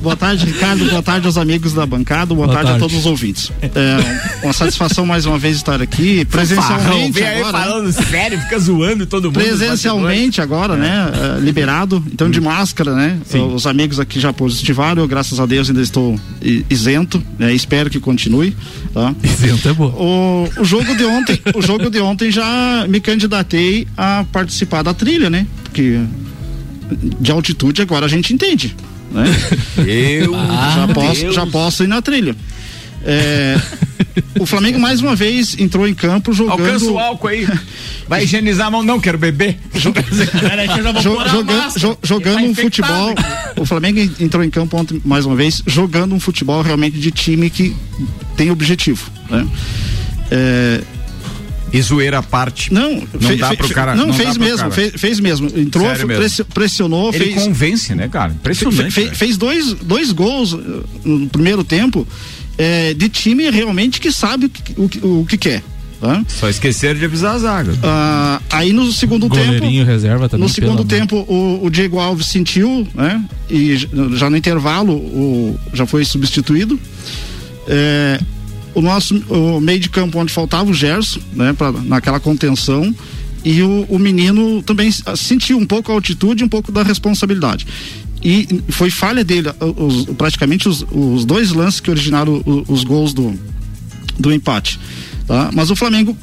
Boa 0.00 0.16
tarde, 0.16 0.46
Ricardo. 0.46 0.84
Boa 0.90 1.02
tarde 1.02 1.26
aos 1.26 1.36
amigos 1.36 1.72
da 1.72 1.86
bancada. 1.86 2.34
Boa, 2.34 2.46
Boa 2.46 2.56
tarde, 2.56 2.70
tarde. 2.70 2.84
a 2.84 2.88
todos 2.88 2.96
os 2.96 3.06
ouvintes. 3.06 3.50
É 3.62 4.44
uma 4.44 4.52
satisfação 4.52 5.04
mais 5.06 5.26
uma 5.26 5.38
vez 5.38 5.56
estar 5.56 5.80
aqui 5.82 6.24
presencialmente 6.24 7.12
vem 7.12 7.24
aí 7.26 7.38
agora. 7.42 7.58
né? 7.58 7.64
falando 7.64 7.92
sério, 7.92 8.40
fica 8.40 8.58
zoando 8.58 9.06
todo 9.06 9.24
mundo. 9.24 9.34
Presencialmente 9.34 10.40
agora, 10.40 10.76
né? 10.76 11.10
eh, 11.14 11.40
liberado, 11.40 12.02
então 12.12 12.30
de 12.30 12.40
máscara, 12.40 12.94
né? 12.94 13.18
Os 13.54 13.66
amigos 13.66 13.98
aqui 14.00 14.18
já 14.20 14.32
positivaram, 14.32 15.02
eu, 15.02 15.08
graças 15.08 15.38
a 15.40 15.46
Deus 15.46 15.68
ainda 15.68 15.82
estou 15.82 16.18
isento, 16.70 17.22
né? 17.38 17.52
Espero 17.52 17.90
que 17.90 17.98
continue, 18.00 18.56
tá? 18.92 19.14
Isento 19.22 19.68
é 19.68 19.72
bom. 19.72 19.86
O, 20.56 20.60
o 20.60 20.64
jogo 20.64 20.94
de 20.94 21.04
ontem, 21.04 21.40
o 21.54 21.62
jogo 21.62 21.90
de 21.90 22.00
ontem 22.00 22.30
já 22.30 22.86
me 22.88 23.00
candidatei 23.00 23.88
a 23.96 24.24
participar 24.32 24.82
da 24.82 24.94
trilha, 24.94 25.28
né? 25.30 25.35
Porque 25.64 26.00
de 27.20 27.30
altitude 27.32 27.82
agora 27.82 28.06
a 28.06 28.08
gente 28.08 28.32
entende, 28.32 28.74
né? 29.10 29.24
Eu 29.86 30.32
já 30.32 30.88
posso, 30.94 31.32
já 31.32 31.46
posso 31.46 31.84
ir 31.84 31.88
na 31.88 32.00
trilha. 32.00 32.36
É, 33.08 33.60
o 34.40 34.44
Flamengo 34.46 34.80
mais 34.80 35.00
uma 35.00 35.14
vez 35.14 35.56
entrou 35.60 35.86
em 35.86 35.94
campo 35.94 36.32
jogando 36.32 36.60
Alcança 36.60 36.86
o 36.86 36.98
álcool 36.98 37.28
aí. 37.28 37.46
Vai 38.08 38.24
higienizar 38.24 38.66
a 38.66 38.70
mão, 38.70 38.82
não 38.82 38.98
quero 38.98 39.16
beber. 39.16 39.58
Jogando, 39.74 40.06
máscara. 41.44 41.78
jo- 41.78 41.98
jogando 42.02 42.44
um 42.46 42.54
tá 42.54 42.62
futebol. 42.62 43.14
O 43.56 43.64
Flamengo 43.64 44.00
en- 44.00 44.10
entrou 44.18 44.42
em 44.42 44.50
campo 44.50 44.76
ontem, 44.76 45.00
mais 45.04 45.24
uma 45.24 45.36
vez, 45.36 45.62
jogando 45.66 46.14
um 46.16 46.20
futebol 46.20 46.62
realmente 46.62 46.98
de 46.98 47.10
time 47.12 47.48
que 47.48 47.76
tem 48.36 48.50
objetivo. 48.50 49.08
Né? 49.30 49.46
É, 50.32 50.80
E 51.72 51.82
zoeira 51.82 52.18
à 52.18 52.22
parte. 52.22 52.72
não, 52.72 52.92
Não 53.20 53.28
fe- 53.28 53.36
dá 53.36 53.54
pro 53.54 53.68
cara- 53.70 53.94
Não, 53.94 54.06
não 54.06 54.14
fez 54.14 54.36
mesmo, 54.36 54.70
fez, 54.70 54.92
fez 54.96 55.20
mesmo. 55.20 55.48
Entrou, 55.56 55.84
mesmo. 55.88 56.06
pressi- 56.08 56.44
pressionou, 56.44 57.12
Ele 57.12 57.24
fez. 57.32 57.34
convence, 57.42 57.94
né, 57.94 58.08
cara? 58.08 58.32
Impressionante. 58.32 58.90
fe- 58.92 59.14
fez 59.14 59.36
dois, 59.36 59.72
dois 59.74 60.12
gols 60.12 60.54
eh, 60.54 60.56
no 61.04 61.28
primeiro 61.28 61.64
tempo 61.64 62.06
eh, 62.56 62.94
de 62.94 63.08
time 63.08 63.50
realmente 63.50 64.00
que 64.00 64.12
sabe 64.12 64.46
o 64.76 64.88
que, 64.88 65.00
o 65.02 65.20
o 65.22 65.26
que 65.26 65.36
quer. 65.36 65.62
tá? 66.00 66.22
Só 66.28 66.48
esqueceram 66.48 66.98
de 66.98 67.04
avisar 67.04 67.34
a 67.34 67.38
zaga. 67.38 67.74
Ah, 67.82 68.40
aí 68.50 68.72
no 68.72 68.90
segundo 68.92 69.28
tempo. 69.28 69.44
Goleirinho 69.44 69.84
reserva 69.84 70.28
também. 70.28 70.46
No 70.46 70.52
segundo 70.52 70.84
tempo, 70.84 71.16
o, 71.28 71.64
o 71.64 71.70
Diego 71.70 71.98
Alves 71.98 72.26
sentiu, 72.28 72.86
né? 72.94 73.22
E 73.50 73.76
já 74.14 74.30
no 74.30 74.36
intervalo, 74.36 74.92
o, 74.94 75.58
já 75.74 75.84
foi 75.86 76.04
substituído. 76.04 76.78
É, 77.68 78.20
o 78.76 78.82
nosso 78.82 79.16
o 79.28 79.60
meio 79.60 79.80
de 79.80 79.88
campo 79.88 80.18
onde 80.18 80.32
faltava 80.32 80.70
o 80.70 80.74
Gerson, 80.74 81.20
né? 81.32 81.52
Pra, 81.52 81.72
naquela 81.72 82.20
contenção. 82.20 82.94
E 83.44 83.62
o, 83.62 83.86
o 83.88 83.98
menino 83.98 84.62
também 84.62 84.90
sentiu 85.16 85.56
um 85.56 85.64
pouco 85.66 85.90
a 85.90 85.94
altitude, 85.94 86.42
um 86.44 86.48
pouco 86.48 86.70
da 86.72 86.82
responsabilidade. 86.82 87.66
E 88.22 88.46
foi 88.68 88.90
falha 88.90 89.22
dele, 89.24 89.48
os- 89.76 90.04
praticamente 90.16 90.68
os, 90.68 90.84
os 90.90 91.24
dois 91.24 91.52
lances 91.52 91.78
que 91.80 91.90
originaram 91.90 92.42
o- 92.44 92.64
os 92.66 92.82
gols 92.82 93.12
do, 93.14 93.38
do 94.18 94.32
empate. 94.32 94.80
Tá? 95.28 95.50
Mas 95.54 95.70
o 95.70 95.76
Flamengo 95.76 96.16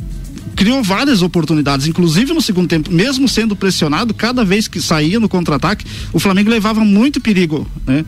criou 0.56 0.84
várias 0.84 1.22
oportunidades, 1.22 1.88
inclusive 1.88 2.34
no 2.34 2.42
segundo 2.42 2.68
tempo, 2.68 2.92
mesmo 2.92 3.28
sendo 3.28 3.56
pressionado, 3.56 4.14
cada 4.14 4.44
vez 4.44 4.68
que 4.68 4.80
saía 4.82 5.20
no 5.20 5.28
contra-ataque, 5.30 5.86
o 6.12 6.20
Flamengo 6.20 6.50
levava 6.50 6.84
muito 6.84 7.20
perigo, 7.22 7.66
né? 7.88 8.04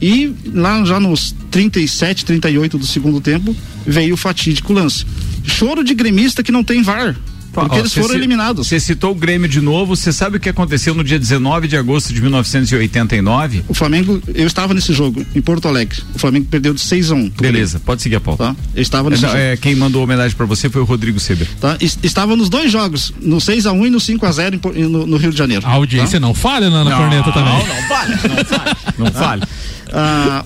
E 0.00 0.32
lá 0.54 0.84
já 0.84 1.00
nos 1.00 1.34
37, 1.50 2.24
38 2.24 2.78
do 2.78 2.86
segundo 2.86 3.20
tempo, 3.20 3.54
veio 3.86 4.14
o 4.14 4.16
fatídico 4.16 4.72
lance. 4.72 5.04
Choro 5.44 5.82
de 5.82 5.94
gremista 5.94 6.42
que 6.42 6.52
não 6.52 6.62
tem 6.62 6.82
VAR, 6.82 7.16
porque 7.52 7.74
Ó, 7.76 7.78
eles 7.78 7.92
foram 7.94 8.14
eliminados. 8.14 8.68
Você 8.68 8.78
citou 8.78 9.10
o 9.12 9.14
Grêmio 9.14 9.48
de 9.48 9.60
novo. 9.60 9.96
Você 9.96 10.12
sabe 10.12 10.36
o 10.36 10.40
que 10.40 10.48
aconteceu 10.48 10.94
no 10.94 11.02
dia 11.02 11.18
19 11.18 11.66
de 11.66 11.76
agosto 11.76 12.12
de 12.12 12.20
1989? 12.20 13.64
O 13.66 13.74
Flamengo, 13.74 14.22
eu 14.34 14.46
estava 14.46 14.74
nesse 14.74 14.92
jogo, 14.92 15.24
em 15.34 15.40
Porto 15.40 15.66
Alegre. 15.66 16.00
O 16.14 16.18
Flamengo 16.18 16.46
perdeu 16.50 16.74
de 16.74 16.80
6 16.80 17.10
a 17.10 17.14
1 17.14 17.30
pro 17.30 17.42
Beleza, 17.42 17.80
pode 17.80 18.02
seguir 18.02 18.16
a 18.16 18.20
pauta. 18.20 18.44
Grêmio, 18.44 18.56
Tá? 18.62 18.68
Eu 18.76 18.82
estava 18.82 19.08
É, 19.08 19.10
nesse 19.10 19.22
não, 19.22 19.30
jogo. 19.30 19.40
é, 19.42 19.56
quem 19.56 19.74
mandou 19.74 20.04
homenagem 20.04 20.36
pra 20.36 20.46
você 20.46 20.68
foi 20.68 20.82
o 20.82 20.84
Rodrigo 20.84 21.18
Seber. 21.18 21.48
Tá? 21.60 21.76
Es- 21.80 21.98
Estava 22.02 22.36
nos 22.36 22.48
dois 22.48 22.70
jogos, 22.70 23.12
no 23.20 23.40
6 23.40 23.66
a 23.66 23.72
1 23.72 23.86
e 23.86 23.90
no 23.90 23.98
5 23.98 24.24
a 24.26 24.30
0 24.32 24.54
em 24.56 24.58
Por- 24.58 24.74
no, 24.74 25.06
no 25.06 25.16
Rio 25.16 25.32
de 25.32 25.38
Janeiro. 25.38 25.66
A 25.66 25.70
audiência 25.70 26.20
não 26.20 26.34
falha 26.34 26.68
na, 26.70 26.84
na 26.84 26.94
corneta 26.96 27.32
também. 27.32 27.52
Não, 27.52 27.66
não 27.66 27.88
vale, 27.88 28.14
não 28.14 28.44
vale. 28.44 28.76
Não 28.98 29.10
vale. 29.10 29.42
Ah, 29.92 30.44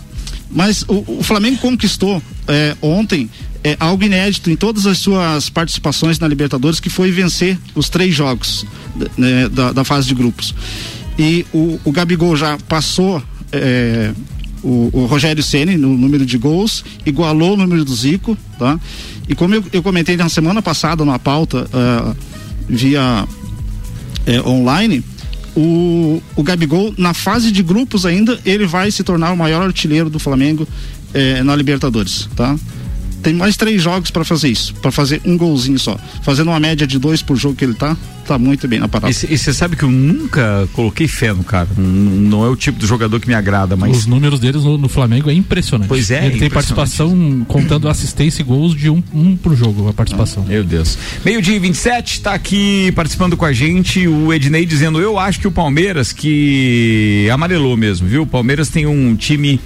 mas 0.51 0.83
o, 0.83 1.19
o 1.19 1.23
Flamengo 1.23 1.59
conquistou 1.59 2.23
é, 2.47 2.77
ontem 2.83 3.31
é, 3.65 3.77
algo 3.79 4.03
inédito 4.03 4.51
em 4.51 4.57
todas 4.57 4.87
as 4.87 4.99
suas 4.99 5.49
participações 5.49 6.19
na 6.19 6.29
Libertadores, 6.29 6.81
que 6.81 6.91
foi 6.91 7.11
vencer 7.11 7.59
os 7.75 7.89
três 7.89 8.15
jogos 8.15 8.67
né, 9.17 9.49
da, 9.49 9.73
da 9.73 9.85
fase 9.85 10.09
de 10.09 10.15
grupos. 10.15 10.55
E 11.19 11.47
o, 11.53 11.79
o 11.85 11.93
Gabigol 11.93 12.37
já 12.37 12.59
passou 12.69 13.23
é, 13.53 14.13
o, 14.63 14.91
o, 14.93 15.07
Rogério 15.07 15.43
Ceni 15.43 15.77
no 15.77 15.97
número 15.97 16.27
de 16.27 16.37
gols, 16.39 16.85
igualou 17.05 17.55
o 17.55 17.57
número 17.57 17.85
do 17.85 17.95
Zico, 17.95 18.37
tá? 18.59 18.79
E 19.29 19.35
como 19.35 19.55
eu, 19.55 19.65
eu 19.73 19.83
comentei 19.83 20.17
na 20.17 20.29
semana 20.29 20.63
passada 20.63 21.05
na 21.05 21.19
pauta 21.19 21.69
uh, 21.73 22.17
via 22.69 23.27
é, 24.27 24.41
online, 24.41 25.05
o, 25.57 26.23
o 26.35 26.43
Gabigol, 26.43 26.95
na 26.97 27.13
fase 27.13 27.51
de 27.51 27.63
grupos 27.63 28.07
ainda, 28.07 28.39
ele 28.45 28.67
vai 28.67 28.91
se 28.91 29.03
tornar 29.03 29.33
o 29.33 29.37
maior 29.37 29.63
artilheiro 29.63 30.09
do 30.09 30.19
Flamengo 30.19 30.67
é, 31.13 31.43
na 31.43 31.55
Libertadores, 31.55 32.29
tá? 32.35 32.57
Tem 33.23 33.33
mais 33.33 33.57
três 33.57 33.81
jogos 33.81 34.11
para 34.11 34.25
fazer 34.25 34.49
isso, 34.49 34.75
para 34.75 34.91
fazer 34.91 35.21
um 35.25 35.37
golzinho 35.37 35.79
só. 35.79 35.97
Fazendo 36.23 36.49
uma 36.49 36.61
média 36.61 36.87
de 36.87 36.99
dois 36.99 37.23
por 37.23 37.37
jogo 37.37 37.55
que 37.55 37.65
ele 37.65 37.75
tá, 37.75 37.97
tá 38.27 38.39
muito 38.39 38.67
bem 38.67 38.81
na 38.81 38.89
parada. 38.89 39.11
E 39.13 39.39
você 39.39 39.53
sabe 39.53 39.77
que 39.77 39.85
eu 39.85 39.91
nunca 39.91 40.69
coloquei 40.73 41.07
fé 41.07 41.33
no 41.33 41.45
cara. 41.45 41.69
Não 41.77 42.45
é 42.45 42.49
o 42.49 42.57
tipo 42.57 42.79
de 42.79 42.87
jogador 42.87 43.21
que 43.21 43.29
me 43.29 43.35
agrada, 43.35 43.77
mas. 43.77 43.97
Os 43.97 44.07
números 44.07 44.41
deles 44.41 44.65
no, 44.65 44.77
no 44.77 44.89
Flamengo 44.89 45.31
é 45.31 45.35
impressionante. 45.35 45.89
Pois 45.89 46.11
é. 46.11 46.27
Ele 46.27 46.39
tem 46.39 46.51
participação 46.51 47.45
contando 47.47 47.89
assistência 47.89 48.43
e 48.43 48.45
gols 48.45 48.75
de 48.75 48.91
um, 48.91 49.03
um 49.15 49.37
pro 49.37 49.55
jogo, 49.55 49.89
a 49.89 49.93
participação. 49.93 50.45
Ah, 50.47 50.51
meu 50.51 50.65
Deus. 50.65 50.99
Meio-dia 51.25 51.59
27, 51.61 52.21
tá 52.21 52.33
aqui 52.33 52.91
participando 52.93 53.37
com 53.37 53.45
a 53.45 53.53
gente 53.53 54.07
o 54.09 54.33
Ednei 54.33 54.67
dizendo: 54.67 55.01
Eu 55.01 55.19
acho 55.19 55.39
que 55.39 55.47
o 55.47 55.53
Palmeiras, 55.53 56.13
que 56.13 57.29
amarelou 57.33 57.77
mesmo, 57.77 58.09
viu? 58.09 58.23
O 58.23 58.27
Palmeiras 58.27 58.69
tem 58.69 58.87
um 58.87 59.15
time 59.15 59.61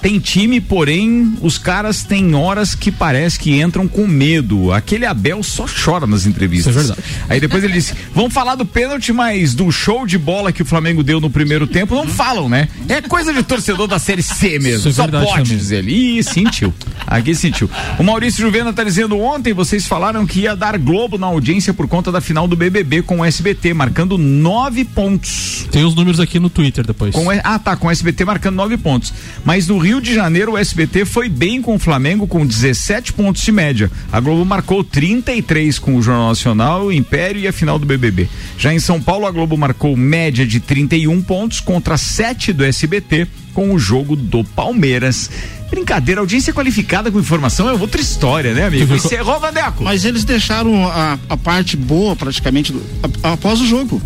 tem 0.00 0.18
time, 0.18 0.60
porém, 0.60 1.34
os 1.40 1.58
caras 1.58 2.02
têm 2.02 2.34
horas 2.34 2.74
que 2.74 2.90
parece 2.90 3.38
que 3.38 3.60
entram 3.60 3.86
com 3.86 4.06
medo. 4.06 4.72
Aquele 4.72 5.04
Abel 5.04 5.42
só 5.42 5.66
chora 5.66 6.06
nas 6.06 6.26
entrevistas. 6.26 6.74
Isso 6.74 6.78
é 6.78 6.82
verdade. 6.82 7.02
Aí 7.28 7.40
depois 7.40 7.62
ele 7.62 7.74
disse: 7.74 7.94
vamos 8.14 8.32
falar 8.32 8.54
do 8.54 8.64
pênalti, 8.64 9.12
mas 9.12 9.54
do 9.54 9.70
show 9.70 10.06
de 10.06 10.16
bola 10.16 10.52
que 10.52 10.62
o 10.62 10.64
Flamengo 10.64 11.02
deu 11.02 11.20
no 11.20 11.28
primeiro 11.28 11.66
tempo, 11.66 11.94
não 11.94 12.06
falam, 12.06 12.48
né? 12.48 12.68
É 12.88 13.02
coisa 13.02 13.32
de 13.32 13.42
torcedor 13.42 13.86
da 13.86 13.98
Série 13.98 14.22
C 14.22 14.58
mesmo. 14.58 14.88
É 14.88 14.92
só 14.92 15.06
pode 15.06 15.26
também. 15.26 15.42
dizer 15.44 15.78
ali. 15.78 16.18
Ih, 16.18 16.22
sentiu. 16.22 16.72
Aqui 17.06 17.34
sentiu. 17.34 17.68
O 17.98 18.02
Maurício 18.02 18.40
Juvena 18.40 18.72
tá 18.72 18.82
dizendo: 18.82 19.18
ontem 19.18 19.52
vocês 19.52 19.86
falaram 19.86 20.26
que 20.26 20.40
ia 20.40 20.56
dar 20.56 20.78
Globo 20.78 21.18
na 21.18 21.26
audiência 21.26 21.74
por 21.74 21.86
conta 21.86 22.10
da 22.10 22.20
final 22.20 22.48
do 22.48 22.56
BBB 22.56 23.02
com 23.02 23.20
o 23.20 23.24
SBT, 23.24 23.74
marcando 23.74 24.16
nove 24.16 24.84
pontos. 24.84 25.66
Tem 25.70 25.84
os 25.84 25.94
números 25.94 26.20
aqui 26.20 26.38
no 26.38 26.48
Twitter 26.48 26.86
depois. 26.86 27.14
Com, 27.14 27.30
ah, 27.30 27.58
tá, 27.58 27.76
com 27.76 27.88
o 27.88 27.90
SBT 27.90 28.24
marcando 28.24 28.56
nove 28.56 28.76
pontos. 28.76 29.12
Mas 29.44 29.66
no 29.66 29.78
Rio 29.78 29.89
Rio 29.90 30.00
de 30.00 30.14
Janeiro, 30.14 30.52
o 30.52 30.56
SBT 30.56 31.04
foi 31.04 31.28
bem 31.28 31.60
com 31.60 31.74
o 31.74 31.78
Flamengo 31.78 32.24
com 32.24 32.46
17 32.46 33.12
pontos 33.12 33.42
de 33.42 33.50
média. 33.50 33.90
A 34.12 34.20
Globo 34.20 34.44
marcou 34.44 34.84
33 34.84 35.80
com 35.80 35.96
o 35.96 36.02
Jornal 36.02 36.28
Nacional, 36.28 36.84
o 36.84 36.92
Império 36.92 37.40
e 37.40 37.48
a 37.48 37.52
final 37.52 37.76
do 37.76 37.84
BBB. 37.84 38.28
Já 38.56 38.72
em 38.72 38.78
São 38.78 39.02
Paulo, 39.02 39.26
a 39.26 39.32
Globo 39.32 39.56
marcou 39.56 39.96
média 39.96 40.46
de 40.46 40.60
31 40.60 41.20
pontos 41.22 41.58
contra 41.58 41.96
7 41.96 42.52
do 42.52 42.64
SBT 42.64 43.26
com 43.52 43.74
o 43.74 43.80
jogo 43.80 44.14
do 44.14 44.44
Palmeiras. 44.44 45.28
Brincadeira, 45.68 46.20
audiência 46.20 46.52
qualificada 46.52 47.10
com 47.10 47.18
informação 47.18 47.68
é 47.68 47.72
outra 47.72 48.00
história, 48.00 48.54
né, 48.54 48.66
amigo? 48.66 48.94
Encerrou, 48.94 49.40
Vandeco. 49.40 49.82
Mas 49.82 50.04
eles 50.04 50.22
deixaram 50.22 50.86
a, 50.86 51.18
a 51.28 51.36
parte 51.36 51.76
boa, 51.76 52.14
praticamente, 52.14 52.72
do, 52.72 52.80
a, 53.24 53.32
após 53.32 53.60
o 53.60 53.66
jogo. 53.66 54.00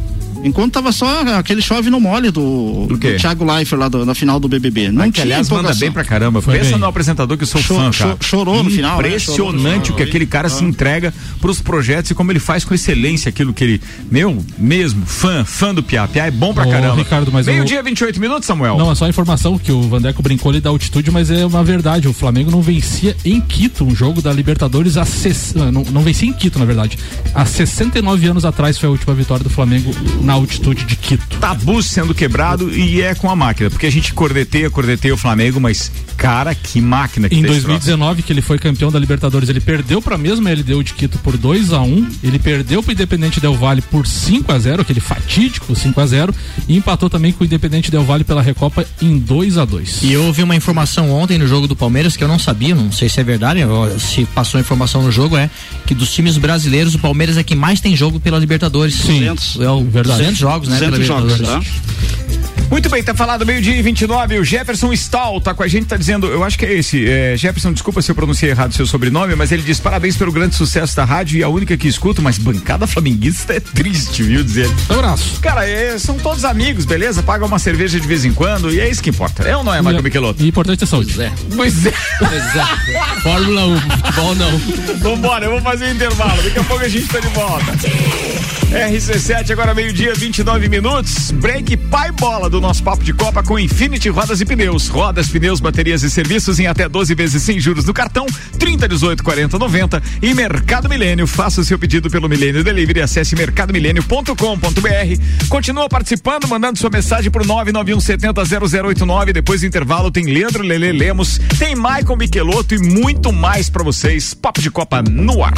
Enquanto 0.44 0.74
tava 0.74 0.92
só 0.92 1.22
aquele 1.38 1.62
chove 1.62 1.88
no 1.88 1.98
mole 1.98 2.30
do, 2.30 2.86
do, 2.86 2.98
do 2.98 3.16
Thiago 3.16 3.50
Leifert 3.50 3.80
lá 3.80 3.88
do, 3.88 4.04
na 4.04 4.14
final 4.14 4.38
do 4.38 4.46
BBB. 4.46 4.92
Não 4.92 5.10
tinha 5.10 5.24
aliás, 5.24 5.48
manda 5.48 5.74
bem 5.74 5.90
pra 5.90 6.04
caramba. 6.04 6.42
Foi 6.42 6.58
Pensa 6.58 6.72
bem. 6.72 6.80
no 6.80 6.86
apresentador 6.86 7.38
que 7.38 7.44
eu 7.44 7.48
sou 7.48 7.62
Cho, 7.62 7.74
fã, 7.74 7.90
cara. 7.90 8.16
Chorou 8.20 8.62
no 8.62 8.70
final. 8.70 9.00
Né? 9.00 9.08
Impressionante 9.08 9.90
o 9.90 9.94
que 9.94 10.02
aquele 10.02 10.26
cara 10.26 10.48
ah. 10.48 10.50
se 10.50 10.62
entrega 10.62 11.14
pros 11.40 11.62
projetos 11.62 12.10
e 12.10 12.14
como 12.14 12.30
ele 12.30 12.38
faz 12.38 12.62
com 12.62 12.74
excelência 12.74 13.30
aquilo 13.30 13.54
que 13.54 13.64
ele. 13.64 13.80
Meu, 14.10 14.44
mesmo, 14.58 15.06
fã, 15.06 15.44
fã 15.46 15.74
do 15.74 15.82
Piá. 15.82 16.06
Piá 16.06 16.26
é 16.26 16.30
bom 16.30 16.52
pra 16.52 16.66
Ô, 16.66 16.70
caramba. 16.70 16.96
Ricardo, 16.96 17.32
mas 17.32 17.46
Meio 17.46 17.60
eu... 17.60 17.64
dia, 17.64 17.82
28 17.82 18.20
minutos, 18.20 18.44
Samuel. 18.44 18.76
Não, 18.76 18.92
é 18.92 18.94
só 18.94 19.08
informação 19.08 19.56
que 19.56 19.72
o 19.72 19.80
Vandeco 19.88 20.22
brincou 20.22 20.50
ali 20.50 20.60
da 20.60 20.68
altitude, 20.68 21.10
mas 21.10 21.30
é 21.30 21.46
uma 21.46 21.64
verdade. 21.64 22.06
O 22.06 22.12
Flamengo 22.12 22.50
não 22.50 22.60
vencia 22.60 23.16
em 23.24 23.40
Quito 23.40 23.82
um 23.82 23.94
jogo 23.94 24.20
da 24.20 24.30
Libertadores 24.30 24.98
há. 24.98 25.06
Ses... 25.06 25.54
Não, 25.54 25.70
não 25.72 26.02
vencia 26.02 26.28
em 26.28 26.34
Quito, 26.34 26.58
na 26.58 26.66
verdade. 26.66 26.98
Há 27.34 27.46
69 27.46 28.26
anos 28.26 28.44
atrás 28.44 28.76
foi 28.76 28.90
a 28.90 28.92
última 28.92 29.14
vitória 29.14 29.42
do 29.42 29.48
Flamengo 29.48 29.90
na 30.20 30.33
altitude 30.34 30.84
de 30.84 30.96
Quito. 30.96 31.38
Tabu 31.38 31.82
sendo 31.82 32.14
quebrado 32.14 32.70
e 32.70 33.02
é 33.02 33.14
com 33.14 33.30
a 33.30 33.36
máquina, 33.36 33.70
porque 33.70 33.86
a 33.86 33.90
gente 33.90 34.12
cordeteia, 34.12 34.70
cordeteia 34.70 35.14
o 35.14 35.16
Flamengo, 35.16 35.60
mas 35.60 35.90
cara, 36.16 36.54
que 36.54 36.80
máquina 36.80 37.28
que 37.28 37.36
Em 37.36 37.42
2019, 37.42 38.22
que 38.22 38.32
ele 38.32 38.40
foi 38.40 38.58
campeão 38.58 38.90
da 38.90 38.98
Libertadores, 38.98 39.48
ele 39.48 39.60
perdeu 39.60 40.00
para 40.00 40.14
a 40.14 40.18
mesma 40.18 40.50
LDU 40.50 40.82
de 40.82 40.94
Quito 40.94 41.18
por 41.18 41.36
2 41.36 41.72
a 41.72 41.80
1 41.80 42.08
ele 42.22 42.38
perdeu 42.38 42.82
para 42.82 42.90
o 42.90 42.92
Independente 42.92 43.40
Del 43.40 43.54
Valle 43.54 43.82
por 43.82 44.06
5 44.06 44.52
a 44.52 44.58
0 44.58 44.82
aquele 44.82 45.00
fatídico 45.00 45.74
5 45.74 46.00
a 46.00 46.06
0 46.06 46.34
e 46.68 46.76
empatou 46.76 47.10
também 47.10 47.32
com 47.32 47.42
o 47.42 47.46
Independente 47.46 47.90
Del 47.90 48.04
Valle 48.04 48.24
pela 48.24 48.42
Recopa 48.42 48.86
em 49.00 49.18
2 49.18 49.58
a 49.58 49.64
2 49.64 50.02
E 50.02 50.12
eu 50.12 50.24
ouvi 50.24 50.42
uma 50.42 50.56
informação 50.56 51.10
ontem 51.10 51.38
no 51.38 51.46
jogo 51.46 51.66
do 51.66 51.76
Palmeiras 51.76 52.16
que 52.16 52.24
eu 52.24 52.28
não 52.28 52.38
sabia, 52.38 52.74
não 52.74 52.92
sei 52.92 53.08
se 53.08 53.20
é 53.20 53.24
verdade, 53.24 53.60
se 53.98 54.24
passou 54.26 54.58
a 54.58 54.60
informação 54.60 55.02
no 55.02 55.10
jogo, 55.10 55.36
é 55.36 55.50
que 55.86 55.94
dos 55.94 56.12
times 56.12 56.38
brasileiros, 56.38 56.94
o 56.94 56.98
Palmeiras 56.98 57.36
é 57.36 57.42
que 57.42 57.54
mais 57.54 57.80
tem 57.80 57.96
jogo 57.96 58.18
pela 58.18 58.38
Libertadores. 58.38 58.94
Sim, 58.94 59.20
200, 59.20 59.60
é 59.60 59.70
o, 59.70 59.84
verdade. 59.84 60.23
200 60.24 60.38
jogos, 60.38 60.68
né? 60.68 60.78
200 60.78 61.06
jogos, 61.06 61.40
tá? 61.40 61.60
Muito 62.70 62.88
bem, 62.88 63.02
tá 63.02 63.14
falado 63.14 63.46
meio-dia 63.46 63.76
e 63.76 63.82
29. 63.82 64.38
O 64.38 64.44
Jefferson 64.44 64.92
Stahl 64.92 65.40
tá 65.40 65.54
com 65.54 65.62
a 65.62 65.68
gente, 65.68 65.86
tá 65.86 65.96
dizendo, 65.96 66.26
eu 66.26 66.42
acho 66.42 66.58
que 66.58 66.64
é 66.64 66.72
esse. 66.72 67.08
É, 67.08 67.36
Jefferson, 67.36 67.72
desculpa 67.72 68.02
se 68.02 68.10
eu 68.10 68.14
pronunciei 68.14 68.50
errado 68.50 68.72
seu 68.74 68.86
sobrenome, 68.86 69.36
mas 69.36 69.52
ele 69.52 69.62
diz 69.62 69.78
parabéns 69.78 70.16
pelo 70.16 70.32
grande 70.32 70.56
sucesso 70.56 70.96
da 70.96 71.04
rádio 71.04 71.38
e 71.38 71.42
a 71.42 71.48
única 71.48 71.76
que 71.76 71.86
escuto, 71.86 72.20
mas 72.22 72.38
bancada 72.38 72.86
flamenguista 72.86 73.52
é 73.52 73.60
triste, 73.60 74.22
viu? 74.22 74.42
Dizer. 74.42 74.68
Um 74.90 74.94
abraço. 74.94 75.38
Cara, 75.40 75.68
é, 75.68 75.98
são 75.98 76.16
todos 76.16 76.44
amigos, 76.44 76.84
beleza? 76.84 77.22
Paga 77.22 77.44
uma 77.44 77.58
cerveja 77.58 78.00
de 78.00 78.08
vez 78.08 78.24
em 78.24 78.32
quando 78.32 78.72
e 78.72 78.80
é 78.80 78.90
isso 78.90 79.02
que 79.02 79.10
importa. 79.10 79.44
É 79.44 79.56
ou 79.56 79.62
não 79.62 79.72
é, 79.72 79.80
Marco 79.80 80.02
Michelotto? 80.02 80.42
E 80.42 80.48
importante 80.48 80.82
é 80.82 80.86
saúde. 80.86 81.14
Pois 81.14 81.20
é. 81.20 81.32
Pois 81.54 81.86
é. 81.86 81.92
Pois 82.18 82.56
é. 82.56 83.20
Fórmula 83.22 83.66
1, 83.66 83.80
futebol 83.80 84.34
não. 84.34 84.58
Vambora, 84.98 85.44
eu 85.44 85.50
vou 85.52 85.60
fazer 85.60 85.84
um 85.84 85.92
intervalo. 85.92 86.42
Daqui 86.42 86.58
a 86.58 86.64
pouco 86.64 86.84
a 86.84 86.88
gente 86.88 87.06
tá 87.06 87.20
de 87.20 87.28
volta. 87.28 87.72
RC7, 88.74 89.50
agora 89.52 89.72
meio-dia, 89.72 90.13
29 90.14 90.68
minutos. 90.68 91.30
Break 91.30 91.76
pai 91.76 92.10
bola 92.12 92.48
do 92.48 92.60
nosso 92.60 92.82
papo 92.82 93.02
de 93.02 93.12
Copa 93.12 93.42
com 93.42 93.58
Infinity 93.58 94.08
Rodas 94.08 94.40
e 94.40 94.44
Pneus. 94.44 94.88
Rodas, 94.88 95.28
pneus, 95.28 95.60
baterias 95.60 96.02
e 96.02 96.10
serviços 96.10 96.58
em 96.58 96.66
até 96.66 96.88
12 96.88 97.14
vezes 97.14 97.42
sem 97.42 97.60
juros 97.60 97.84
no 97.84 97.92
cartão, 97.92 98.26
30, 98.58 98.88
18, 98.88 99.22
40, 99.22 99.58
90. 99.58 100.02
E 100.22 100.34
Mercado 100.34 100.88
Milênio. 100.88 101.26
Faça 101.26 101.60
o 101.60 101.64
seu 101.64 101.78
pedido 101.78 102.10
pelo 102.10 102.28
Milênio 102.28 102.64
Delivery. 102.64 103.00
Acesse 103.00 103.36
mercadomilênio.com.br. 103.36 105.48
Continua 105.48 105.88
participando, 105.88 106.48
mandando 106.48 106.78
sua 106.78 106.90
mensagem 106.90 107.30
pro 107.30 107.44
991 107.44 108.00
70 108.00 108.44
0089. 108.44 109.32
Depois 109.32 109.60
do 109.60 109.66
intervalo 109.66 110.10
tem 110.10 110.24
Leandro 110.24 110.62
Lele 110.62 110.92
Lemos, 110.92 111.40
tem 111.58 111.74
Michael 111.74 112.16
Michelotto 112.16 112.74
e 112.74 112.78
muito 112.78 113.32
mais 113.32 113.68
para 113.68 113.82
vocês. 113.82 114.34
Papo 114.34 114.60
de 114.60 114.70
Copa 114.70 115.02
no 115.02 115.42
ar. 115.42 115.54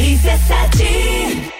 RC7 0.00 1.59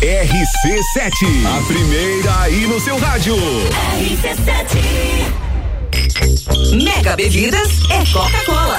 RC7, 0.00 1.44
a 1.44 1.62
primeira 1.66 2.40
aí 2.42 2.66
no 2.68 2.78
seu 2.78 2.96
rádio. 2.98 3.34
RC7. 3.98 4.78
Mega 6.84 7.16
Bebidas 7.16 7.68
é 7.90 8.04
Coca-Cola. 8.12 8.78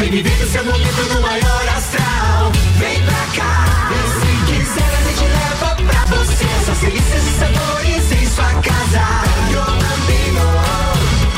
Vem 0.00 0.10
viver 0.10 0.42
o 0.42 0.46
seu 0.48 0.64
momento 0.64 1.14
no 1.14 1.20
maior 1.20 1.68
astral. 1.76 2.50
Vem 2.78 3.02
pra 3.02 3.26
cá, 3.36 3.90
se 4.18 4.32
quiser 4.50 4.94
a 4.96 5.02
gente 5.02 5.26
leva 5.26 5.76
pra 5.76 6.04
você. 6.16 6.44
Essas 6.62 6.78
delícias 6.78 7.22
e 7.22 7.32
sabores 7.38 8.34
sua 8.34 8.50
casa. 8.62 9.04
Vecchio 9.44 9.62
Bambino, 9.76 10.46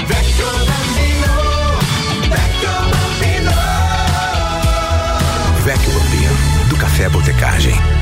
Vecchio 0.07 0.47
Bambino, 0.71 1.35
Vecchio 2.31 2.75
Bambino. 2.93 3.55
Vecchio 5.65 5.91
Bambino, 5.91 6.69
do 6.69 6.77
Café 6.77 7.09
Botecagem. 7.09 8.02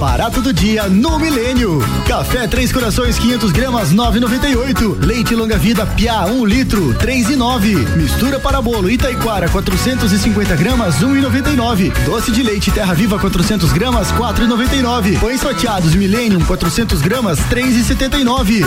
Barato 0.00 0.40
do 0.40 0.50
dia 0.50 0.88
no 0.88 1.18
Milênio. 1.18 1.78
Café 2.08 2.48
Três 2.48 2.72
Corações 2.72 3.18
500 3.18 3.52
gramas 3.52 3.92
9,98. 3.92 5.04
Leite 5.04 5.34
longa 5.34 5.58
vida 5.58 5.84
Pia 5.84 6.24
1 6.24 6.40
um 6.40 6.46
litro 6.46 6.94
3 6.94 7.28
e 7.28 7.36
9. 7.36 7.74
Mistura 7.98 8.40
para 8.40 8.62
bolo 8.62 8.90
Itaiquara 8.90 9.46
450 9.50 10.56
gramas 10.56 11.00
1,99. 11.00 11.92
Doce 12.06 12.32
de 12.32 12.42
leite 12.42 12.70
Terra 12.70 12.94
Viva 12.94 13.18
400 13.18 13.70
gramas 13.74 14.10
4,99. 14.12 15.20
Pães 15.20 15.42
fatiados 15.42 15.94
Millennium 15.94 16.40
400 16.46 17.02
gramas 17.02 17.38
3,79. 17.50 18.64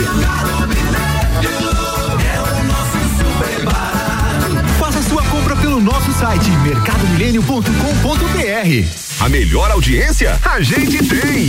Pelo 5.74 5.80
nosso 5.80 6.12
site 6.12 6.48
mercadomilênio.com.br. 6.62 9.24
A 9.24 9.28
melhor 9.28 9.72
audiência 9.72 10.38
a 10.44 10.60
gente 10.60 10.98
tem. 10.98 11.48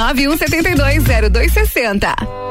91720260. 0.01 2.50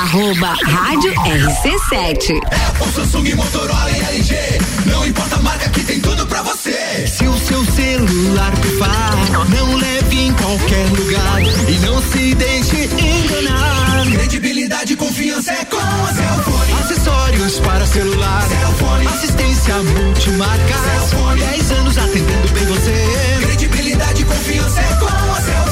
Arroba 0.00 0.54
Rádio 0.64 1.12
RC7. 1.12 2.38
Apple, 2.68 2.92
Samsung, 2.94 3.34
Motorola 3.34 3.90
e 3.90 4.00
LG. 4.16 4.34
Não 4.86 5.06
importa 5.06 5.36
a 5.36 5.40
marca 5.40 5.68
que 5.68 5.84
tem 5.84 6.00
tudo 6.00 6.26
pra 6.26 6.40
você. 6.42 7.06
Se 7.06 7.26
o 7.26 7.36
seu 7.36 7.62
celular 7.66 8.50
pifar, 8.62 9.12
não 9.50 9.76
leve 9.76 10.18
em 10.18 10.32
qualquer 10.32 10.86
lugar 10.88 11.42
e 11.68 11.78
não 11.84 12.00
se 12.00 12.34
deixe 12.34 12.84
enganar. 12.84 14.06
Credibilidade 14.10 14.94
e 14.94 14.96
confiança 14.96 15.52
é 15.52 15.66
com 15.66 15.76
a 15.76 16.14
Cellfone. 16.14 16.72
Acessórios 16.80 17.60
para 17.60 17.86
celular, 17.86 18.42
Cellfone. 18.48 19.06
assistência 19.06 19.82
multimarca. 19.82 20.74
Cellfone. 20.82 21.40
10 21.40 21.72
anos 21.72 21.98
atendendo 21.98 22.48
bem 22.54 22.64
você. 22.64 23.38
Credibilidade 23.42 24.22
e 24.22 24.24
confiança 24.24 24.80
é 24.80 24.94
com 24.94 25.04
a 25.06 25.40
Cellfone. 25.42 25.69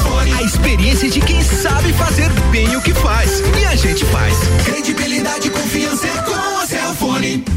Experiência 0.49 1.07
de 1.11 1.21
quem 1.21 1.39
sabe 1.43 1.93
fazer 1.93 2.27
bem 2.51 2.75
o 2.75 2.81
que 2.81 2.91
faz. 2.91 3.39
E 3.61 3.65
a 3.65 3.75
gente 3.75 4.03
faz. 4.05 4.35
Credibilidade 4.65 5.47
e 5.47 5.51
confiança 5.51 6.07
é 6.07 6.28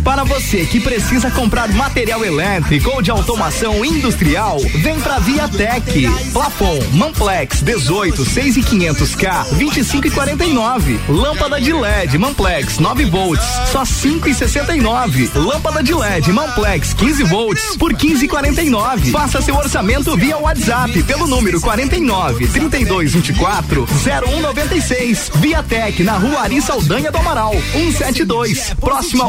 Para 0.03 0.25
você 0.25 0.67
que 0.67 0.81
precisa 0.81 1.31
comprar 1.31 1.69
material 1.69 2.25
elétrico 2.25 2.91
ou 2.91 3.01
de 3.01 3.13
automação 3.13 3.85
industrial, 3.85 4.59
vem 4.59 4.99
pra 4.99 5.21
Viatec. 5.21 6.09
Plafon 6.33 6.81
Manplex 6.93 7.63
18 7.63 8.25
6 8.25 8.57
e 8.57 8.63
500 8.63 9.15
K 9.15 9.43
25 9.53 10.07
e 10.09 10.11
49. 10.11 11.01
Lâmpada 11.09 11.61
de 11.61 11.73
LED 11.73 12.19
Manplex 12.19 12.79
9 12.79 13.05
volts 13.05 13.45
só 13.71 13.85
5 13.85 14.29
e 14.29 14.35
69. 14.35 15.31
Lâmpada 15.37 15.81
de 15.81 15.95
LED 15.95 16.33
Manplex 16.33 16.93
15 16.95 17.23
volts 17.25 17.77
por 17.77 17.95
15 17.95 18.25
e 18.25 18.29
49. 18.29 19.13
Faça 19.13 19.41
seu 19.41 19.55
orçamento 19.55 20.17
via 20.17 20.39
WhatsApp 20.39 21.01
pelo 21.05 21.29
número 21.29 21.61
49 21.61 22.49
32 22.49 23.13
24 23.13 23.87
0196. 23.87 25.31
Viatec 25.37 26.03
na 26.03 26.15
Rua 26.15 26.41
Ari 26.41 26.61
Saldanha 26.61 27.13
do 27.13 27.19
Amaral 27.19 27.55
172 27.73 28.75
próxima 28.81 29.29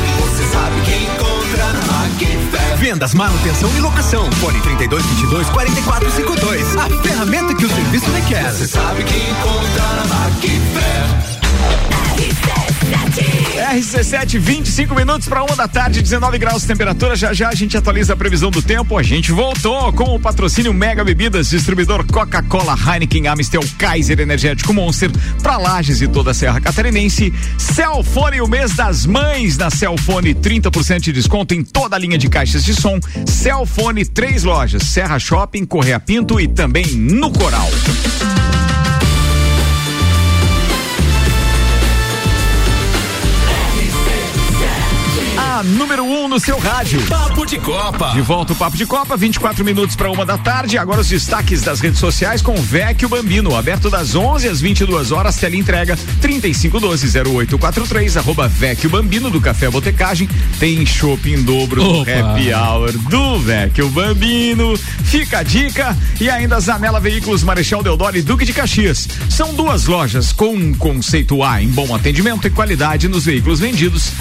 Vendas, 2.81 3.13
manutenção 3.13 3.69
e 3.77 3.79
locação. 3.79 4.27
Fone 4.39 4.59
32 4.59 5.05
22 5.05 5.49
44 5.51 6.09
52. 6.09 6.77
A 6.77 6.89
ferramenta 7.03 7.53
que 7.53 7.63
o 7.63 7.69
serviço 7.69 8.09
requer. 8.09 8.51
Você 8.51 8.65
sabe 8.65 9.03
que 9.03 9.17
encontra 9.17 9.83
na 9.97 10.05
Macfer. 10.05 11.90
RC7, 12.91 14.37
25 14.37 14.93
minutos 14.93 15.27
para 15.27 15.43
uma 15.43 15.55
da 15.55 15.67
tarde, 15.67 16.01
19 16.01 16.37
graus 16.37 16.61
de 16.63 16.67
temperatura. 16.67 17.15
Já 17.15 17.33
já 17.33 17.49
a 17.49 17.55
gente 17.55 17.77
atualiza 17.77 18.13
a 18.13 18.15
previsão 18.17 18.51
do 18.51 18.61
tempo. 18.61 18.97
A 18.97 19.03
gente 19.03 19.31
voltou 19.31 19.91
com 19.93 20.15
o 20.15 20.19
patrocínio 20.19 20.73
Mega 20.73 21.03
Bebidas, 21.03 21.49
distribuidor 21.49 22.05
Coca-Cola, 22.05 22.75
Heineken, 22.75 23.27
Amistel, 23.27 23.63
Kaiser 23.77 24.19
Energético 24.19 24.73
Monster, 24.73 25.09
para 25.41 25.57
Lages 25.57 26.01
e 26.01 26.07
toda 26.07 26.31
a 26.31 26.33
Serra 26.33 26.59
Catarinense. 26.59 27.33
Celfone, 27.57 28.41
o 28.41 28.47
mês 28.47 28.73
das 28.73 29.05
mães 29.05 29.57
na 29.57 29.69
Celfone, 29.69 30.35
30% 30.35 30.99
de 30.99 31.11
desconto 31.11 31.53
em 31.53 31.63
toda 31.63 31.95
a 31.95 31.99
linha 31.99 32.17
de 32.17 32.29
caixas 32.29 32.63
de 32.63 32.73
som. 32.73 32.99
Celfone, 33.25 34.05
três 34.05 34.43
lojas: 34.43 34.83
Serra 34.83 35.17
Shopping, 35.17 35.65
Correia 35.65 35.99
Pinto 35.99 36.39
e 36.39 36.47
também 36.47 36.85
no 36.95 37.31
Coral. 37.31 37.69
A 45.61 45.63
número 45.63 46.03
1 46.03 46.23
um 46.23 46.27
no 46.27 46.39
seu 46.39 46.57
rádio. 46.57 46.99
Papo 47.03 47.45
de 47.45 47.59
Copa. 47.59 48.13
De 48.13 48.21
volta 48.21 48.51
o 48.51 48.55
Papo 48.55 48.75
de 48.75 48.83
Copa, 48.83 49.15
24 49.15 49.63
minutos 49.63 49.95
para 49.95 50.09
uma 50.09 50.25
da 50.25 50.35
tarde. 50.35 50.75
Agora 50.75 51.01
os 51.01 51.07
destaques 51.07 51.61
das 51.61 51.79
redes 51.79 51.99
sociais 51.99 52.41
com 52.41 52.55
Vecchio 52.55 53.07
Bambino, 53.07 53.55
aberto 53.55 53.87
das 53.87 54.15
11 54.15 54.47
às 54.47 54.59
22 54.59 55.11
horas, 55.11 55.35
tela 55.35 55.55
entrega 55.55 55.95
3512-0843, 56.19 58.17
arroba 58.17 58.47
Vecchio 58.47 58.89
Bambino 58.89 59.29
do 59.29 59.39
Café 59.39 59.69
Botecagem. 59.69 60.27
Tem 60.59 60.83
shopping 60.83 61.43
dobro 61.43 61.83
do 61.83 62.01
Opa. 62.01 62.09
Happy 62.11 62.51
Hour 62.51 62.91
do 62.93 63.37
Vecchio 63.37 63.87
Bambino. 63.89 64.75
Fica 65.03 65.41
a 65.41 65.43
dica. 65.43 65.95
E 66.19 66.27
ainda 66.27 66.59
Zanela 66.59 66.99
Veículos 66.99 67.43
Marechal 67.43 67.83
Deodoro 67.83 68.17
e 68.17 68.23
Duque 68.23 68.45
de 68.45 68.53
Caxias. 68.53 69.07
São 69.29 69.53
duas 69.53 69.85
lojas 69.85 70.33
com 70.33 70.55
um 70.55 70.73
conceito 70.73 71.43
A 71.43 71.61
em 71.61 71.67
bom 71.67 71.93
atendimento 71.93 72.47
e 72.47 72.49
qualidade 72.49 73.07
nos 73.07 73.25
veículos 73.25 73.59
vendidos. 73.59 74.11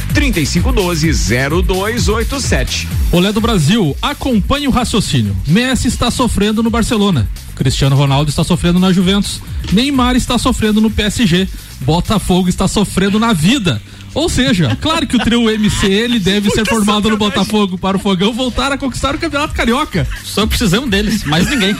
3512-0287. 1.30 2.88
Olé 3.12 3.32
do 3.32 3.40
Brasil, 3.40 3.96
acompanhe 4.02 4.66
o 4.66 4.70
raciocínio. 4.70 5.36
Messi 5.46 5.86
está 5.86 6.10
sofrendo 6.10 6.60
no 6.60 6.70
Barcelona. 6.70 7.28
Cristiano 7.54 7.94
Ronaldo 7.94 8.30
está 8.30 8.42
sofrendo 8.42 8.80
na 8.80 8.92
Juventus. 8.92 9.40
Neymar 9.72 10.16
está 10.16 10.38
sofrendo 10.38 10.80
no 10.80 10.90
PSG. 10.90 11.48
Botafogo 11.82 12.48
está 12.48 12.66
sofrendo 12.66 13.20
na 13.20 13.32
vida. 13.32 13.80
Ou 14.14 14.28
seja, 14.28 14.76
claro 14.80 15.06
que 15.06 15.16
o 15.16 15.18
trio 15.18 15.44
MCL 15.44 16.18
deve 16.20 16.50
ser 16.50 16.66
formado 16.66 17.08
no 17.08 17.16
Botafogo 17.16 17.78
para 17.78 17.96
o 17.96 18.00
Fogão 18.00 18.32
voltar 18.32 18.72
a 18.72 18.78
conquistar 18.78 19.14
o 19.14 19.18
Campeonato 19.18 19.54
Carioca. 19.54 20.06
Só 20.24 20.46
precisamos 20.46 20.90
deles, 20.90 21.24
mais 21.24 21.48
ninguém. 21.48 21.76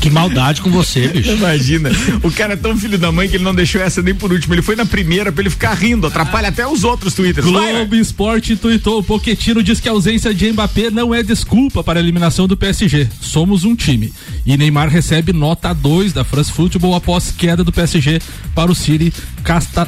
Que 0.00 0.10
maldade 0.10 0.62
com 0.62 0.70
você, 0.70 1.08
bicho. 1.08 1.30
Imagina, 1.30 1.90
o 2.22 2.30
cara 2.30 2.54
é 2.54 2.56
tão 2.56 2.76
filho 2.76 2.98
da 2.98 3.12
mãe 3.12 3.28
que 3.28 3.36
ele 3.36 3.44
não 3.44 3.54
deixou 3.54 3.80
essa 3.80 4.02
nem 4.02 4.14
por 4.14 4.32
último. 4.32 4.54
Ele 4.54 4.62
foi 4.62 4.74
na 4.74 4.86
primeira 4.86 5.30
pra 5.30 5.42
ele 5.42 5.50
ficar 5.50 5.74
rindo, 5.74 6.06
atrapalha 6.06 6.48
até 6.48 6.66
os 6.66 6.84
outros 6.84 7.14
twitters. 7.14 7.46
Globo 7.46 7.94
Esporte 7.94 8.56
tuitou. 8.56 9.02
Poquetino 9.02 9.62
diz 9.62 9.78
que 9.78 9.88
a 9.88 9.92
ausência 9.92 10.34
de 10.34 10.50
Mbappé 10.52 10.90
não 10.90 11.14
é 11.14 11.22
desculpa 11.22 11.84
para 11.84 11.98
a 11.98 12.02
eliminação 12.02 12.46
do 12.46 12.56
PSG. 12.56 13.08
Somos 13.20 13.64
um 13.64 13.76
time. 13.76 14.12
E 14.46 14.56
Neymar 14.56 14.88
recebe 14.88 15.32
nota 15.32 15.72
2 15.72 16.12
da 16.12 16.24
France 16.24 16.50
Football 16.50 16.94
após 16.94 17.30
queda 17.30 17.62
do 17.62 17.72
PSG 17.72 18.20
para 18.54 18.72
o 18.72 18.74
City 18.74 19.12
casta- 19.60 19.86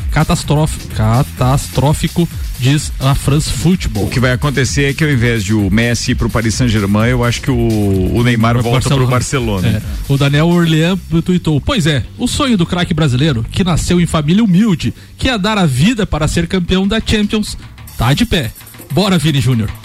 catastrófico, 1.39 2.29
diz 2.59 2.93
a 3.01 3.15
France 3.15 3.51
Football. 3.51 4.05
O 4.05 4.11
que 4.11 4.21
vai 4.21 4.33
acontecer 4.33 4.85
é 4.85 4.93
que 4.95 5.03
ao 5.03 5.11
invés 5.11 5.43
de 5.43 5.55
o 5.55 5.71
Messi 5.71 6.13
ir 6.13 6.15
pro 6.15 6.29
Paris 6.29 6.55
Saint-Germain, 6.55 7.09
eu 7.11 7.25
acho 7.25 7.41
que 7.41 7.51
o, 7.51 8.15
o 8.15 8.23
Neymar 8.23 8.61
volta 8.63 8.89
pro 8.89 9.07
Barcelona. 9.07 9.69
É. 9.69 9.83
O 10.13 10.17
Daniel 10.19 10.49
Orlean 10.49 10.99
tuitou. 11.25 11.61
Pois 11.61 11.87
é, 11.87 12.05
o 12.19 12.29
sonho 12.29 12.57
do 12.57 12.67
craque 12.67 12.93
brasileiro, 12.95 13.45
que 13.51 13.65
nasceu 13.65 14.01
em 14.01 14.07
família 14.07 14.45
humilde, 14.45 14.93
que 15.17 15.29
é 15.29 15.39
dar 15.39 15.57
a 15.59 15.67
vida 15.67 16.07
para 16.07 16.29
ser 16.29 16.47
campeão 16.47 16.87
da 16.87 17.01
Champions, 17.05 17.57
tá 17.97 18.13
de 18.13 18.25
pé. 18.27 18.51
Bora, 18.93 19.19
Vini 19.19 19.41
Júnior. 19.41 19.71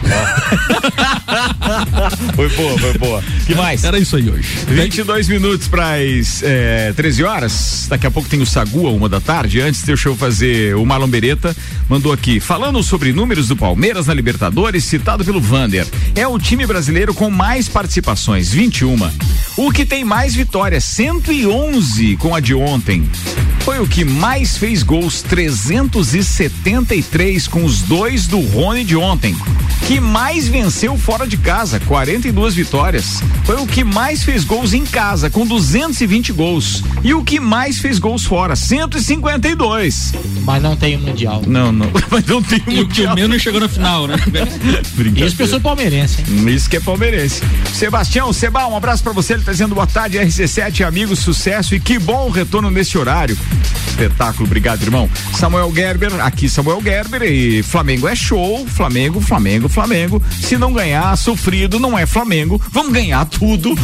Foi 2.36 2.50
boa, 2.50 2.78
foi 2.80 2.98
boa. 2.98 3.24
que 3.46 3.54
mais? 3.56 3.84
Era 3.84 4.00
isso 4.00 4.15
aí 4.15 4.30
hoje. 4.30 4.48
22 4.67 5.28
minutos 5.28 5.67
para 5.67 5.96
as 5.96 6.41
é, 6.43 6.93
13 6.93 7.24
horas. 7.24 7.88
Daqui 7.89 8.08
a 8.08 8.12
pouco 8.12 8.30
tem 8.30 8.41
o 8.41 8.46
Sagu, 8.46 8.88
a 8.88 8.91
uma 8.91 9.10
da 9.10 9.20
tarde. 9.20 9.60
Antes, 9.60 9.82
deixa 9.84 10.08
eu 10.10 10.15
fazer 10.15 10.76
o 10.76 10.86
Marlon 10.86 11.08
Beretta. 11.08 11.56
Mandou 11.89 12.13
aqui. 12.13 12.39
Falando 12.39 12.82
sobre 12.84 13.12
números 13.12 13.48
do 13.48 13.56
Palmeiras 13.56 14.08
na 14.08 14.13
Libertadores, 14.13 14.84
citado 14.84 15.26
pelo 15.26 15.41
Vander. 15.41 15.86
É 16.15 16.28
o 16.28 16.39
time 16.39 16.65
brasileiro 16.65 17.13
com 17.13 17.30
mais 17.30 17.67
participações, 17.67 18.52
21. 18.52 18.98
O 19.58 19.72
que 19.72 19.88
tem 19.88 20.04
mais 20.04 20.36
vitórias, 20.36 20.84
111 20.84 22.15
com 22.17 22.36
a 22.36 22.39
de 22.39 22.54
ontem. 22.54 23.10
Foi 23.62 23.80
o 23.80 23.88
que 23.88 24.06
mais 24.06 24.56
fez 24.56 24.84
gols, 24.84 25.24
373 25.24 27.48
com 27.48 27.65
os 27.65 27.82
dois 27.82 28.28
do 28.28 28.39
Rony 28.39 28.84
de 28.84 28.96
ontem. 28.96 29.36
Que 29.88 30.00
mais 30.00 30.48
venceu 30.48 30.96
fora 30.98 31.26
de 31.26 31.38
casa, 31.38 31.80
42 31.80 32.54
vitórias. 32.54 33.20
Foi 33.46 33.56
o 33.56 33.65
que 33.65 33.84
mais 33.84 34.24
fez 34.24 34.43
gols 34.43 34.74
em 34.74 34.86
casa, 34.86 35.28
com 35.30 35.46
220 35.46 36.34
gols. 36.34 36.84
E 37.04 37.13
o 37.13 37.24
que 37.24 37.39
mais 37.39 37.80
fez 37.80 37.98
gols 37.98 38.26
fora, 38.26 38.56
152. 38.56 40.13
Mas 40.43 40.62
não 40.62 40.76
tem 40.76 40.96
o 40.96 41.00
Mundial. 41.00 41.41
Não, 41.48 41.72
não. 41.72 41.89
Mas 42.12 42.26
não 42.26 42.43
tem 42.43 42.62
E 42.67 42.82
o 42.82 42.88
que 42.88 43.06
o 43.06 43.15
menos 43.15 43.41
chegou 43.41 43.60
na 43.60 43.67
final, 43.67 44.08
né? 44.08 44.15
Brincadeira. 44.96 45.28
Isso 45.28 45.36
que 45.36 45.41
eu 45.41 45.48
sou 45.48 45.60
palmeirense, 45.60 46.22
hein? 46.22 46.54
Isso 46.54 46.70
que 46.70 46.78
é 46.78 46.80
palmeirense. 46.80 47.41
Sebastião, 47.74 48.32
Seba, 48.32 48.67
um 48.67 48.78
abraço 48.78 49.04
pra 49.04 49.12
você. 49.12 49.34
Ele 49.34 49.43
dizendo 49.51 49.75
boa 49.75 49.88
tarde, 49.88 50.17
RC7, 50.17 50.86
amigos, 50.86 51.19
sucesso 51.19 51.75
e 51.75 51.79
que 51.79 51.97
bom 51.99 52.29
retorno 52.29 52.69
nesse 52.69 52.97
horário. 52.97 53.38
Espetáculo, 53.88 54.45
obrigado, 54.45 54.83
irmão. 54.83 55.10
Samuel 55.33 55.73
Gerber, 55.73 56.13
aqui 56.21 56.47
Samuel 56.47 56.81
Gerber 56.81 57.23
e 57.23 57.63
Flamengo 57.63 58.07
é 58.07 58.15
show, 58.15 58.65
Flamengo, 58.67 59.19
Flamengo, 59.19 59.67
Flamengo. 59.67 60.21
Se 60.39 60.57
não 60.57 60.71
ganhar, 60.71 61.15
sofrido, 61.17 61.79
não 61.79 61.97
é 61.97 62.05
Flamengo. 62.05 62.62
Vamos 62.71 62.93
ganhar 62.93 63.25
tudo. 63.25 63.75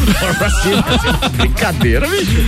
Brincadeira, 1.38 2.08
bicho. 2.08 2.44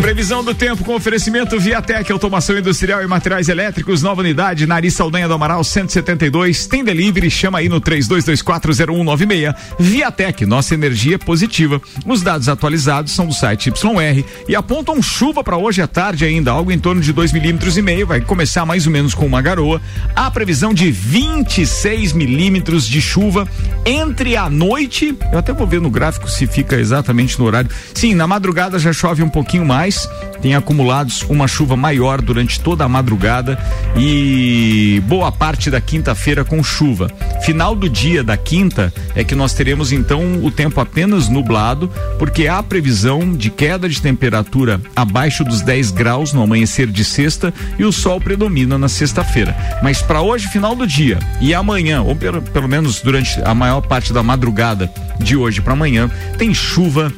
Previsão 0.00 0.44
do 0.44 0.54
tempo 0.54 0.84
com 0.84 0.94
oferecimento 0.94 1.58
Viatec, 1.58 2.10
automação 2.10 2.56
industrial 2.56 3.02
e 3.02 3.06
materiais 3.06 3.48
elétricos, 3.48 4.00
nova 4.00 4.20
unidade, 4.20 4.66
Nariz 4.66 4.94
Saldanha 4.94 5.26
do 5.26 5.34
Amaral 5.34 5.62
172. 5.62 6.66
Tem 6.66 6.84
delivery, 6.84 7.30
chama 7.30 7.58
aí 7.58 7.68
no 7.68 7.80
32240196. 7.80 9.54
Viatec, 9.78 10.46
nossa 10.46 10.72
energia 10.74 11.16
é 11.16 11.18
positiva. 11.18 11.82
Os 12.06 12.22
dados 12.22 12.48
atualizados 12.48 13.12
são 13.12 13.26
do 13.26 13.34
site 13.34 13.70
YR 13.70 14.24
e 14.48 14.54
apontam 14.54 15.02
chuva 15.02 15.42
para 15.42 15.56
hoje 15.56 15.82
à 15.82 15.86
tarde 15.86 16.24
ainda, 16.24 16.50
algo 16.50 16.72
em 16.72 16.78
torno 16.78 17.00
de 17.00 17.12
2 17.12 17.32
milímetros 17.32 17.76
e 17.76 17.82
meio. 17.82 18.06
Vai 18.06 18.20
começar 18.20 18.64
mais 18.64 18.86
ou 18.86 18.92
menos 18.92 19.14
com 19.14 19.26
uma 19.26 19.42
garoa. 19.42 19.80
A 20.14 20.30
previsão 20.30 20.72
de 20.72 20.90
26 20.90 22.12
milímetros 22.12 22.86
de 22.86 23.00
chuva 23.00 23.46
entre 23.84 24.36
a 24.36 24.48
noite. 24.48 25.16
Eu 25.32 25.38
até 25.38 25.52
vou 25.52 25.66
ver 25.66 25.80
no 25.80 25.90
gráfico 25.90 26.28
se 26.28 26.46
fica 26.46 26.76
exatamente 26.76 27.38
no 27.38 27.44
horário. 27.44 27.70
Sim, 27.94 28.14
na 28.14 28.26
madrugada 28.26 28.78
já 28.78 28.92
chove 28.92 29.22
um 29.22 29.28
pouquinho 29.28 29.64
mais. 29.64 30.08
Tem 30.40 30.54
acumulados 30.54 31.22
uma 31.22 31.48
chuva 31.48 31.76
maior 31.76 32.22
durante 32.22 32.60
toda 32.60 32.84
a 32.84 32.88
madrugada 32.88 33.58
e 33.96 35.02
boa 35.06 35.30
parte 35.32 35.70
da 35.70 35.80
quinta-feira 35.80 36.44
com 36.44 36.62
chuva. 36.62 37.10
Final 37.42 37.74
do 37.74 37.88
dia 37.88 38.22
da 38.22 38.36
quinta 38.36 38.92
é 39.14 39.24
que 39.24 39.34
nós 39.34 39.52
teremos 39.52 39.92
então 39.92 40.44
o 40.44 40.50
tempo 40.50 40.80
apenas 40.80 41.28
nublado, 41.28 41.77
porque 42.18 42.48
há 42.48 42.60
previsão 42.62 43.32
de 43.32 43.50
queda 43.50 43.88
de 43.88 44.00
temperatura 44.00 44.80
abaixo 44.96 45.44
dos 45.44 45.60
10 45.60 45.92
graus 45.92 46.32
no 46.32 46.42
amanhecer 46.42 46.88
de 46.88 47.04
sexta 47.04 47.52
e 47.78 47.84
o 47.84 47.92
sol 47.92 48.20
predomina 48.20 48.78
na 48.78 48.88
sexta-feira. 48.88 49.54
Mas 49.82 50.02
para 50.02 50.22
hoje, 50.22 50.48
final 50.48 50.74
do 50.74 50.86
dia 50.86 51.18
e 51.40 51.54
amanhã, 51.54 52.02
ou 52.02 52.16
pelo, 52.16 52.42
pelo 52.42 52.68
menos 52.68 53.00
durante 53.00 53.40
a 53.44 53.54
maior 53.54 53.82
parte 53.82 54.12
da 54.12 54.22
madrugada 54.22 54.90
de 55.20 55.36
hoje 55.36 55.60
para 55.60 55.74
amanhã, 55.74 56.10
tem 56.38 56.54
chuva 56.54 57.12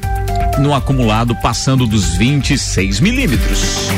no 0.59 0.75
acumulado 0.75 1.35
passando 1.37 1.87
dos 1.87 2.17
26 2.17 3.01
milímetros. 3.01 3.91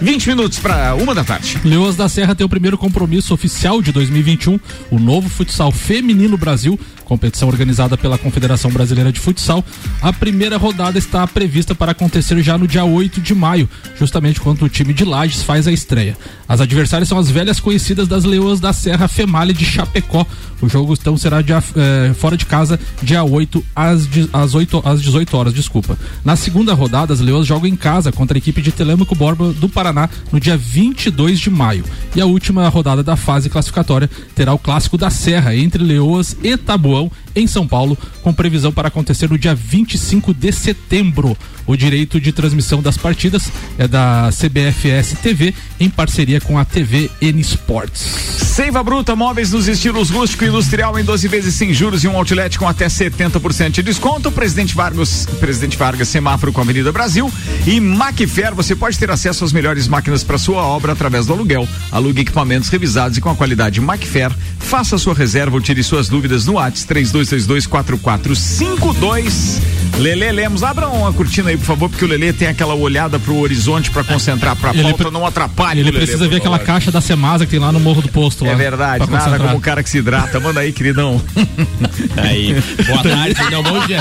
20 0.00 0.28
minutos 0.28 0.58
para 0.60 0.94
uma 0.94 1.12
da 1.14 1.24
tarde. 1.24 1.58
Leoas 1.64 1.96
da 1.96 2.08
Serra 2.08 2.34
tem 2.34 2.46
o 2.46 2.48
primeiro 2.48 2.78
compromisso 2.78 3.34
oficial 3.34 3.82
de 3.82 3.90
2021, 3.90 4.58
o 4.90 4.98
novo 4.98 5.28
futsal 5.28 5.72
feminino 5.72 6.36
Brasil, 6.36 6.78
competição 7.08 7.48
organizada 7.48 7.96
pela 7.96 8.18
Confederação 8.18 8.70
Brasileira 8.70 9.10
de 9.10 9.18
Futsal. 9.18 9.64
A 10.02 10.12
primeira 10.12 10.58
rodada 10.58 10.98
está 10.98 11.26
prevista 11.26 11.74
para 11.74 11.92
acontecer 11.92 12.40
já 12.42 12.58
no 12.58 12.68
dia 12.68 12.84
8 12.84 13.20
de 13.20 13.34
maio, 13.34 13.68
justamente 13.98 14.40
quando 14.40 14.62
o 14.62 14.68
time 14.68 14.92
de 14.92 15.04
Lages 15.04 15.42
faz 15.42 15.66
a 15.66 15.72
estreia. 15.72 16.16
As 16.46 16.60
adversárias 16.60 17.08
são 17.08 17.18
as 17.18 17.30
velhas 17.30 17.58
conhecidas 17.58 18.06
das 18.06 18.24
Leoas 18.24 18.60
da 18.60 18.72
Serra 18.72 19.08
Female 19.08 19.52
de 19.52 19.64
Chapecó. 19.64 20.26
O 20.60 20.68
jogo 20.68 20.92
então 20.92 21.16
será 21.16 21.40
dia, 21.40 21.62
eh, 21.76 22.12
fora 22.14 22.36
de 22.36 22.44
casa 22.44 22.78
dia 23.02 23.22
8 23.22 23.64
às, 23.74 24.08
às, 24.32 24.54
8, 24.54 24.82
às 24.84 25.00
18 25.00 25.36
horas, 25.36 25.54
desculpa. 25.54 25.96
Na 26.24 26.36
segunda 26.36 26.74
rodada, 26.74 27.14
as 27.14 27.20
Leoas 27.20 27.46
jogam 27.46 27.68
em 27.68 27.76
casa 27.76 28.10
contra 28.12 28.36
a 28.36 28.40
equipe 28.40 28.60
de 28.60 28.72
Telêmaco 28.72 29.14
Borba 29.14 29.52
do 29.52 29.68
Paraná 29.68 30.10
no 30.32 30.40
dia 30.40 30.56
22 30.56 31.38
de 31.38 31.48
maio. 31.48 31.84
E 32.14 32.20
a 32.20 32.26
última 32.26 32.68
rodada 32.68 33.02
da 33.02 33.16
fase 33.16 33.48
classificatória 33.48 34.10
terá 34.34 34.52
o 34.52 34.58
clássico 34.58 34.98
da 34.98 35.10
Serra 35.10 35.54
entre 35.54 35.82
Leoas 35.82 36.36
e 36.42 36.56
Tabuão 36.98 37.10
em 37.34 37.46
São 37.46 37.68
Paulo, 37.68 37.96
com 38.22 38.32
previsão 38.32 38.72
para 38.72 38.88
acontecer 38.88 39.30
no 39.30 39.38
dia 39.38 39.54
25 39.54 40.34
de 40.34 40.50
setembro. 40.50 41.36
O 41.66 41.76
direito 41.76 42.18
de 42.18 42.32
transmissão 42.32 42.80
das 42.80 42.96
partidas 42.96 43.52
é 43.76 43.86
da 43.86 44.30
CBFS 44.32 45.18
TV 45.22 45.54
em 45.78 45.90
parceria 45.90 46.40
com 46.40 46.58
a 46.58 46.64
TV 46.64 47.10
N 47.20 47.40
Sports. 47.42 48.00
Seiva 48.00 48.82
Bruta, 48.82 49.14
móveis 49.14 49.52
nos 49.52 49.68
estilos 49.68 50.08
rústico 50.08 50.44
e 50.44 50.48
industrial 50.48 50.98
em 50.98 51.04
12 51.04 51.28
vezes 51.28 51.54
sem 51.54 51.74
juros 51.74 52.02
e 52.02 52.08
um 52.08 52.16
outlet 52.16 52.58
com 52.58 52.66
até 52.66 52.86
70% 52.86 53.70
de 53.70 53.82
desconto. 53.82 54.32
Presidente 54.32 54.74
Vargas, 54.74 55.26
Presidente 55.38 55.76
Vargas, 55.76 56.08
semáforo 56.08 56.52
com 56.54 56.60
a 56.60 56.64
Avenida 56.64 56.90
Brasil. 56.90 57.30
E 57.66 57.78
Macfer, 57.78 58.54
você 58.54 58.74
pode 58.74 58.98
ter 58.98 59.10
acesso 59.10 59.44
às 59.44 59.52
melhores 59.52 59.86
máquinas 59.86 60.24
para 60.24 60.38
sua 60.38 60.62
obra 60.62 60.92
através 60.92 61.26
do 61.26 61.34
aluguel. 61.34 61.68
Alugue 61.92 62.22
equipamentos 62.22 62.70
revisados 62.70 63.18
e 63.18 63.20
com 63.20 63.28
a 63.28 63.36
qualidade 63.36 63.78
Macfer. 63.78 64.32
Faça 64.58 64.96
sua 64.96 65.14
reserva 65.14 65.54
ou 65.54 65.60
tire 65.60 65.82
suas 65.82 66.08
dúvidas 66.08 66.46
no 66.46 66.54
WhatsApp 66.54 66.87
32224452. 66.88 69.60
Lele 69.98 70.30
Lemos, 70.30 70.62
abra 70.62 70.86
uma 70.88 71.12
cortina 71.12 71.50
aí, 71.50 71.56
por 71.56 71.64
favor, 71.66 71.88
porque 71.88 72.04
o 72.04 72.08
Lele 72.08 72.32
tem 72.32 72.46
aquela 72.46 72.74
olhada 72.74 73.18
pro 73.18 73.34
horizonte 73.36 73.90
para 73.90 74.04
concentrar 74.04 74.54
pra 74.54 74.70
Ele 74.70 74.82
pauta, 74.82 74.98
pre- 75.04 75.10
não 75.10 75.26
atrapalhe 75.26 75.80
Ele 75.80 75.90
o 75.90 75.92
Lelê, 75.92 76.04
precisa 76.06 76.24
por 76.24 76.30
ver 76.30 76.36
aquela 76.36 76.58
caixa 76.60 76.92
da 76.92 77.00
Semasa 77.00 77.44
que 77.44 77.50
tem 77.50 77.58
lá 77.58 77.72
no 77.72 77.80
Morro 77.80 78.00
do 78.02 78.08
Posto. 78.08 78.46
É 78.46 78.50
lá, 78.50 78.54
verdade, 78.54 78.98
pra 78.98 79.06
nada 79.18 79.24
concentrar. 79.24 79.48
como 79.48 79.58
o 79.58 79.60
cara 79.60 79.82
que 79.82 79.90
se 79.90 79.98
hidrata. 79.98 80.38
Manda 80.38 80.60
aí, 80.60 80.72
queridão. 80.72 81.20
Aí, 82.16 82.54
boa 82.86 83.02
tarde, 83.02 83.34
não, 83.50 83.62
bom 83.62 83.86
dia. 83.86 84.00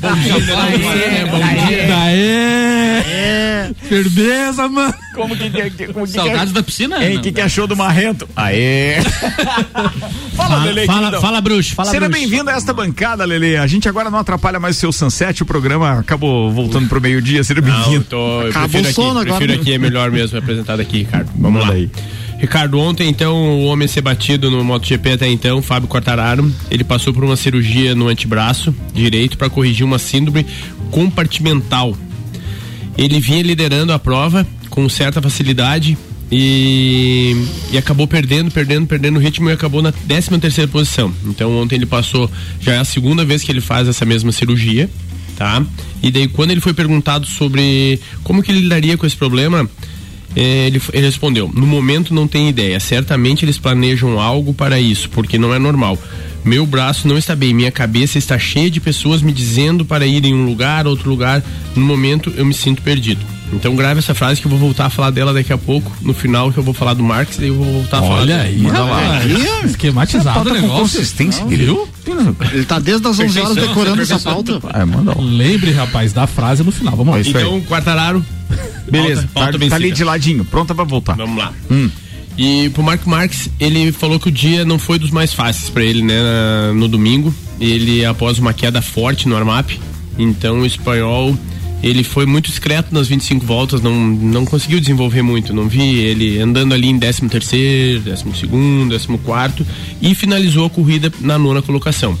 Bom 0.00 0.14
dia, 0.14 0.38
né? 0.38 1.26
Bom 1.30 1.66
dia. 1.66 1.96
Aê! 1.96 3.01
Firmeza, 3.88 4.68
mano. 4.68 4.94
Como 5.14 5.36
que, 5.36 5.50
que, 5.50 5.86
como 5.92 6.06
que 6.06 6.12
Saudades 6.12 6.52
da 6.52 6.62
piscina? 6.62 7.04
Hein, 7.04 7.18
o 7.18 7.20
que, 7.20 7.32
que 7.32 7.40
achou 7.40 7.66
do 7.66 7.76
Marrento? 7.76 8.28
Aê! 8.34 8.96
fala, 10.34 10.64
Lele. 10.64 10.86
fala- 10.86 11.20
fala, 11.20 11.40
bruxo, 11.40 11.74
fala, 11.74 11.90
Seja 11.90 12.08
bem-vindo 12.08 12.48
a 12.48 12.54
esta 12.54 12.72
bancada, 12.72 13.24
Lele. 13.24 13.56
A 13.56 13.66
gente 13.66 13.88
agora 13.88 14.10
não 14.10 14.18
atrapalha 14.18 14.58
mais 14.58 14.76
o 14.76 14.80
seu 14.80 14.92
sunset. 14.92 15.42
O 15.42 15.46
programa 15.46 15.98
acabou 15.98 16.50
voltando 16.50 16.88
pro 16.88 17.00
meio-dia. 17.00 17.44
Seja 17.44 17.60
bem-vindo. 17.60 18.04
Acabou 18.48 18.68
prefiro 18.70 18.88
o 18.88 18.92
sono 18.92 19.20
aqui, 19.20 19.28
agora, 19.28 19.36
prefiro 19.36 19.52
né? 19.52 19.58
aqui, 19.60 19.72
é 19.72 19.78
melhor 19.78 20.10
mesmo 20.10 20.38
apresentado 20.38 20.80
aqui, 20.80 20.98
Ricardo. 20.98 21.30
Vamos 21.36 21.60
Manda 21.60 21.72
lá. 21.72 21.78
aí. 21.78 21.90
Ricardo, 22.38 22.76
ontem 22.80 23.08
então 23.08 23.36
o 23.36 23.64
homem 23.66 23.86
ser 23.86 24.00
batido 24.00 24.50
no 24.50 24.64
MotoGP 24.64 25.12
até 25.12 25.28
então, 25.28 25.62
Fábio 25.62 25.88
Quartararo, 25.88 26.52
ele 26.72 26.82
passou 26.82 27.12
por 27.14 27.22
uma 27.22 27.36
cirurgia 27.36 27.94
no 27.94 28.08
antebraço 28.08 28.74
direito 28.92 29.38
para 29.38 29.48
corrigir 29.48 29.84
uma 29.86 29.96
síndrome 29.98 30.44
compartimental. 30.90 31.96
Ele 32.96 33.20
vinha 33.20 33.42
liderando 33.42 33.92
a 33.92 33.98
prova 33.98 34.46
com 34.68 34.88
certa 34.88 35.20
facilidade 35.20 35.96
e, 36.30 37.36
e 37.70 37.76
acabou 37.76 38.06
perdendo, 38.06 38.50
perdendo, 38.50 38.86
perdendo 38.86 39.16
o 39.16 39.20
ritmo 39.20 39.50
e 39.50 39.52
acabou 39.52 39.82
na 39.82 39.92
13 39.92 40.38
terceira 40.38 40.70
posição. 40.70 41.12
Então 41.26 41.54
ontem 41.58 41.76
ele 41.76 41.86
passou, 41.86 42.30
já 42.58 42.72
é 42.72 42.78
a 42.78 42.84
segunda 42.84 43.24
vez 43.24 43.42
que 43.42 43.52
ele 43.52 43.60
faz 43.60 43.86
essa 43.86 44.06
mesma 44.06 44.32
cirurgia, 44.32 44.88
tá? 45.36 45.64
E 46.02 46.10
daí 46.10 46.26
quando 46.28 46.50
ele 46.50 46.60
foi 46.60 46.72
perguntado 46.72 47.26
sobre 47.26 48.00
como 48.24 48.42
que 48.42 48.50
ele 48.50 48.60
lidaria 48.60 48.96
com 48.96 49.06
esse 49.06 49.16
problema, 49.16 49.68
ele, 50.36 50.80
ele 50.92 51.06
respondeu: 51.06 51.50
no 51.52 51.66
momento 51.66 52.14
não 52.14 52.26
tem 52.26 52.48
ideia. 52.48 52.78
Certamente 52.80 53.44
eles 53.44 53.58
planejam 53.58 54.20
algo 54.20 54.54
para 54.54 54.80
isso, 54.80 55.08
porque 55.10 55.38
não 55.38 55.54
é 55.54 55.58
normal. 55.58 55.98
Meu 56.44 56.66
braço 56.66 57.06
não 57.06 57.16
está 57.16 57.36
bem, 57.36 57.54
minha 57.54 57.70
cabeça 57.70 58.18
está 58.18 58.38
cheia 58.38 58.70
de 58.70 58.80
pessoas 58.80 59.22
me 59.22 59.32
dizendo 59.32 59.84
para 59.84 60.06
ir 60.06 60.24
em 60.24 60.34
um 60.34 60.44
lugar, 60.44 60.86
outro 60.86 61.08
lugar. 61.08 61.42
No 61.76 61.84
momento 61.84 62.32
eu 62.36 62.44
me 62.44 62.54
sinto 62.54 62.82
perdido. 62.82 63.24
Então 63.52 63.76
grave 63.76 63.98
essa 63.98 64.14
frase 64.14 64.40
que 64.40 64.46
eu 64.46 64.50
vou 64.50 64.58
voltar 64.58 64.86
a 64.86 64.90
falar 64.90 65.10
dela 65.10 65.32
daqui 65.34 65.52
a 65.52 65.58
pouco, 65.58 65.92
no 66.00 66.14
final 66.14 66.50
que 66.50 66.58
eu 66.58 66.62
vou 66.62 66.72
falar 66.72 66.94
do 66.94 67.02
Marx, 67.02 67.36
daí 67.36 67.48
eu 67.48 67.54
vou 67.54 67.64
voltar 67.72 67.98
a 67.98 68.02
falar. 68.02 68.14
Olha 68.20 68.26
dela. 68.36 68.42
aí, 68.48 68.58
Manda 68.58 68.80
lá. 68.84 69.00
rapaz. 69.02 69.64
Esquematizado 69.70 70.50
o 70.50 70.52
negócio. 70.54 70.76
consistência, 70.78 71.44
Viu? 71.44 71.88
Ele 72.52 72.64
tá 72.64 72.78
desde 72.78 73.06
as 73.06 73.18
11 73.18 73.40
horas 73.40 73.56
decorando 73.56 74.00
essa 74.02 74.18
pauta. 74.18 74.58
Ah, 74.72 74.86
manda 74.86 75.12
lá. 75.14 75.22
Lembre, 75.22 75.70
rapaz, 75.72 76.12
da 76.12 76.26
frase 76.26 76.62
no 76.64 76.72
final. 76.72 76.96
Vamos 76.96 77.14
lá. 77.14 77.20
Isso 77.20 77.36
aí. 77.36 77.44
Então, 77.44 77.60
Quartararo. 77.62 78.24
Beleza, 78.90 79.22
pauta- 79.32 79.52
pauta 79.52 79.58
tá, 79.58 79.68
tá 79.70 79.74
ali 79.76 79.92
de 79.92 80.02
ladinho, 80.04 80.44
pronta 80.44 80.74
pra 80.74 80.84
voltar. 80.84 81.14
Vamos 81.16 81.36
lá. 81.38 81.52
Hum. 81.70 81.88
E 82.36 82.70
pro 82.70 82.82
Marco 82.82 83.08
Marques, 83.08 83.50
ele 83.60 83.92
falou 83.92 84.18
que 84.18 84.28
o 84.28 84.32
dia 84.32 84.64
não 84.64 84.78
foi 84.78 84.98
dos 84.98 85.10
mais 85.10 85.32
fáceis 85.34 85.68
para 85.68 85.84
ele, 85.84 86.02
né, 86.02 86.14
no 86.74 86.88
domingo. 86.88 87.32
Ele 87.60 88.04
após 88.04 88.38
uma 88.38 88.52
queda 88.54 88.80
forte 88.82 89.28
no 89.28 89.36
armap, 89.36 89.70
então 90.18 90.60
o 90.60 90.66
espanhol 90.66 91.36
ele 91.82 92.04
foi 92.04 92.26
muito 92.26 92.46
discreto 92.46 92.94
nas 92.94 93.08
25 93.08 93.44
voltas, 93.44 93.80
não, 93.80 94.06
não 94.06 94.44
conseguiu 94.44 94.78
desenvolver 94.78 95.22
muito. 95.22 95.52
Não 95.52 95.68
vi 95.68 95.98
ele 95.98 96.38
andando 96.38 96.72
ali 96.72 96.88
em 96.88 96.98
13 96.98 97.28
terceiro, 97.28 98.00
12 98.02 98.24
segundo, 98.38 98.92
14 98.92 99.18
quarto 99.24 99.66
e 100.00 100.14
finalizou 100.14 100.66
a 100.66 100.70
corrida 100.70 101.12
na 101.20 101.36
nona 101.38 101.60
colocação. 101.60 102.16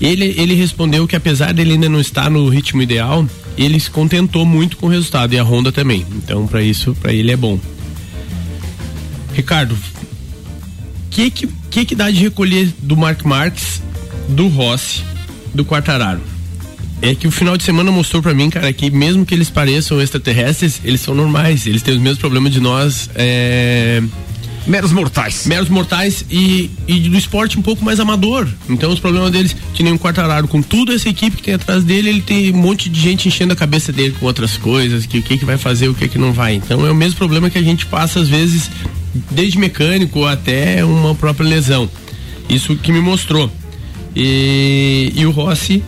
Ele, 0.00 0.34
ele 0.36 0.54
respondeu 0.54 1.06
que 1.06 1.14
apesar 1.14 1.54
dele 1.54 1.74
ainda 1.74 1.88
não 1.88 2.00
estar 2.00 2.28
no 2.28 2.48
ritmo 2.48 2.82
ideal, 2.82 3.24
ele 3.56 3.78
se 3.78 3.88
contentou 3.88 4.44
muito 4.44 4.76
com 4.76 4.86
o 4.86 4.90
resultado 4.90 5.32
e 5.32 5.38
a 5.38 5.44
Honda 5.44 5.70
também. 5.70 6.04
Então 6.16 6.48
para 6.48 6.60
isso, 6.60 6.92
para 7.00 7.12
ele 7.12 7.30
é 7.30 7.36
bom. 7.36 7.60
Ricardo, 9.32 9.76
que 11.08 11.30
que, 11.30 11.46
que 11.70 11.84
que 11.84 11.94
dá 11.94 12.10
de 12.10 12.18
recolher 12.18 12.72
do 12.82 12.96
Mark 12.96 13.22
Marques, 13.24 13.80
do 14.28 14.48
Rossi, 14.48 15.04
do 15.54 15.64
Quartararo? 15.64 16.31
É 17.02 17.16
que 17.16 17.26
o 17.26 17.32
final 17.32 17.56
de 17.56 17.64
semana 17.64 17.90
mostrou 17.90 18.22
pra 18.22 18.32
mim, 18.32 18.48
cara, 18.48 18.72
que 18.72 18.88
mesmo 18.88 19.26
que 19.26 19.34
eles 19.34 19.50
pareçam 19.50 20.00
extraterrestres, 20.00 20.80
eles 20.84 21.00
são 21.00 21.16
normais. 21.16 21.66
Eles 21.66 21.82
têm 21.82 21.94
os 21.94 22.00
mesmos 22.00 22.20
problemas 22.20 22.52
de 22.52 22.60
nós. 22.60 23.10
É... 23.16 24.00
Meros 24.68 24.92
mortais. 24.92 25.44
Meros 25.44 25.68
mortais 25.68 26.24
e, 26.30 26.70
e 26.86 27.00
do 27.00 27.18
esporte 27.18 27.58
um 27.58 27.62
pouco 27.62 27.84
mais 27.84 27.98
amador. 27.98 28.46
Então 28.70 28.92
os 28.92 29.00
problemas 29.00 29.32
deles, 29.32 29.56
que 29.74 29.82
nem 29.82 29.92
o 29.92 29.98
Quartararo, 29.98 30.46
com 30.46 30.62
toda 30.62 30.94
essa 30.94 31.08
equipe 31.08 31.36
que 31.38 31.42
tem 31.42 31.54
atrás 31.54 31.82
dele, 31.82 32.08
ele 32.08 32.20
tem 32.20 32.52
um 32.52 32.58
monte 32.58 32.88
de 32.88 33.00
gente 33.00 33.26
enchendo 33.26 33.52
a 33.52 33.56
cabeça 33.56 33.92
dele 33.92 34.14
com 34.20 34.26
outras 34.26 34.56
coisas, 34.56 35.04
que 35.04 35.18
o 35.18 35.22
que, 35.24 35.38
que 35.38 35.44
vai 35.44 35.58
fazer, 35.58 35.88
o 35.88 35.94
que, 35.94 36.06
que 36.06 36.18
não 36.18 36.32
vai. 36.32 36.54
Então 36.54 36.86
é 36.86 36.92
o 36.92 36.94
mesmo 36.94 37.18
problema 37.18 37.50
que 37.50 37.58
a 37.58 37.62
gente 37.62 37.84
passa 37.86 38.20
às 38.20 38.28
vezes, 38.28 38.70
desde 39.28 39.58
mecânico 39.58 40.24
até 40.24 40.84
uma 40.84 41.16
própria 41.16 41.48
lesão. 41.48 41.90
Isso 42.48 42.76
que 42.76 42.92
me 42.92 43.00
mostrou. 43.00 43.50
E, 44.14 45.12
e 45.16 45.26
o 45.26 45.32
Rossi 45.32 45.82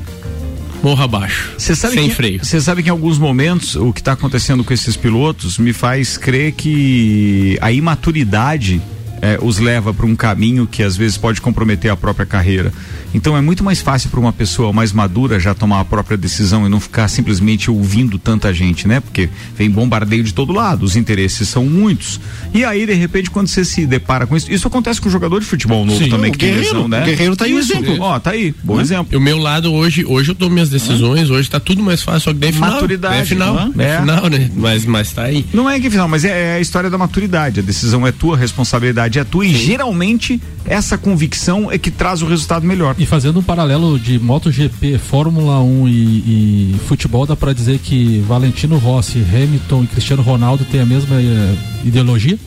morra 0.85 1.05
abaixo. 1.05 1.55
Você 1.57 1.75
sabe 1.75 1.95
sem 1.95 2.09
que, 2.11 2.15
freio. 2.15 2.45
Você 2.45 2.61
sabe 2.61 2.83
que 2.83 2.89
em 2.89 2.93
alguns 2.93 3.19
momentos 3.19 3.75
o 3.75 3.91
que 3.91 4.01
está 4.01 4.13
acontecendo 4.13 4.63
com 4.63 4.75
esses 4.75 4.97
pilotos 4.97 5.57
me 5.57 5.73
faz 5.73 6.19
crer 6.19 6.53
que 6.53 7.57
a 7.61 7.73
imaturidade 7.73 8.83
eh, 9.25 9.39
os 9.41 9.59
leva 9.59 9.95
para 9.95 10.05
um 10.05 10.15
caminho 10.15 10.67
que 10.67 10.83
às 10.83 10.97
vezes 10.97 11.17
pode 11.17 11.41
comprometer 11.41 11.91
a 11.91 11.97
própria 11.97 12.27
carreira. 12.27 12.71
Então 13.15 13.35
é 13.37 13.41
muito 13.41 13.65
mais 13.65 13.81
fácil 13.81 14.11
para 14.11 14.21
uma 14.21 14.33
pessoa 14.33 14.71
mais 14.73 14.93
madura 14.93 15.41
já 15.41 15.55
tomar 15.55 15.81
a 15.81 15.85
própria 15.85 16.17
decisão 16.17 16.67
e 16.67 16.69
não 16.69 16.79
ficar 16.79 17.09
simplesmente 17.09 17.71
ouvindo 17.71 18.19
tanta 18.19 18.53
gente, 18.53 18.87
né? 18.87 19.01
Porque 19.01 19.31
vem 19.57 19.71
bombardeio 19.71 20.23
de 20.23 20.35
todo 20.35 20.53
lado, 20.53 20.83
os 20.85 20.95
interesses 20.95 21.49
são 21.49 21.65
muitos. 21.65 22.21
E 22.53 22.65
aí, 22.65 22.85
de 22.85 22.93
repente, 22.93 23.31
quando 23.31 23.47
você 23.49 23.65
se 23.65 23.87
depara 23.87 24.27
com 24.27 24.37
isso, 24.37 24.53
isso 24.53 24.67
acontece 24.69 25.01
com 25.01 25.09
o 25.09 25.13
jogador 25.13 25.41
de 25.41 25.47
futebol 25.47 25.87
novo 25.87 25.99
Sim. 26.05 26.11
também, 26.11 26.31
que 26.31 26.39
tem 26.39 26.55
lesão, 26.55 26.87
né? 26.87 27.03
o 27.03 27.05
Guerreiro 27.07 27.37
tá 27.37 27.45
aí 27.47 27.55
um 27.55 27.59
exemplo. 27.59 27.97
Ó, 28.01 28.19
tá 28.19 28.31
aí, 28.33 28.55
bom 28.63 28.81
exemplo. 28.81 29.17
O 29.17 29.21
meu 29.23 29.39
lado 29.39 29.73
hoje, 29.73 30.05
hoje 30.05 30.31
eu 30.33 30.35
tomo 30.35 30.51
minhas 30.51 30.69
decisões, 30.69 31.31
hoje 31.31 31.49
tá 31.49 31.59
tudo 31.61 31.83
mais 31.83 32.03
fácil, 32.03 32.21
só 32.21 32.33
que 32.33 32.39
daí 32.41 32.51
é 32.51 32.53
final. 32.53 32.71
Maturidade, 32.73 33.17
É 33.17 33.25
final, 33.25 33.55
né? 33.55 33.71
é 33.79 33.85
É. 33.95 34.01
final, 34.01 34.29
né? 34.29 34.51
Mas, 34.55 34.85
mas 34.85 35.13
tá 35.13 35.23
aí. 35.23 35.47
Não 35.55 35.71
é 35.71 35.79
que 35.81 35.89
final, 35.89 36.09
mas 36.09 36.25
é, 36.25 36.55
é 36.55 36.55
a 36.57 36.61
história 36.61 36.91
da 36.91 36.99
maturidade. 36.99 37.61
A 37.61 37.63
decisão 37.63 38.07
é 38.07 38.13
tua, 38.13 38.35
a 38.37 38.39
responsabilidade 38.39 39.14
é 39.19 39.25
tua. 39.25 39.47
E 39.47 39.55
geralmente 39.55 40.41
essa 40.65 40.97
convicção 40.97 41.71
é 41.71 41.79
que 41.79 41.91
traz 41.91 42.23
o 42.23 42.27
resultado 42.27 42.67
melhor. 42.67 42.95
E 42.99 43.07
fazendo 43.07 43.41
um 43.41 43.43
paralelo 43.43 43.99
de 43.99 44.19
MotoGP, 44.19 44.99
Fórmula 44.99 45.61
1 45.61 45.89
e, 45.89 45.93
e 45.93 46.77
futebol, 46.87 47.27
dá 47.27 47.37
pra 47.37 47.53
dizer 47.53 47.79
que 47.79 48.21
Valentino 48.27 48.79
Rossi, 48.79 49.19
Hamilton 49.19 49.85
e 49.85 49.87
Cristiano 49.89 50.23
Ronaldo 50.23 50.65
têm 50.65 50.81
a 50.81 50.87
mesma 50.87 51.21
eh, 51.21 51.55
ideologia? 51.85 52.39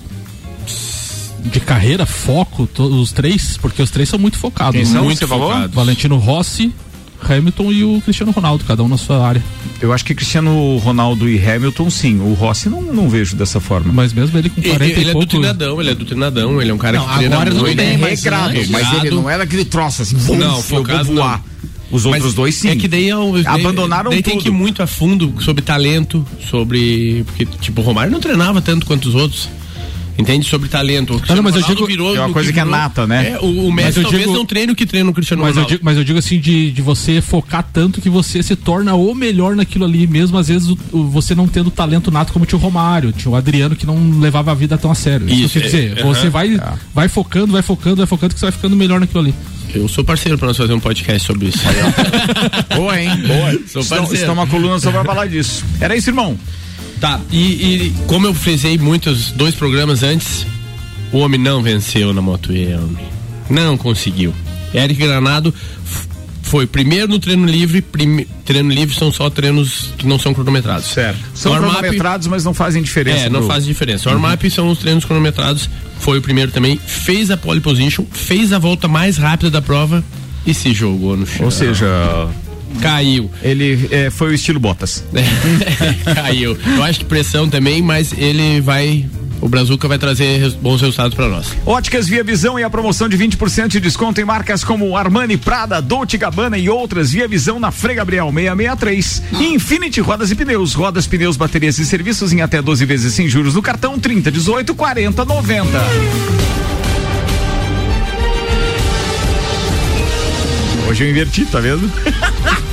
De 1.43 1.59
carreira, 1.59 2.05
foco, 2.05 2.67
os 2.77 3.11
três, 3.11 3.57
porque 3.57 3.81
os 3.81 3.89
três 3.89 4.09
são 4.09 4.19
muito 4.19 4.37
focados. 4.37 4.75
Quem 4.75 4.85
são, 4.85 5.03
muito 5.03 5.25
focados. 5.25 5.73
Valentino 5.73 6.17
Rossi, 6.17 6.73
Hamilton 7.21 7.71
e 7.71 7.83
o 7.83 8.01
Cristiano 8.01 8.31
Ronaldo, 8.31 8.63
cada 8.65 8.83
um 8.83 8.87
na 8.87 8.97
sua 8.97 9.25
área. 9.27 9.43
Eu 9.81 9.91
acho 9.93 10.03
que 10.05 10.13
Cristiano 10.15 10.77
Ronaldo 10.77 11.27
e 11.29 11.37
Hamilton, 11.45 11.89
sim. 11.89 12.19
O 12.19 12.33
Rossi 12.33 12.69
não, 12.69 12.81
não 12.81 13.09
vejo 13.09 13.35
dessa 13.35 13.59
forma. 13.59 13.91
Mas 13.93 14.13
mesmo 14.13 14.37
ele 14.37 14.49
com 14.49 14.59
Ele, 14.61 14.69
40 14.69 14.85
ele 14.93 14.99
e 15.05 15.09
é 15.09 15.11
pouco... 15.13 15.25
do 15.25 15.29
treinadão, 15.29 15.81
ele 15.81 15.89
é 15.91 15.95
do 15.95 16.05
treinadão, 16.05 16.61
ele 16.61 16.71
é 16.71 16.73
um 16.73 16.77
cara 16.77 16.97
Não, 16.99 17.07
que 17.07 17.15
treina 17.17 17.35
agora 17.35 17.51
muito. 17.55 17.75
bem, 17.75 17.93
é 17.93 17.97
mas 17.97 18.23
regrado, 18.23 18.49
antes- 18.49 18.69
mas 18.69 18.93
ele 18.93 19.11
não 19.15 19.29
é 19.29 19.37
daquele 19.37 19.65
troço 19.65 20.01
assim, 20.01 20.15
bum, 20.17 20.35
não, 20.37 20.57
eu 20.57 20.61
focado 20.63 21.05
vou 21.05 21.15
voar. 21.15 21.37
não. 21.43 21.57
Os 21.89 22.05
outros 22.05 22.25
Mas 22.25 22.33
dois, 22.33 22.55
sim. 22.55 22.69
É 22.69 22.75
que 22.75 22.85
daí, 22.87 23.07
é 23.09 23.15
o- 23.15 23.31
daí 23.31 23.45
Abandonaram 23.61 24.09
daí 24.11 24.21
tem 24.21 24.37
que 24.37 24.49
ir 24.49 24.51
muito 24.51 24.83
a 24.83 24.87
fundo 24.87 25.33
sobre 25.41 25.61
talento, 25.61 26.25
sobre. 26.49 27.23
Porque, 27.25 27.45
tipo, 27.61 27.79
o 27.79 27.83
Romário 27.83 28.11
não 28.11 28.19
treinava 28.19 28.61
tanto 28.61 28.85
quanto 28.85 29.07
os 29.07 29.15
outros. 29.15 29.47
Entende? 30.17 30.47
Sobre 30.47 30.67
talento. 30.67 31.13
O 31.13 31.17
Cristiano 31.17 31.43
mas 31.43 31.55
eu 31.55 31.61
digo- 31.61 31.85
virou 31.85 32.15
é 32.15 32.19
uma 32.19 32.33
coisa 32.33 32.51
que 32.51 32.59
é 32.59 32.63
virou- 32.63 32.77
nata, 32.79 33.05
né? 33.05 33.31
É, 33.33 33.39
o, 33.39 33.67
o 33.67 33.71
Mas 33.71 33.85
Messi 33.85 33.97
eu 33.99 34.03
talvez 34.03 34.23
digo- 34.23 34.33
não 34.35 34.45
treine 34.45 34.71
o 34.71 34.75
que 34.75 34.85
treina 34.85 35.09
o 35.09 35.13
Cristiano 35.13 35.41
Mas 35.43 35.49
eu, 35.49 35.55
Ronaldo. 35.55 35.71
digo, 35.73 35.85
mas 35.85 35.97
eu 35.97 36.03
digo 36.03 36.17
assim, 36.19 36.39
de, 36.39 36.71
de 36.71 36.81
você 36.81 37.21
focar 37.21 37.63
tanto 37.71 38.01
que 38.01 38.09
você 38.09 38.41
se 38.41 38.55
torna 38.55 38.95
o 38.95 39.13
melhor 39.13 39.55
naquilo 39.55 39.85
ali, 39.85 40.07
mesmo 40.07 40.37
às 40.37 40.47
vezes 40.47 40.69
o- 40.69 40.77
o- 40.91 41.03
você 41.09 41.35
não 41.35 41.47
tendo 41.47 41.69
talento 41.69 42.09
nato 42.11 42.33
como 42.33 42.45
tinha 42.45 42.57
o 42.57 42.61
Romário, 42.61 43.11
tinha 43.11 43.31
o 43.31 43.35
Adriano 43.35 43.75
que 43.75 43.85
não 43.85 44.19
levava 44.19 44.51
a 44.51 44.53
vida 44.55 44.77
tão 44.77 44.89
a 44.91 44.95
sério. 44.95 45.27
Isso, 45.29 45.35
Isso, 45.45 45.53
quer 45.59 45.65
dizer, 45.65 45.97
é, 45.99 46.03
você 46.03 46.21
aham. 46.21 46.29
vai, 46.29 46.57
vai 46.93 47.07
focando, 47.07 47.51
vai 47.53 47.61
focando, 47.61 47.97
vai 47.97 48.05
focando 48.07 48.33
que 48.33 48.39
você 48.39 48.45
vai 48.47 48.51
ficando 48.53 48.75
melhor 48.75 48.99
naquilo 48.99 49.19
ali. 49.21 49.35
Eu 49.75 49.87
sou 49.87 50.03
parceiro 50.03 50.37
pra 50.37 50.47
nós 50.47 50.57
fazer 50.57 50.73
um 50.73 50.79
podcast 50.79 51.27
sobre 51.27 51.47
isso. 51.49 51.59
Boa, 52.75 52.99
hein? 53.01 53.09
Boa. 53.27 53.51
Sou 53.67 53.81
Estão, 53.81 53.97
parceiro. 53.99 54.13
estão 54.15 54.33
uma 54.33 54.47
coluna 54.47 54.79
só 54.79 54.91
pra 54.91 55.03
falar 55.03 55.27
disso. 55.27 55.63
Era 55.79 55.95
isso, 55.95 56.09
irmão. 56.09 56.37
Tá, 56.99 57.19
e, 57.31 57.37
e 57.37 57.93
como 58.07 58.25
eu 58.27 58.33
frisei 58.33 58.77
muitos, 58.77 59.31
dois 59.31 59.53
programas 59.53 60.01
antes, 60.03 60.45
o 61.11 61.19
homem 61.19 61.39
não 61.39 61.61
venceu 61.61 62.13
na 62.13 62.21
Moto 62.21 62.51
E, 62.51 62.73
homem. 62.73 63.05
Não 63.49 63.77
conseguiu. 63.77 64.33
Eric 64.73 64.99
Granado 64.99 65.53
foi 66.41 66.65
primeiro 66.65 67.07
no 67.07 67.19
treino 67.19 67.45
livre, 67.45 67.81
prime- 67.81 68.27
treino 68.45 68.71
livre 68.71 68.95
são 68.95 69.11
só 69.11 69.29
treinos 69.29 69.93
que 69.97 70.07
não 70.07 70.17
são 70.17 70.33
cronometrados. 70.33 70.85
Certo. 70.87 71.19
São 71.35 71.53
cronometrados, 71.55 72.27
mas 72.27 72.43
não 72.45 72.53
fazem 72.53 72.81
diferença. 72.81 73.25
É, 73.25 73.29
não 73.29 73.39
pro- 73.41 73.49
faz 73.49 73.65
diferença. 73.65 74.09
O 74.09 74.13
warm-up 74.13 74.49
são 74.49 74.69
os 74.69 74.79
treinos 74.79 75.05
cronometrados, 75.05 75.69
foi 75.99 76.17
o 76.19 76.21
primeiro 76.21 76.51
também, 76.51 76.79
fez 76.85 77.29
a 77.31 77.37
pole 77.37 77.59
position, 77.59 78.05
fez 78.11 78.51
a 78.53 78.59
volta 78.59 78.87
mais 78.87 79.17
rápida 79.17 79.49
da 79.51 79.61
prova 79.61 80.03
e 80.45 80.53
se 80.53 80.73
jogou 80.73 81.15
no 81.17 81.27
chão. 81.27 81.45
Ou 81.45 81.51
seja, 81.51 81.85
caiu. 82.81 83.29
Ele 83.41 83.87
é, 83.91 84.09
foi 84.09 84.31
o 84.31 84.33
estilo 84.33 84.59
Bottas. 84.59 85.03
caiu. 86.15 86.57
Eu 86.75 86.83
acho 86.83 86.99
que 86.99 87.05
pressão 87.05 87.49
também, 87.49 87.81
mas 87.81 88.13
ele 88.17 88.61
vai. 88.61 89.05
O 89.39 89.47
Brazuca 89.47 89.87
vai 89.87 89.99
trazer 89.99 90.49
bons 90.61 90.81
resultados 90.81 91.13
pra 91.13 91.27
nós. 91.27 91.55
Óticas 91.63 92.07
Via 92.07 92.23
Visão 92.23 92.57
e 92.59 92.63
a 92.63 92.69
promoção 92.69 93.07
de 93.07 93.15
20% 93.15 93.67
de 93.67 93.79
desconto 93.79 94.19
em 94.19 94.25
marcas 94.25 94.63
como 94.63 94.97
Armani, 94.97 95.37
Prada, 95.37 95.79
Dolce 95.79 96.17
Gabbana 96.17 96.57
e 96.57 96.67
outras. 96.69 97.11
Via 97.11 97.27
Visão 97.27 97.59
na 97.59 97.69
Frei 97.69 97.95
Gabriel 97.95 98.31
663. 98.33 99.23
E 99.39 99.53
Infinity 99.53 100.01
Rodas 100.01 100.31
e 100.31 100.35
Pneus. 100.35 100.73
Rodas, 100.73 101.05
pneus, 101.05 101.37
baterias 101.37 101.77
e 101.77 101.85
serviços 101.85 102.33
em 102.33 102.41
até 102.41 102.61
12 102.61 102.83
vezes 102.85 103.13
sem 103.13 103.27
juros 103.27 103.53
no 103.53 103.61
cartão 103.61 103.99
30, 103.99 104.31
18, 104.31 104.73
40, 104.73 105.23
90. 105.23 105.67
Hoje 110.87 111.03
eu 111.03 111.09
inverti, 111.09 111.45
tá 111.45 111.59
vendo? 111.59 111.91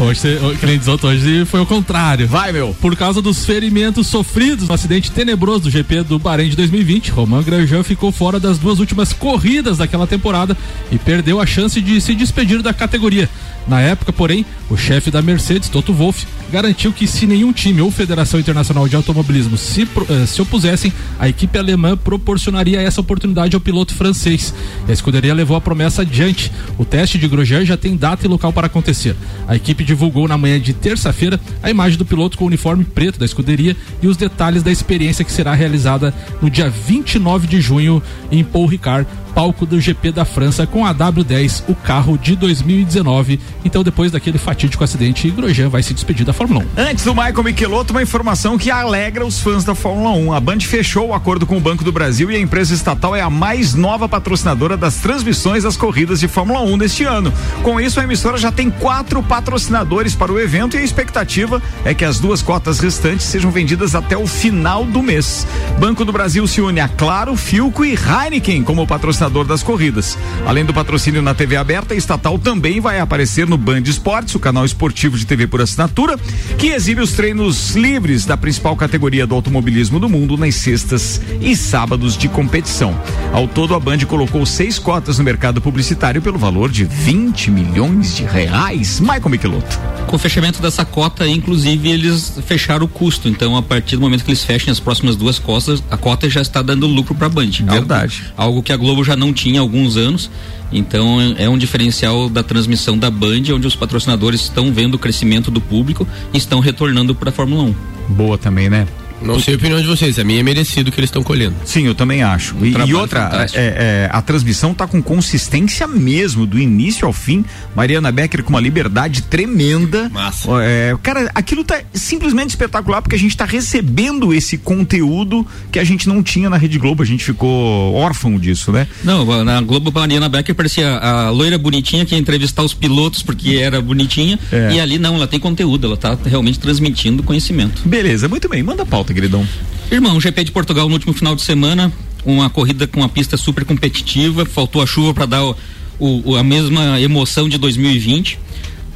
Hoje, 0.04 0.38
que 0.60 0.66
nem 0.66 0.78
diz 0.78 0.86
outro, 0.86 1.08
hoje 1.08 1.46
foi 1.46 1.60
o 1.60 1.66
contrário. 1.66 2.28
Vai, 2.28 2.52
meu. 2.52 2.76
Por 2.78 2.94
causa 2.94 3.22
dos 3.22 3.46
ferimentos 3.46 4.06
sofridos 4.06 4.68
no 4.68 4.74
acidente 4.74 5.10
tenebroso 5.10 5.60
do 5.60 5.70
GP 5.70 6.02
do 6.02 6.18
Bahrein 6.18 6.50
de 6.50 6.56
2020, 6.56 7.10
Romain 7.10 7.42
Grosjean 7.42 7.82
ficou 7.82 8.12
fora 8.12 8.38
das 8.38 8.58
duas 8.58 8.80
últimas 8.80 9.14
corridas 9.14 9.78
daquela 9.78 10.06
temporada 10.06 10.54
e 10.92 10.98
perdeu 10.98 11.40
a 11.40 11.46
chance 11.46 11.80
de 11.80 11.98
se 12.02 12.14
despedir 12.14 12.60
da 12.60 12.74
categoria. 12.74 13.30
Na 13.66 13.80
época, 13.80 14.12
porém, 14.12 14.44
o 14.68 14.76
chefe 14.76 15.10
da 15.10 15.22
Mercedes, 15.22 15.70
Toto 15.70 15.94
Wolff, 15.94 16.26
garantiu 16.54 16.92
que 16.92 17.08
se 17.08 17.26
nenhum 17.26 17.52
time 17.52 17.80
ou 17.80 17.90
Federação 17.90 18.38
Internacional 18.38 18.86
de 18.86 18.94
Automobilismo 18.94 19.58
se, 19.58 19.82
eh, 19.82 20.24
se 20.24 20.40
opusessem, 20.40 20.92
a 21.18 21.28
equipe 21.28 21.58
alemã 21.58 21.96
proporcionaria 21.96 22.80
essa 22.80 23.00
oportunidade 23.00 23.56
ao 23.56 23.60
piloto 23.60 23.92
francês. 23.92 24.54
A 24.88 24.92
escuderia 24.92 25.34
levou 25.34 25.56
a 25.56 25.60
promessa 25.60 26.02
adiante. 26.02 26.52
O 26.78 26.84
teste 26.84 27.18
de 27.18 27.26
Grosjean 27.26 27.64
já 27.64 27.76
tem 27.76 27.96
data 27.96 28.24
e 28.24 28.28
local 28.28 28.52
para 28.52 28.68
acontecer. 28.68 29.16
A 29.48 29.56
equipe 29.56 29.82
divulgou 29.82 30.28
na 30.28 30.38
manhã 30.38 30.60
de 30.60 30.72
terça-feira 30.72 31.40
a 31.60 31.70
imagem 31.70 31.98
do 31.98 32.04
piloto 32.04 32.38
com 32.38 32.44
o 32.44 32.46
uniforme 32.46 32.84
preto 32.84 33.18
da 33.18 33.24
escuderia 33.24 33.76
e 34.00 34.06
os 34.06 34.16
detalhes 34.16 34.62
da 34.62 34.70
experiência 34.70 35.24
que 35.24 35.32
será 35.32 35.54
realizada 35.54 36.14
no 36.40 36.48
dia 36.48 36.70
29 36.70 37.48
de 37.48 37.60
junho 37.60 38.00
em 38.30 38.44
Paul 38.44 38.66
Ricard, 38.66 39.08
palco 39.34 39.66
do 39.66 39.80
GP 39.80 40.12
da 40.12 40.24
França 40.24 40.66
com 40.66 40.86
a 40.86 40.94
W10, 40.94 41.64
o 41.68 41.74
carro 41.74 42.16
de 42.16 42.36
2019. 42.36 43.40
Então, 43.64 43.82
depois 43.82 44.12
daquele 44.12 44.38
fatídico 44.38 44.84
acidente, 44.84 45.30
Grosjean 45.30 45.68
vai 45.68 45.82
se 45.82 45.92
despedir 45.92 46.24
da 46.24 46.32
Fórmula 46.32 46.64
1. 46.76 46.80
Antes 46.80 47.04
do 47.04 47.14
Michael 47.14 47.42
Michelotto, 47.42 47.92
uma 47.92 48.02
informação 48.02 48.56
que 48.56 48.70
alegra 48.70 49.26
os 49.26 49.40
fãs 49.40 49.64
da 49.64 49.74
Fórmula 49.74 50.10
1. 50.10 50.32
A 50.32 50.40
Band 50.40 50.60
fechou 50.60 51.08
o 51.08 51.14
acordo 51.14 51.46
com 51.46 51.56
o 51.56 51.60
Banco 51.60 51.82
do 51.82 51.90
Brasil 51.90 52.30
e 52.30 52.36
a 52.36 52.40
empresa 52.40 52.72
estatal 52.74 53.16
é 53.16 53.20
a 53.20 53.28
mais 53.28 53.74
nova 53.74 54.08
patrocinadora 54.08 54.76
das 54.76 54.96
transmissões 54.96 55.64
das 55.64 55.76
corridas 55.76 56.20
de 56.20 56.28
Fórmula 56.28 56.60
1 56.60 56.78
deste 56.78 57.04
ano. 57.04 57.32
Com 57.62 57.80
isso, 57.80 57.98
a 57.98 58.04
emissora 58.04 58.38
já 58.38 58.52
tem 58.52 58.70
quatro 58.70 59.22
patrocinadores 59.22 60.14
para 60.14 60.32
o 60.32 60.38
evento 60.38 60.76
e 60.76 60.78
a 60.78 60.84
expectativa 60.84 61.60
é 61.84 61.92
que 61.92 62.04
as 62.04 62.20
duas 62.20 62.40
cotas 62.40 62.78
restantes 62.78 63.26
sejam 63.26 63.50
vendidas 63.50 63.94
até 63.94 64.16
o 64.16 64.26
final 64.26 64.84
do 64.84 65.02
mês. 65.02 65.46
Banco 65.78 66.04
do 66.04 66.12
Brasil 66.12 66.46
se 66.46 66.60
une 66.60 66.80
a 66.80 66.88
Claro, 66.88 67.36
Filco 67.36 67.84
e 67.84 67.94
Heineken 67.94 68.62
como 68.62 68.86
das 69.28 69.62
corridas. 69.62 70.16
Além 70.46 70.64
do 70.64 70.74
patrocínio 70.74 71.22
na 71.22 71.34
TV 71.34 71.56
aberta, 71.56 71.94
a 71.94 71.96
estatal 71.96 72.38
também 72.38 72.80
vai 72.80 73.00
aparecer 73.00 73.46
no 73.46 73.56
Band 73.56 73.82
Esportes, 73.82 74.34
o 74.34 74.40
canal 74.40 74.64
esportivo 74.64 75.18
de 75.18 75.26
TV 75.26 75.46
por 75.46 75.60
assinatura, 75.60 76.18
que 76.58 76.68
exibe 76.68 77.00
os 77.00 77.12
treinos 77.12 77.74
livres 77.74 78.24
da 78.24 78.36
principal 78.36 78.76
categoria 78.76 79.26
do 79.26 79.34
automobilismo 79.34 79.98
do 79.98 80.08
mundo 80.08 80.36
nas 80.36 80.54
sextas 80.56 81.20
e 81.40 81.56
sábados 81.56 82.16
de 82.16 82.28
competição. 82.28 82.98
Ao 83.32 83.48
todo, 83.48 83.74
a 83.74 83.80
Band 83.80 83.98
colocou 84.06 84.44
seis 84.46 84.78
cotas 84.78 85.18
no 85.18 85.24
mercado 85.24 85.60
publicitário 85.60 86.20
pelo 86.20 86.38
valor 86.38 86.70
de 86.70 86.84
20 86.84 87.50
milhões 87.50 88.16
de 88.16 88.24
reais. 88.24 89.00
Michael 89.00 89.28
Michelotto. 89.28 89.78
Com 90.06 90.16
o 90.16 90.18
fechamento 90.18 90.60
dessa 90.60 90.84
cota, 90.84 91.26
inclusive, 91.26 91.90
eles 91.90 92.38
fecharam 92.46 92.84
o 92.86 92.88
custo. 92.88 93.28
Então, 93.28 93.56
a 93.56 93.62
partir 93.62 93.96
do 93.96 94.02
momento 94.02 94.24
que 94.24 94.30
eles 94.30 94.44
fechem 94.44 94.70
as 94.70 94.78
próximas 94.78 95.16
duas 95.16 95.38
cotas, 95.38 95.82
a 95.90 95.96
cota 95.96 96.28
já 96.28 96.40
está 96.40 96.62
dando 96.62 96.86
lucro 96.86 97.14
para 97.14 97.26
a 97.26 97.30
Band. 97.30 97.50
Verdade. 97.68 98.22
Algo, 98.36 98.42
algo 98.54 98.62
que 98.62 98.72
a 98.72 98.76
Globo 98.76 99.02
já 99.14 99.16
não 99.16 99.32
tinha 99.32 99.60
há 99.60 99.62
alguns 99.62 99.96
anos. 99.96 100.30
Então, 100.72 101.20
é 101.38 101.48
um 101.48 101.56
diferencial 101.56 102.28
da 102.28 102.42
transmissão 102.42 102.98
da 102.98 103.10
Band, 103.10 103.42
onde 103.54 103.66
os 103.66 103.76
patrocinadores 103.76 104.42
estão 104.42 104.72
vendo 104.72 104.94
o 104.94 104.98
crescimento 104.98 105.50
do 105.50 105.60
público 105.60 106.06
e 106.32 106.36
estão 106.36 106.58
retornando 106.58 107.14
para 107.14 107.30
a 107.30 107.32
Fórmula 107.32 107.62
1. 107.62 107.74
Boa 108.14 108.36
também, 108.36 108.68
né? 108.68 108.86
Não 109.22 109.40
sei 109.40 109.54
a 109.54 109.56
opinião 109.56 109.80
de 109.80 109.86
vocês, 109.86 110.18
a 110.18 110.24
minha 110.24 110.40
é 110.40 110.42
merecido 110.42 110.90
o 110.90 110.92
que 110.92 111.00
eles 111.00 111.08
estão 111.08 111.22
colhendo. 111.22 111.54
Sim, 111.64 111.86
eu 111.86 111.94
também 111.94 112.22
acho. 112.22 112.54
E, 112.60 112.68
e 112.68 112.72
trabalho 112.72 112.98
outra, 112.98 113.46
é, 113.54 114.08
é, 114.08 114.10
a 114.12 114.20
transmissão 114.20 114.74
tá 114.74 114.86
com 114.86 115.02
consistência 115.02 115.86
mesmo, 115.86 116.46
do 116.46 116.58
início 116.58 117.06
ao 117.06 117.12
fim. 117.12 117.44
Mariana 117.74 118.10
Becker 118.10 118.42
com 118.42 118.50
uma 118.50 118.60
liberdade 118.60 119.22
tremenda. 119.22 120.08
Massa. 120.10 120.48
É, 120.62 120.94
cara, 121.02 121.30
aquilo 121.34 121.64
tá 121.64 121.80
simplesmente 121.92 122.50
espetacular 122.50 123.02
porque 123.02 123.16
a 123.16 123.18
gente 123.18 123.36
tá 123.36 123.44
recebendo 123.44 124.32
esse 124.32 124.58
conteúdo 124.58 125.46
que 125.70 125.78
a 125.78 125.84
gente 125.84 126.08
não 126.08 126.22
tinha 126.22 126.48
na 126.48 126.56
Rede 126.56 126.78
Globo. 126.78 127.02
A 127.02 127.06
gente 127.06 127.24
ficou 127.24 127.94
órfão 127.94 128.38
disso, 128.38 128.72
né? 128.72 128.86
Não, 129.02 129.44
na 129.44 129.60
Globo, 129.60 129.90
a 129.94 130.00
Mariana 130.00 130.28
Becker 130.28 130.54
parecia 130.54 130.98
a 130.98 131.30
loira 131.30 131.58
bonitinha 131.58 132.04
que 132.04 132.14
ia 132.14 132.20
entrevistar 132.20 132.62
os 132.62 132.74
pilotos 132.74 133.22
porque 133.22 133.56
era 133.56 133.80
bonitinha. 133.80 134.38
É. 134.52 134.74
E 134.74 134.80
ali 134.80 134.98
não, 134.98 135.14
ela 135.16 135.26
tem 135.26 135.40
conteúdo, 135.40 135.86
ela 135.86 135.96
tá 135.96 136.16
realmente 136.24 136.58
transmitindo 136.58 137.22
conhecimento. 137.22 137.82
Beleza, 137.84 138.28
muito 138.28 138.48
bem. 138.48 138.62
Manda 138.62 138.82
a 138.82 138.86
pauta, 138.86 139.03
queridão. 139.12 139.46
Irmão, 139.90 140.18
GP 140.20 140.44
de 140.44 140.52
Portugal 140.52 140.88
no 140.88 140.94
último 140.94 141.12
final 141.12 141.34
de 141.34 141.42
semana, 141.42 141.92
uma 142.24 142.48
corrida 142.48 142.86
com 142.86 143.00
uma 143.00 143.08
pista 143.08 143.36
super 143.36 143.64
competitiva, 143.64 144.46
faltou 144.46 144.80
a 144.80 144.86
chuva 144.86 145.12
para 145.12 145.26
dar 145.26 145.44
o, 145.44 145.56
o- 145.98 146.36
a 146.36 146.42
mesma 146.42 146.98
emoção 147.00 147.48
de 147.48 147.58
2020. 147.58 148.38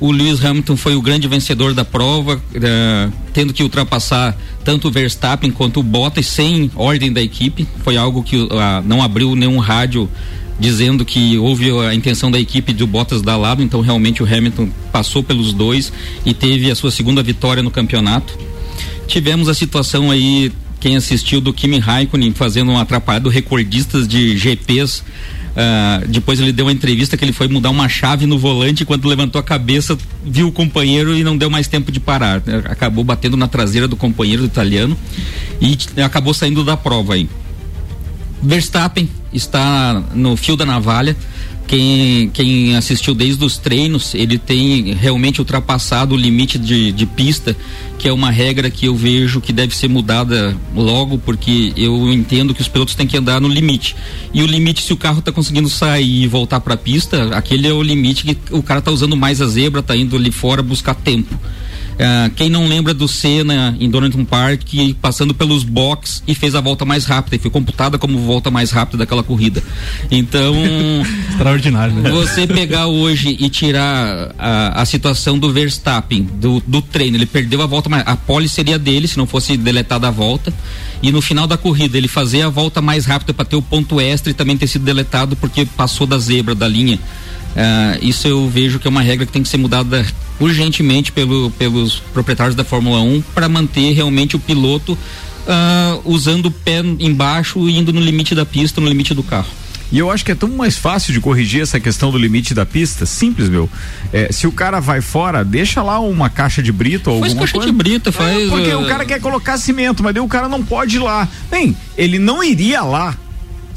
O 0.01 0.13
Lewis 0.13 0.43
Hamilton 0.45 0.77
foi 0.77 0.95
o 0.95 1.03
grande 1.03 1.27
vencedor 1.27 1.75
da 1.75 1.85
prova, 1.85 2.41
eh, 2.55 3.09
tendo 3.33 3.53
que 3.53 3.65
ultrapassar 3.65 4.37
tanto 4.65 4.87
o 4.87 4.91
Verstappen 4.93 5.51
quanto 5.51 5.81
o 5.81 5.83
Bottas 5.83 6.25
sem 6.27 6.71
ordem 6.77 7.13
da 7.13 7.21
equipe. 7.21 7.67
Foi 7.83 7.97
algo 7.97 8.23
que 8.23 8.47
ah, 8.53 8.81
não 8.87 9.03
abriu 9.03 9.35
nenhum 9.35 9.59
rádio 9.59 10.09
dizendo 10.61 11.05
que 11.05 11.37
houve 11.39 11.71
a 11.81 11.95
intenção 11.95 12.31
da 12.31 12.39
equipe 12.39 12.73
do 12.73 12.87
Bottas 12.87 13.23
dar 13.23 13.37
lado, 13.37 13.61
então 13.63 13.81
realmente 13.81 14.23
o 14.23 14.27
Hamilton 14.27 14.69
passou 14.93 15.23
pelos 15.23 15.53
dois 15.53 15.93
e 16.25 16.33
teve 16.33 16.71
a 16.71 16.75
sua 16.77 16.91
segunda 16.93 17.21
vitória 17.23 17.63
no 17.63 17.71
campeonato. 17.71 18.39
Tivemos 19.09 19.49
a 19.49 19.55
situação 19.55 20.11
aí, 20.11 20.53
quem 20.79 20.95
assistiu 20.95 21.41
do 21.41 21.53
Kimi 21.53 21.79
Raikkonen 21.79 22.33
fazendo 22.35 22.71
um 22.71 22.79
atrapalhado 22.79 23.31
recordistas 23.31 24.07
de 24.07 24.37
GPs. 24.37 25.03
ah, 25.57 26.03
depois 26.07 26.39
ele 26.39 26.53
deu 26.53 26.67
uma 26.67 26.73
entrevista 26.73 27.17
que 27.17 27.25
ele 27.25 27.33
foi 27.33 27.49
mudar 27.49 27.71
uma 27.71 27.89
chave 27.89 28.27
no 28.27 28.39
volante 28.39 28.85
quando 28.85 29.09
levantou 29.09 29.41
a 29.41 29.43
cabeça, 29.43 29.97
viu 30.25 30.49
o 30.49 30.53
companheiro 30.53 31.17
e 31.17 31.25
não 31.25 31.39
deu 31.39 31.49
mais 31.49 31.67
tempo 31.67 31.91
de 31.91 31.99
parar. 31.99 32.43
né? 32.45 32.63
Acabou 32.67 33.03
batendo 33.03 33.37
na 33.37 33.49
traseira 33.49 33.89
do 33.89 33.97
companheiro 33.97 34.45
italiano 34.45 34.97
e 35.59 35.77
acabou 36.03 36.35
saindo 36.35 36.63
da 36.63 36.77
prova 36.77 37.15
aí. 37.15 37.29
Verstappen 38.43 39.09
está 39.33 40.03
no 40.15 40.37
fio 40.37 40.55
da 40.55 40.67
navalha. 40.67 41.17
Quem, 41.69 42.31
quem 42.31 42.77
assistiu 42.77 43.15
desde 43.15 43.45
os 43.45 43.59
treinos, 43.59 44.15
ele 44.15 44.39
tem 44.39 44.95
realmente 44.95 45.39
ultrapassado 45.39 46.15
o 46.15 46.19
limite 46.19 46.59
de, 46.59 46.91
de 46.93 47.05
pista, 47.05 47.55
que 47.99 48.09
é 48.09 48.13
uma 48.13 48.31
regra 48.31 48.71
que 48.71 48.87
eu 48.87 48.97
vejo 48.97 49.39
que 49.39 49.53
deve 49.53 49.77
ser 49.77 49.87
mudada 49.87 50.57
logo, 50.75 51.19
porque 51.19 51.75
eu 51.77 52.11
entendo 52.11 52.55
que 52.55 52.63
os 52.63 52.69
pilotos 52.69 52.95
têm 52.95 53.07
que 53.07 53.19
andar 53.19 53.39
no 53.39 53.49
limite. 53.49 53.95
E 54.33 54.43
o 54.43 54.47
limite, 54.47 54.83
se 54.83 54.95
o 54.95 54.97
carro 54.97 55.19
está 55.19 55.31
conseguindo 55.31 55.69
sair 55.69 56.23
e 56.23 56.27
voltar 56.27 56.61
para 56.61 56.73
a 56.73 56.79
pista, 56.79 57.37
aquele 57.37 57.69
é 57.69 57.73
o 57.73 57.83
limite 57.83 58.25
que 58.25 58.39
o 58.51 58.63
cara 58.63 58.79
está 58.79 58.91
usando 58.91 59.15
mais 59.15 59.43
a 59.43 59.47
zebra, 59.47 59.81
está 59.81 59.95
indo 59.95 60.17
ali 60.17 60.33
fora 60.33 60.63
buscar 60.63 60.95
tempo. 60.95 61.39
Ah, 61.99 62.31
quem 62.37 62.49
não 62.49 62.69
lembra 62.69 62.95
do 62.95 63.09
Senna 63.09 63.77
em 63.81 63.91
Donington 63.91 64.25
Park 64.25 64.63
passando 65.03 65.35
pelos 65.35 65.65
box 65.65 66.23
e 66.29 66.35
fez 66.35 66.55
a 66.55 66.61
volta 66.61 66.85
mais 66.85 67.05
rápida 67.05 67.37
e 67.37 67.39
foi 67.39 67.51
computada 67.51 67.99
como 67.99 68.19
volta 68.21 68.51
mais 68.51 68.71
rápida 68.71 68.99
daquela 68.99 69.23
corrida. 69.23 69.63
Então, 70.11 70.55
extraordinário. 71.31 71.95
Né? 71.95 72.11
Você 72.11 72.47
pegar 72.47 72.87
hoje 72.87 73.37
e 73.39 73.49
tirar 73.51 74.35
a, 74.39 74.83
a 74.83 74.85
situação 74.85 75.39
do 75.39 75.53
Verstappen 75.53 76.23
do, 76.23 76.63
do 76.67 76.81
treino, 76.81 77.17
ele 77.17 77.27
perdeu 77.27 77.61
a 77.63 77.67
volta, 77.67 77.89
mas 77.89 78.05
a 78.07 78.17
pole 78.17 78.49
seria 78.49 78.79
dele 78.79 79.09
se 79.09 79.19
não 79.19 79.27
fosse 79.27 79.57
deletada 79.57 80.07
a 80.07 80.11
volta. 80.11 80.53
E 81.03 81.11
no 81.11 81.21
final 81.21 81.47
da 81.47 81.57
corrida 81.57 81.97
ele 81.97 82.09
fazer 82.09 82.43
a 82.43 82.49
volta 82.49 82.81
mais 82.81 83.07
rápida 83.07 83.33
para 83.33 83.45
ter 83.45 83.57
o 83.57 83.63
ponto 83.63 84.01
extra 84.01 84.31
e 84.31 84.35
também 84.35 84.57
ter 84.57 84.67
sido 84.67 84.85
deletado 84.85 85.37
porque 85.37 85.65
passou 85.65 86.07
da 86.07 86.19
zebra 86.19 86.55
da 86.55 86.69
linha. 86.69 86.99
Uh, 87.57 88.05
isso 88.05 88.29
eu 88.29 88.49
vejo 88.49 88.79
que 88.79 88.87
é 88.87 88.91
uma 88.91 89.01
regra 89.01 89.27
que 89.27 89.33
tem 89.33 89.43
que 89.43 89.49
ser 89.49 89.57
mudada 89.57 90.05
urgentemente 90.41 91.13
pelo, 91.13 91.51
pelos 91.53 91.99
proprietários 92.13 92.55
da 92.55 92.65
Fórmula 92.65 93.01
1 93.01 93.23
para 93.35 93.49
manter 93.49 93.93
realmente 93.93 94.37
o 94.37 94.39
piloto 94.39 94.93
uh, 94.93 96.03
usando 96.05 96.47
o 96.47 96.51
pé 96.51 96.81
embaixo 96.99 97.69
e 97.69 97.79
indo 97.79 97.93
no 97.93 98.01
limite 98.01 98.35
da 98.35 98.47
pista, 98.47 98.81
no 98.81 98.89
limite 98.89 99.15
do 99.15 99.23
carro. 99.23 99.49
E 99.91 99.99
eu 99.99 100.11
acho 100.11 100.23
que 100.23 100.33
é 100.33 100.35
tão 100.35 100.51
mais 100.51 100.77
fácil 100.77 101.15
de 101.15 101.21
corrigir 101.21 101.63
essa 101.63 101.81
questão 101.81 102.11
do 102.11 102.19
limite 102.19 102.53
da 102.53 102.67
pista. 102.67 103.07
Simples, 103.07 103.49
meu. 103.49 103.71
É, 104.13 104.31
se 104.31 104.47
o 104.47 104.53
cara 104.53 104.81
vai 104.81 105.01
fora, 105.01 105.43
deixa 105.43 105.83
lá 105.83 105.99
uma 105.99 106.29
caixa 106.29 106.63
de 106.63 106.71
brita 106.71 107.11
ou 107.11 107.21
faz 107.21 107.33
alguma 107.33 107.47
caixa 107.47 107.53
coisa. 107.55 107.73
de 107.73 107.77
brita, 107.77 108.13
faz. 108.13 108.37
É, 108.37 108.49
porque 108.49 108.75
uh... 108.75 108.83
o 108.83 108.87
cara 108.87 109.07
quer 109.07 109.19
colocar 109.19 109.57
cimento, 109.57 110.03
mas 110.03 110.13
daí 110.13 110.23
o 110.23 110.29
cara 110.29 110.47
não 110.47 110.63
pode 110.63 110.97
ir 110.97 110.99
lá. 110.99 111.27
Bem, 111.51 111.75
ele 111.97 112.19
não 112.19 112.45
iria 112.45 112.83
lá 112.83 113.17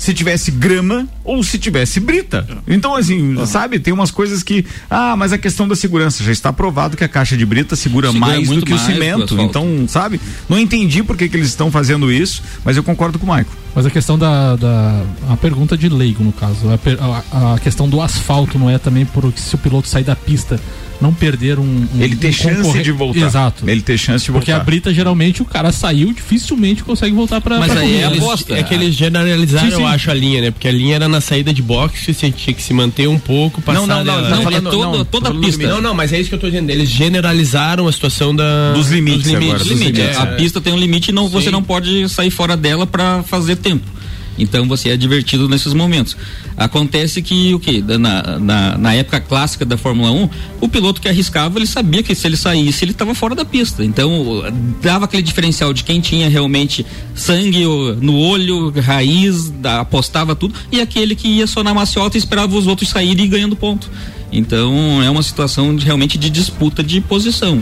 se 0.02 0.16
tivesse 0.16 0.50
grama 0.50 1.08
ou 1.24 1.44
se 1.44 1.60
tivesse 1.60 2.00
brita. 2.00 2.48
Então, 2.68 2.96
assim, 2.96 3.36
uhum. 3.36 3.46
sabe, 3.46 3.78
tem 3.78 3.94
umas 3.94 4.10
coisas 4.10 4.42
que. 4.42 4.66
Ah, 4.90 5.16
mas 5.16 5.32
a 5.32 5.38
questão 5.38 5.68
da 5.68 5.76
segurança 5.76 6.24
já 6.24 6.32
está 6.32 6.52
provado 6.52 6.98
que 6.98 7.04
a 7.04 7.08
caixa 7.08 7.38
de 7.38 7.46
brita 7.46 7.76
segura, 7.76 8.12
segura 8.12 8.28
mais 8.28 8.50
do 8.50 8.66
que 8.66 8.74
o 8.74 8.80
cimento. 8.80 9.40
Então, 9.40 9.86
sabe, 9.88 10.20
não 10.50 10.58
entendi 10.58 11.04
por 11.04 11.16
que, 11.16 11.30
que 11.30 11.38
eles 11.38 11.50
estão 11.50 11.70
fazendo 11.70 12.12
isso, 12.12 12.42
mas 12.66 12.76
eu 12.76 12.84
concordo 12.84 13.20
com 13.20 13.26
o 13.26 13.30
Maico. 13.30 13.56
Mas 13.76 13.86
a 13.86 13.92
questão 13.92 14.18
da, 14.18 14.56
da. 14.56 15.04
A 15.30 15.38
pergunta 15.38 15.78
de 15.78 15.88
leigo, 15.88 16.24
no 16.24 16.32
caso. 16.32 16.68
A, 16.68 17.24
a, 17.32 17.54
a 17.54 17.60
questão 17.60 17.88
do 17.88 18.02
asfalto 18.02 18.58
não 18.58 18.72
é 18.72 18.80
também 18.80 19.06
por 19.06 19.32
se 19.36 19.54
o 19.54 19.58
piloto 19.60 19.88
sair 19.88 20.04
da 20.04 20.16
pista 20.16 20.60
não 21.02 21.14
perder 21.14 21.60
um. 21.60 21.64
um 21.64 21.90
ele 22.00 22.16
ter 22.16 22.30
um 22.30 22.34
chance 22.34 22.84
de 22.84 22.92
voltar. 22.92 23.26
Exato. 23.26 23.70
Ele 23.70 23.82
ter 23.82 23.98
chance 23.98 24.26
de 24.26 24.32
voltar. 24.32 24.46
Porque 24.46 24.52
a 24.52 24.60
Brita, 24.64 24.94
geralmente, 24.94 25.42
o 25.42 25.46
cara 25.46 25.72
saiu, 25.72 26.14
dificilmente 26.14 26.84
consegue 26.84 27.16
voltar 27.16 27.42
pra. 27.42 27.60
Mas 27.60 27.72
pra 27.72 27.82
aí 27.82 27.98
é 27.98 28.06
aposta. 28.06 28.56
É 28.56 28.64
que 28.64 28.74
eles 28.74 28.94
generalizaram, 28.94 29.70
sim, 29.70 29.76
sim. 29.76 29.82
eu 29.82 29.88
acho, 29.88 30.12
a 30.12 30.14
linha, 30.14 30.42
né? 30.42 30.52
Porque 30.52 30.68
a 30.68 30.72
linha 30.72 30.96
era 30.96 31.08
na 31.08 31.20
saída 31.20 31.54
de 31.54 31.62
boxe, 31.62 32.14
você 32.14 32.32
tinha 32.32 32.54
que 32.54 32.62
se 32.62 32.74
manter 32.74 33.08
um 33.08 33.20
pouco, 33.20 33.62
passar. 33.62 33.80
Não, 33.80 33.88
não, 33.88 34.04
não, 34.04 34.22
não, 34.22 34.44
não, 34.44 34.52
é 34.52 34.62
todo, 34.62 34.98
não 34.98 35.06
toda 35.06 35.30
a 35.30 35.34
pista. 35.34 35.68
Não, 35.68 35.82
não, 35.82 35.94
mas 35.94 36.14
é 36.14 36.20
isso 36.20 36.30
que 36.30 36.36
eu 36.36 36.40
tô 36.40 36.48
dizendo. 36.48 36.70
Eles 36.70 36.90
generalizaram 36.90 37.88
a 37.88 37.92
situação 37.92 38.36
da. 38.36 38.74
Dos 38.74 38.90
limites, 38.90 39.24
dos 39.24 39.32
limites. 39.32 39.50
Agora, 39.50 39.70
dos 39.70 39.80
limites. 39.80 40.18
É. 40.18 40.22
A 40.22 40.26
pista 40.28 40.62
tem 40.62 40.74
um 40.74 40.78
limite 40.78 41.10
e 41.10 41.14
não, 41.14 41.28
você 41.28 41.50
não 41.50 41.64
pode 41.64 42.08
sair 42.10 42.30
fora 42.30 42.56
dela 42.56 42.86
para 42.86 43.24
fazer 43.24 43.56
tempo. 43.56 44.01
Então 44.38 44.68
você 44.68 44.90
é 44.90 44.98
divertido 44.98 45.48
nesses 45.48 45.74
momentos. 45.74 46.16
Acontece 46.58 47.22
que 47.22 47.54
o 47.54 47.60
que? 47.60 47.82
Na, 47.82 48.40
na, 48.40 48.78
na, 48.78 48.94
época 48.94 49.20
clássica 49.20 49.66
da 49.66 49.78
Fórmula 49.78 50.12
1, 50.12 50.30
o 50.60 50.70
piloto 50.70 51.02
que 51.02 51.08
arriscava, 51.08 51.60
ele 51.60 51.68
sabia 51.68 52.02
que 52.02 52.14
se 52.16 52.28
ele 52.28 52.38
saísse, 52.38 52.84
ele 52.84 52.92
estava 52.92 53.14
fora 53.14 53.36
da 53.36 53.46
pista. 53.46 53.84
Então 53.84 54.44
dava 54.82 55.06
aquele 55.06 55.24
diferencial 55.24 55.74
de 55.74 55.84
quem 55.84 56.00
tinha 56.00 56.30
realmente 56.30 56.86
sangue 57.16 57.64
no 58.02 58.18
olho, 58.18 58.72
raiz, 58.82 59.52
apostava 59.80 60.36
tudo, 60.36 60.56
e 60.72 60.80
aquele 60.82 61.16
que 61.16 61.28
ia 61.28 61.48
só 61.48 61.64
na 61.64 61.74
maciota 61.74 62.18
e 62.18 62.20
esperava 62.20 62.56
os 62.56 62.68
outros 62.68 62.90
saírem 62.90 63.26
e 63.26 63.28
ganhando 63.28 63.56
ponto. 63.56 63.90
Então 64.32 65.04
é 65.04 65.10
uma 65.10 65.22
situação 65.22 65.76
de, 65.76 65.86
realmente 65.86 66.18
de 66.18 66.30
disputa 66.30 66.82
de 66.82 67.02
posição. 67.02 67.60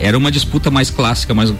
Era 0.00 0.16
uma 0.16 0.30
disputa 0.30 0.70
mais 0.70 0.90
clássica, 0.90 1.34
mais 1.34 1.52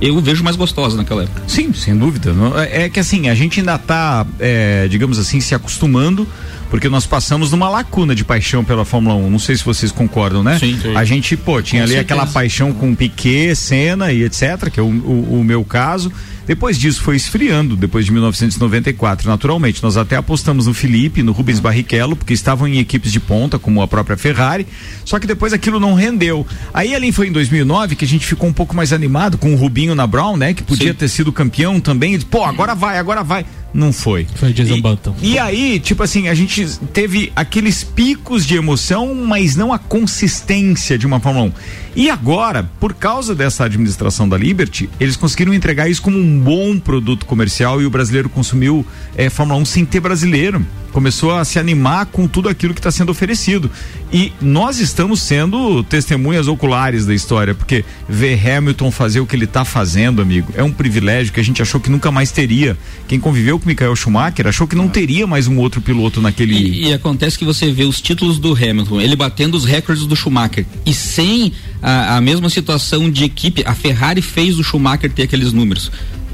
eu 0.00 0.18
vejo 0.20 0.42
mais 0.42 0.56
gostosa 0.56 0.96
naquela 0.96 1.24
época. 1.24 1.42
Sim, 1.46 1.72
sem 1.72 1.96
dúvida. 1.96 2.32
É 2.70 2.88
que 2.88 3.00
assim, 3.00 3.28
a 3.28 3.34
gente 3.34 3.60
ainda 3.60 3.74
está, 3.74 4.26
é, 4.38 4.88
digamos 4.88 5.18
assim, 5.18 5.40
se 5.40 5.54
acostumando 5.54 6.26
porque 6.70 6.88
nós 6.88 7.04
passamos 7.04 7.50
numa 7.50 7.68
lacuna 7.68 8.14
de 8.14 8.24
paixão 8.24 8.64
pela 8.64 8.84
Fórmula 8.84 9.16
1. 9.16 9.28
Não 9.28 9.40
sei 9.40 9.56
se 9.56 9.64
vocês 9.64 9.90
concordam, 9.90 10.42
né? 10.42 10.56
Sim, 10.58 10.78
sim. 10.80 10.94
A 10.94 11.04
gente, 11.04 11.36
pô, 11.36 11.60
tinha 11.60 11.82
com 11.82 11.86
ali 11.86 11.94
certeza. 11.94 12.14
aquela 12.20 12.32
paixão 12.32 12.72
com 12.72 12.94
Piquet, 12.94 13.56
Senna 13.56 14.12
e 14.12 14.22
etc, 14.22 14.70
que 14.72 14.78
é 14.78 14.82
o, 14.82 14.86
o, 14.86 15.40
o 15.40 15.44
meu 15.44 15.64
caso. 15.64 16.12
Depois 16.50 16.76
disso 16.76 17.00
foi 17.00 17.14
esfriando, 17.14 17.76
depois 17.76 18.04
de 18.04 18.10
1994, 18.10 19.28
naturalmente. 19.28 19.80
Nós 19.84 19.96
até 19.96 20.16
apostamos 20.16 20.66
no 20.66 20.74
Felipe, 20.74 21.22
no 21.22 21.30
Rubens 21.30 21.60
Barrichello, 21.60 22.16
porque 22.16 22.32
estavam 22.32 22.66
em 22.66 22.80
equipes 22.80 23.12
de 23.12 23.20
ponta, 23.20 23.56
como 23.56 23.80
a 23.80 23.86
própria 23.86 24.16
Ferrari, 24.16 24.66
só 25.04 25.20
que 25.20 25.28
depois 25.28 25.52
aquilo 25.52 25.78
não 25.78 25.94
rendeu. 25.94 26.44
Aí 26.74 26.92
ali 26.92 27.12
foi 27.12 27.28
em 27.28 27.32
2009 27.32 27.94
que 27.94 28.04
a 28.04 28.08
gente 28.08 28.26
ficou 28.26 28.48
um 28.48 28.52
pouco 28.52 28.74
mais 28.74 28.92
animado 28.92 29.38
com 29.38 29.54
o 29.54 29.56
Rubinho 29.56 29.94
na 29.94 30.08
Brown, 30.08 30.36
né? 30.36 30.52
Que 30.52 30.64
podia 30.64 30.90
Sim. 30.90 30.98
ter 30.98 31.06
sido 31.06 31.30
campeão 31.30 31.78
também. 31.78 32.18
Pô, 32.18 32.42
agora 32.42 32.74
vai, 32.74 32.98
agora 32.98 33.22
vai. 33.22 33.46
Não 33.72 33.92
foi. 33.92 34.26
Foi 34.34 34.52
Jason 34.52 34.76
e, 34.76 34.80
Button. 34.80 35.14
E 35.22 35.38
aí, 35.38 35.78
tipo 35.78 36.02
assim, 36.02 36.28
a 36.28 36.34
gente 36.34 36.66
teve 36.92 37.32
aqueles 37.36 37.84
picos 37.84 38.44
de 38.44 38.56
emoção, 38.56 39.14
mas 39.14 39.54
não 39.54 39.72
a 39.72 39.78
consistência 39.78 40.98
de 40.98 41.06
uma 41.06 41.20
Fórmula 41.20 41.46
1. 41.46 41.52
E 41.96 42.10
agora, 42.10 42.68
por 42.78 42.94
causa 42.94 43.34
dessa 43.34 43.64
administração 43.64 44.28
da 44.28 44.36
Liberty, 44.36 44.88
eles 44.98 45.16
conseguiram 45.16 45.52
entregar 45.54 45.88
isso 45.88 46.02
como 46.02 46.18
um 46.18 46.38
bom 46.38 46.78
produto 46.78 47.26
comercial 47.26 47.80
e 47.80 47.86
o 47.86 47.90
brasileiro 47.90 48.28
consumiu 48.28 48.86
é, 49.16 49.28
Fórmula 49.28 49.60
1 49.60 49.64
sem 49.64 49.84
ter 49.84 50.00
brasileiro. 50.00 50.64
Começou 50.92 51.34
a 51.34 51.44
se 51.44 51.58
animar 51.58 52.06
com 52.06 52.26
tudo 52.26 52.48
aquilo 52.48 52.74
que 52.74 52.80
está 52.80 52.90
sendo 52.90 53.10
oferecido. 53.10 53.70
E 54.12 54.32
nós 54.40 54.80
estamos 54.80 55.20
sendo 55.20 55.82
testemunhas 55.84 56.48
oculares 56.48 57.06
da 57.06 57.14
história, 57.14 57.54
porque 57.54 57.84
ver 58.08 58.38
Hamilton 58.46 58.90
fazer 58.90 59.20
o 59.20 59.26
que 59.26 59.36
ele 59.36 59.44
está 59.44 59.64
fazendo, 59.64 60.20
amigo, 60.20 60.52
é 60.56 60.62
um 60.62 60.72
privilégio 60.72 61.32
que 61.32 61.40
a 61.40 61.44
gente 61.44 61.62
achou 61.62 61.80
que 61.80 61.90
nunca 61.90 62.10
mais 62.10 62.32
teria. 62.32 62.76
Quem 63.06 63.20
conviveu 63.20 63.58
com 63.58 63.68
Michael 63.68 63.94
Schumacher 63.94 64.46
achou 64.46 64.66
que 64.66 64.74
não 64.74 64.88
teria 64.88 65.26
mais 65.26 65.46
um 65.46 65.58
outro 65.58 65.80
piloto 65.80 66.20
naquele. 66.20 66.54
E, 66.54 66.88
e 66.88 66.92
acontece 66.92 67.38
que 67.38 67.44
você 67.44 67.70
vê 67.70 67.84
os 67.84 68.00
títulos 68.00 68.38
do 68.38 68.52
Hamilton, 68.52 69.00
ele 69.00 69.14
batendo 69.14 69.56
os 69.56 69.64
recordes 69.64 70.06
do 70.06 70.16
Schumacher 70.16 70.66
e 70.84 70.92
sem 70.92 71.52
a, 71.82 72.16
a 72.16 72.20
mesma 72.20 72.50
situação 72.50 73.10
de 73.10 73.24
equipe, 73.24 73.62
a 73.66 73.74
Ferrari 73.74 74.22
fez 74.22 74.58
o 74.58 74.64
Schumacher 74.64 75.10
ter 75.10 75.22
aqueles 75.22 75.52
números 75.52 75.90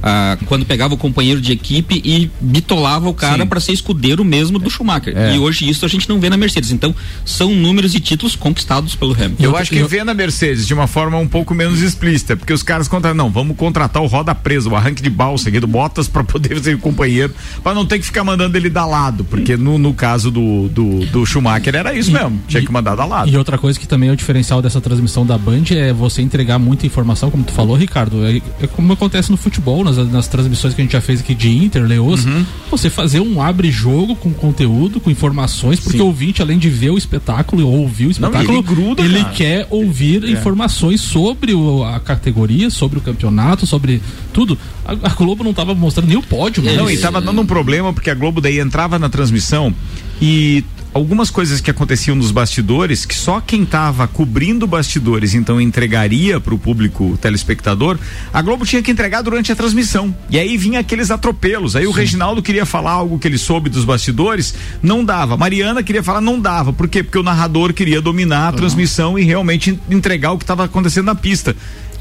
ah, 0.08 0.38
quando 0.46 0.64
pegava 0.64 0.94
o 0.94 0.96
companheiro 0.96 1.40
de 1.40 1.50
equipe 1.50 2.00
e 2.04 2.30
bitolava 2.40 3.08
o 3.08 3.12
cara 3.12 3.44
para 3.44 3.58
ser 3.58 3.72
escudeiro 3.72 4.24
mesmo 4.24 4.56
do 4.56 4.70
Schumacher. 4.70 5.12
É. 5.18 5.34
E 5.34 5.38
hoje 5.40 5.68
isso 5.68 5.84
a 5.84 5.88
gente 5.88 6.08
não 6.08 6.20
vê 6.20 6.30
na 6.30 6.36
Mercedes. 6.36 6.70
Então, 6.70 6.94
são 7.24 7.52
números 7.52 7.92
e 7.92 7.98
títulos 7.98 8.36
conquistados 8.36 8.94
pelo 8.94 9.12
Hamilton. 9.12 9.42
Eu, 9.42 9.56
acho 9.56 9.68
que 9.68 9.82
vê 9.82 10.04
na 10.04 10.14
Mercedes 10.14 10.64
de 10.64 10.72
uma 10.72 10.86
forma 10.86 11.18
um 11.18 11.26
pouco 11.26 11.52
menos 11.52 11.82
explícita, 11.82 12.36
porque 12.36 12.52
os 12.52 12.62
caras 12.62 12.86
contra 12.86 13.12
não, 13.12 13.30
vamos 13.30 13.56
contratar 13.56 14.00
o 14.00 14.06
roda 14.06 14.32
preso, 14.32 14.70
o 14.70 14.76
arranque 14.76 15.02
de 15.02 15.10
balsa 15.10 15.48
aqui 15.48 15.58
do 15.58 15.66
Bottas 15.66 16.06
para 16.06 16.22
poder 16.22 16.56
ser 16.62 16.78
companheiro, 16.78 17.34
para 17.64 17.74
não 17.74 17.84
ter 17.84 17.98
que 17.98 18.06
ficar 18.06 18.22
mandando 18.22 18.56
ele 18.56 18.70
dar 18.70 18.86
lado, 18.86 19.24
porque 19.24 19.56
no, 19.56 19.76
no 19.76 19.92
caso 19.92 20.30
do, 20.30 20.68
do, 20.68 21.04
do 21.06 21.26
Schumacher 21.26 21.74
era 21.74 21.92
isso 21.92 22.10
e, 22.10 22.12
mesmo, 22.12 22.40
tinha 22.46 22.62
e, 22.62 22.66
que 22.66 22.70
mandar 22.70 22.94
dar 22.94 23.06
lado. 23.06 23.28
E 23.28 23.36
outra 23.36 23.58
coisa 23.58 23.76
que 23.76 23.88
também 23.88 24.08
é 24.08 24.12
o 24.12 24.16
diferencial 24.16 24.62
dessa 24.62 24.80
transmissão 24.80 25.26
da 25.26 25.36
Band 25.36 25.64
é 25.70 25.92
você 25.92 26.22
entregar 26.22 26.60
muita 26.60 26.86
informação, 26.86 27.28
como 27.28 27.42
tu 27.42 27.52
falou, 27.52 27.74
Ricardo, 27.76 28.24
é, 28.24 28.40
é 28.60 28.66
como 28.68 28.92
acontece 28.92 29.32
no 29.32 29.36
futebol, 29.36 29.82
nas 29.82 29.95
nas, 29.96 30.10
nas 30.10 30.28
transmissões 30.28 30.74
que 30.74 30.80
a 30.80 30.84
gente 30.84 30.92
já 30.92 31.00
fez 31.00 31.20
aqui 31.20 31.34
de 31.34 31.48
Inter, 31.48 31.84
Leos, 31.84 32.24
uhum. 32.24 32.44
você 32.70 32.90
fazer 32.90 33.20
um 33.20 33.40
abre-jogo 33.42 34.14
com 34.16 34.32
conteúdo, 34.32 35.00
com 35.00 35.10
informações, 35.10 35.80
porque 35.80 35.98
Sim. 35.98 36.04
o 36.04 36.06
ouvinte, 36.06 36.42
além 36.42 36.58
de 36.58 36.68
ver 36.68 36.90
o 36.90 36.98
espetáculo 36.98 37.66
ou 37.66 37.80
ouvir 37.80 38.06
o 38.06 38.10
espetáculo, 38.10 38.44
Não, 38.44 38.54
ele, 38.54 38.62
gruda, 38.62 39.02
ele 39.02 39.24
quer 39.34 39.66
ouvir 39.70 40.24
é. 40.24 40.30
informações 40.30 41.00
sobre 41.00 41.54
o, 41.54 41.82
a 41.84 41.98
categoria, 42.00 42.70
sobre 42.70 42.98
o 42.98 43.02
campeonato, 43.02 43.66
sobre 43.66 44.00
tudo. 44.32 44.58
A, 44.84 44.92
a 44.92 45.14
Globo 45.14 45.42
não 45.42 45.50
estava 45.50 45.74
mostrando 45.74 46.08
nem 46.08 46.16
o 46.16 46.22
pódio, 46.22 46.62
Não, 46.62 46.90
e 46.90 46.94
estava 46.94 47.20
dando 47.20 47.40
um 47.40 47.46
problema, 47.46 47.92
porque 47.92 48.10
a 48.10 48.14
Globo 48.14 48.40
daí 48.40 48.60
entrava 48.60 48.98
na 48.98 49.08
transmissão 49.08 49.74
e 50.20 50.64
algumas 50.96 51.30
coisas 51.30 51.60
que 51.60 51.70
aconteciam 51.70 52.16
nos 52.16 52.30
bastidores 52.30 53.04
que 53.04 53.14
só 53.14 53.38
quem 53.38 53.64
estava 53.64 54.08
cobrindo 54.08 54.66
bastidores 54.66 55.34
então 55.34 55.60
entregaria 55.60 56.40
para 56.40 56.54
o 56.54 56.58
público 56.58 57.18
telespectador, 57.20 57.98
a 58.32 58.40
Globo 58.40 58.64
tinha 58.64 58.82
que 58.82 58.90
entregar 58.90 59.20
durante 59.20 59.52
a 59.52 59.56
transmissão. 59.56 60.16
E 60.30 60.38
aí 60.38 60.56
vinha 60.56 60.80
aqueles 60.80 61.10
atropelos. 61.10 61.76
Aí 61.76 61.82
Sim. 61.82 61.88
o 61.88 61.92
Reginaldo 61.92 62.42
queria 62.42 62.64
falar 62.64 62.92
algo 62.92 63.18
que 63.18 63.28
ele 63.28 63.36
soube 63.36 63.68
dos 63.68 63.84
bastidores, 63.84 64.54
não 64.82 65.04
dava. 65.04 65.36
Mariana 65.36 65.82
queria 65.82 66.02
falar, 66.02 66.22
não 66.22 66.40
dava. 66.40 66.72
Por 66.72 66.88
quê? 66.88 67.02
Porque 67.02 67.18
o 67.18 67.22
narrador 67.22 67.74
queria 67.74 68.00
dominar 68.00 68.46
a 68.46 68.50
uhum. 68.50 68.56
transmissão 68.56 69.18
e 69.18 69.22
realmente 69.22 69.78
entregar 69.90 70.32
o 70.32 70.38
que 70.38 70.44
estava 70.44 70.64
acontecendo 70.64 71.04
na 71.04 71.14
pista. 71.14 71.54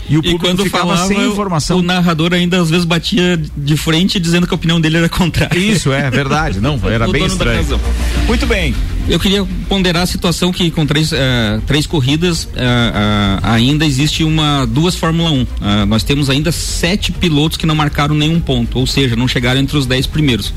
E, 0.09 0.17
o 0.17 0.21
e 0.23 0.37
quando 0.37 0.65
falava 0.69 1.07
sem 1.07 1.27
informação. 1.27 1.79
O 1.79 1.81
narrador 1.81 2.33
ainda 2.33 2.61
às 2.61 2.69
vezes 2.69 2.85
batia 2.85 3.37
de 3.57 3.77
frente 3.77 4.19
dizendo 4.19 4.45
que 4.45 4.53
a 4.53 4.55
opinião 4.55 4.79
dele 4.79 4.97
era 4.97 5.09
contrária. 5.09 5.57
Isso, 5.57 5.91
é 5.91 6.09
verdade. 6.09 6.59
Não, 6.59 6.79
era 6.83 7.07
bem 7.07 7.25
estranho. 7.25 7.79
Muito 8.27 8.45
bem. 8.45 8.75
Eu 9.07 9.19
queria 9.19 9.45
ponderar 9.69 10.01
a 10.01 10.05
situação 10.07 10.51
que 10.51 10.71
com 10.71 10.83
três, 10.83 11.13
eh, 11.13 11.61
três 11.67 11.85
corridas 11.85 12.49
eh, 12.55 12.63
eh, 12.63 13.39
ainda 13.43 13.85
existe 13.85 14.23
uma 14.23 14.65
duas 14.65 14.95
Fórmula 14.95 15.29
1. 15.29 15.47
Ah, 15.61 15.85
nós 15.85 16.01
temos 16.01 16.27
ainda 16.27 16.51
sete 16.51 17.11
pilotos 17.11 17.55
que 17.55 17.67
não 17.67 17.75
marcaram 17.75 18.15
nenhum 18.15 18.39
ponto, 18.39 18.79
ou 18.79 18.87
seja, 18.87 19.15
não 19.15 19.27
chegaram 19.27 19.61
entre 19.61 19.77
os 19.77 19.85
dez 19.85 20.07
primeiros. 20.07 20.51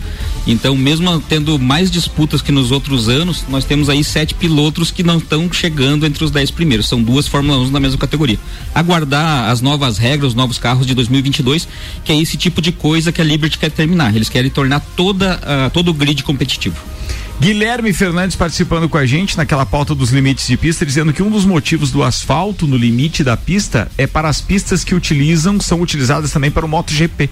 Então, 0.46 0.74
mesmo 0.74 1.20
tendo 1.28 1.58
mais 1.58 1.90
disputas 1.90 2.40
que 2.40 2.50
nos 2.50 2.70
outros 2.70 3.06
anos, 3.10 3.44
nós 3.50 3.66
temos 3.66 3.90
aí 3.90 4.02
sete 4.02 4.32
pilotos 4.32 4.90
que 4.90 5.02
não 5.02 5.18
estão 5.18 5.52
chegando 5.52 6.06
entre 6.06 6.24
os 6.24 6.30
dez 6.30 6.50
primeiros. 6.50 6.88
São 6.88 7.02
duas 7.02 7.28
Fórmula 7.28 7.58
1 7.58 7.70
na 7.70 7.80
mesma 7.80 7.98
categoria. 7.98 8.38
Aguardar 8.74 9.50
as 9.50 9.60
novas 9.60 9.98
regras, 9.98 10.30
os 10.30 10.34
novos 10.34 10.56
carros 10.56 10.86
de 10.86 10.94
2022, 10.94 11.68
que 12.02 12.12
é 12.12 12.18
esse 12.18 12.38
tipo 12.38 12.62
de 12.62 12.72
coisa 12.72 13.12
que 13.12 13.20
a 13.20 13.24
Liberty 13.24 13.58
quer 13.58 13.70
terminar. 13.70 14.16
Eles 14.16 14.30
querem 14.30 14.50
tornar 14.50 14.80
toda, 14.96 15.38
todo 15.70 15.90
o 15.90 15.94
grid 15.94 16.22
competitivo. 16.22 16.97
Guilherme 17.40 17.92
Fernandes 17.92 18.34
participando 18.34 18.88
com 18.88 18.98
a 18.98 19.06
gente 19.06 19.36
naquela 19.36 19.64
pauta 19.64 19.94
dos 19.94 20.10
limites 20.10 20.48
de 20.48 20.56
pista, 20.56 20.84
dizendo 20.84 21.12
que 21.12 21.22
um 21.22 21.30
dos 21.30 21.44
motivos 21.44 21.92
do 21.92 22.02
asfalto 22.02 22.66
no 22.66 22.76
limite 22.76 23.22
da 23.22 23.36
pista 23.36 23.88
é 23.96 24.08
para 24.08 24.28
as 24.28 24.40
pistas 24.40 24.82
que 24.82 24.92
utilizam, 24.92 25.60
são 25.60 25.80
utilizadas 25.80 26.32
também 26.32 26.50
para 26.50 26.66
o 26.66 26.68
MotoGP. 26.68 27.30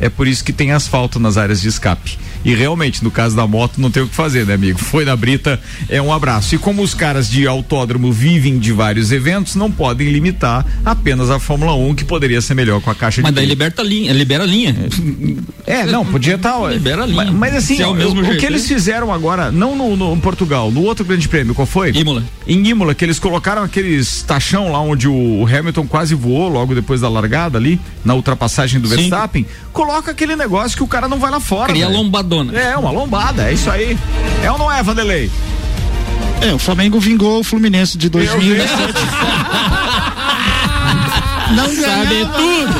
É 0.00 0.08
por 0.08 0.26
isso 0.26 0.42
que 0.42 0.54
tem 0.54 0.72
asfalto 0.72 1.20
nas 1.20 1.36
áreas 1.36 1.60
de 1.60 1.68
escape. 1.68 2.18
E 2.44 2.54
realmente, 2.54 3.02
no 3.04 3.10
caso 3.10 3.36
da 3.36 3.46
moto, 3.46 3.80
não 3.80 3.90
tem 3.90 4.02
o 4.02 4.08
que 4.08 4.14
fazer, 4.14 4.44
né, 4.46 4.54
amigo? 4.54 4.78
Foi 4.78 5.04
na 5.04 5.14
Brita, 5.16 5.60
é 5.88 6.00
um 6.02 6.12
abraço. 6.12 6.54
E 6.54 6.58
como 6.58 6.82
os 6.82 6.94
caras 6.94 7.28
de 7.30 7.46
autódromo 7.46 8.12
vivem 8.12 8.58
de 8.58 8.72
vários 8.72 9.12
eventos, 9.12 9.54
não 9.54 9.70
podem 9.70 10.08
limitar 10.10 10.66
apenas 10.84 11.30
a 11.30 11.38
Fórmula 11.38 11.74
1, 11.74 11.94
que 11.94 12.04
poderia 12.04 12.40
ser 12.40 12.54
melhor 12.54 12.80
com 12.80 12.90
a 12.90 12.94
caixa 12.94 13.22
Mas 13.22 13.30
de 13.30 13.36
daí 13.36 13.44
pilha. 13.44 13.52
liberta 13.52 13.82
a 13.82 13.84
linha, 13.84 14.12
libera 14.12 14.44
a 14.44 14.46
linha. 14.46 14.74
É, 15.66 15.84
não, 15.86 16.04
podia 16.04 16.34
estar. 16.34 16.58
Libera 16.72 17.02
a 17.04 17.06
linha. 17.06 17.24
Mas, 17.24 17.30
mas 17.32 17.56
assim, 17.56 17.80
é 17.80 17.86
o 17.86 17.94
mesmo 17.94 18.20
o, 18.20 18.24
jeito, 18.24 18.38
que 18.40 18.46
eles 18.46 18.62
hein? 18.62 18.68
fizeram 18.76 19.12
agora, 19.12 19.50
não 19.52 19.76
no, 19.76 19.96
no- 19.96 20.16
Portugal, 20.20 20.70
no 20.70 20.82
outro 20.82 21.04
grande 21.04 21.28
prêmio, 21.28 21.54
qual 21.54 21.66
foi? 21.66 21.90
Imola. 21.90 22.22
Em 22.46 22.66
Imola, 22.66 22.94
que 22.94 23.04
eles 23.04 23.18
colocaram 23.18 23.62
aqueles 23.62 24.22
tachão 24.22 24.70
lá 24.72 24.80
onde 24.80 25.08
o 25.08 25.46
Hamilton 25.46 25.86
quase 25.86 26.14
voou 26.14 26.48
logo 26.48 26.74
depois 26.74 27.00
da 27.00 27.08
largada 27.08 27.58
ali, 27.58 27.80
na 28.04 28.14
ultrapassagem 28.14 28.80
do 28.80 28.88
Sim. 28.88 28.96
Verstappen, 28.96 29.46
coloca 29.72 30.10
aquele 30.10 30.36
negócio 30.36 30.76
que 30.76 30.82
o 30.82 30.88
cara 30.88 31.08
não 31.08 31.18
vai 31.18 31.30
lá 31.30 31.40
fora. 31.40 31.72
Cria 31.72 31.86
velho. 31.86 31.98
Lombadona. 32.32 32.58
É, 32.58 32.76
uma 32.76 32.90
lombada, 32.90 33.48
é 33.48 33.52
isso 33.52 33.70
aí. 33.70 33.96
É 34.42 34.50
ou 34.50 34.58
não 34.58 34.72
é, 34.72 34.82
Vanderlei? 34.82 35.30
É, 36.40 36.52
o 36.52 36.58
Flamengo 36.58 36.98
vingou 36.98 37.40
o 37.40 37.44
Fluminense 37.44 37.96
de 37.96 38.08
2007. 38.08 38.72
Não 41.54 41.74
Sabe 41.74 42.26
tudo. 42.36 42.72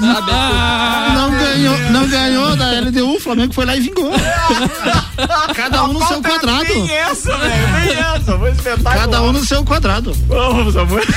Não 1.14 1.30
ganhou, 1.30 1.78
não 1.90 2.08
ganhou 2.08 2.56
da 2.56 2.80
LDU, 2.80 3.16
o 3.16 3.20
Flamengo 3.20 3.52
foi 3.52 3.64
lá 3.64 3.76
e 3.76 3.80
vingou. 3.80 4.10
Cada 5.54 5.84
um 5.84 5.92
no 5.92 6.06
seu 6.06 6.22
quadrado. 6.22 6.64
Tem 6.64 6.90
essa, 6.90 7.36
velho, 7.36 7.84
tem 7.84 7.98
essa, 7.98 8.38
foi 8.38 8.50
espetáculo. 8.50 8.84
Cada 8.84 9.22
um 9.22 9.32
no 9.32 9.44
seu 9.44 9.64
quadrado. 9.64 10.12
Vamos, 10.26 10.76
amor. 10.76 11.02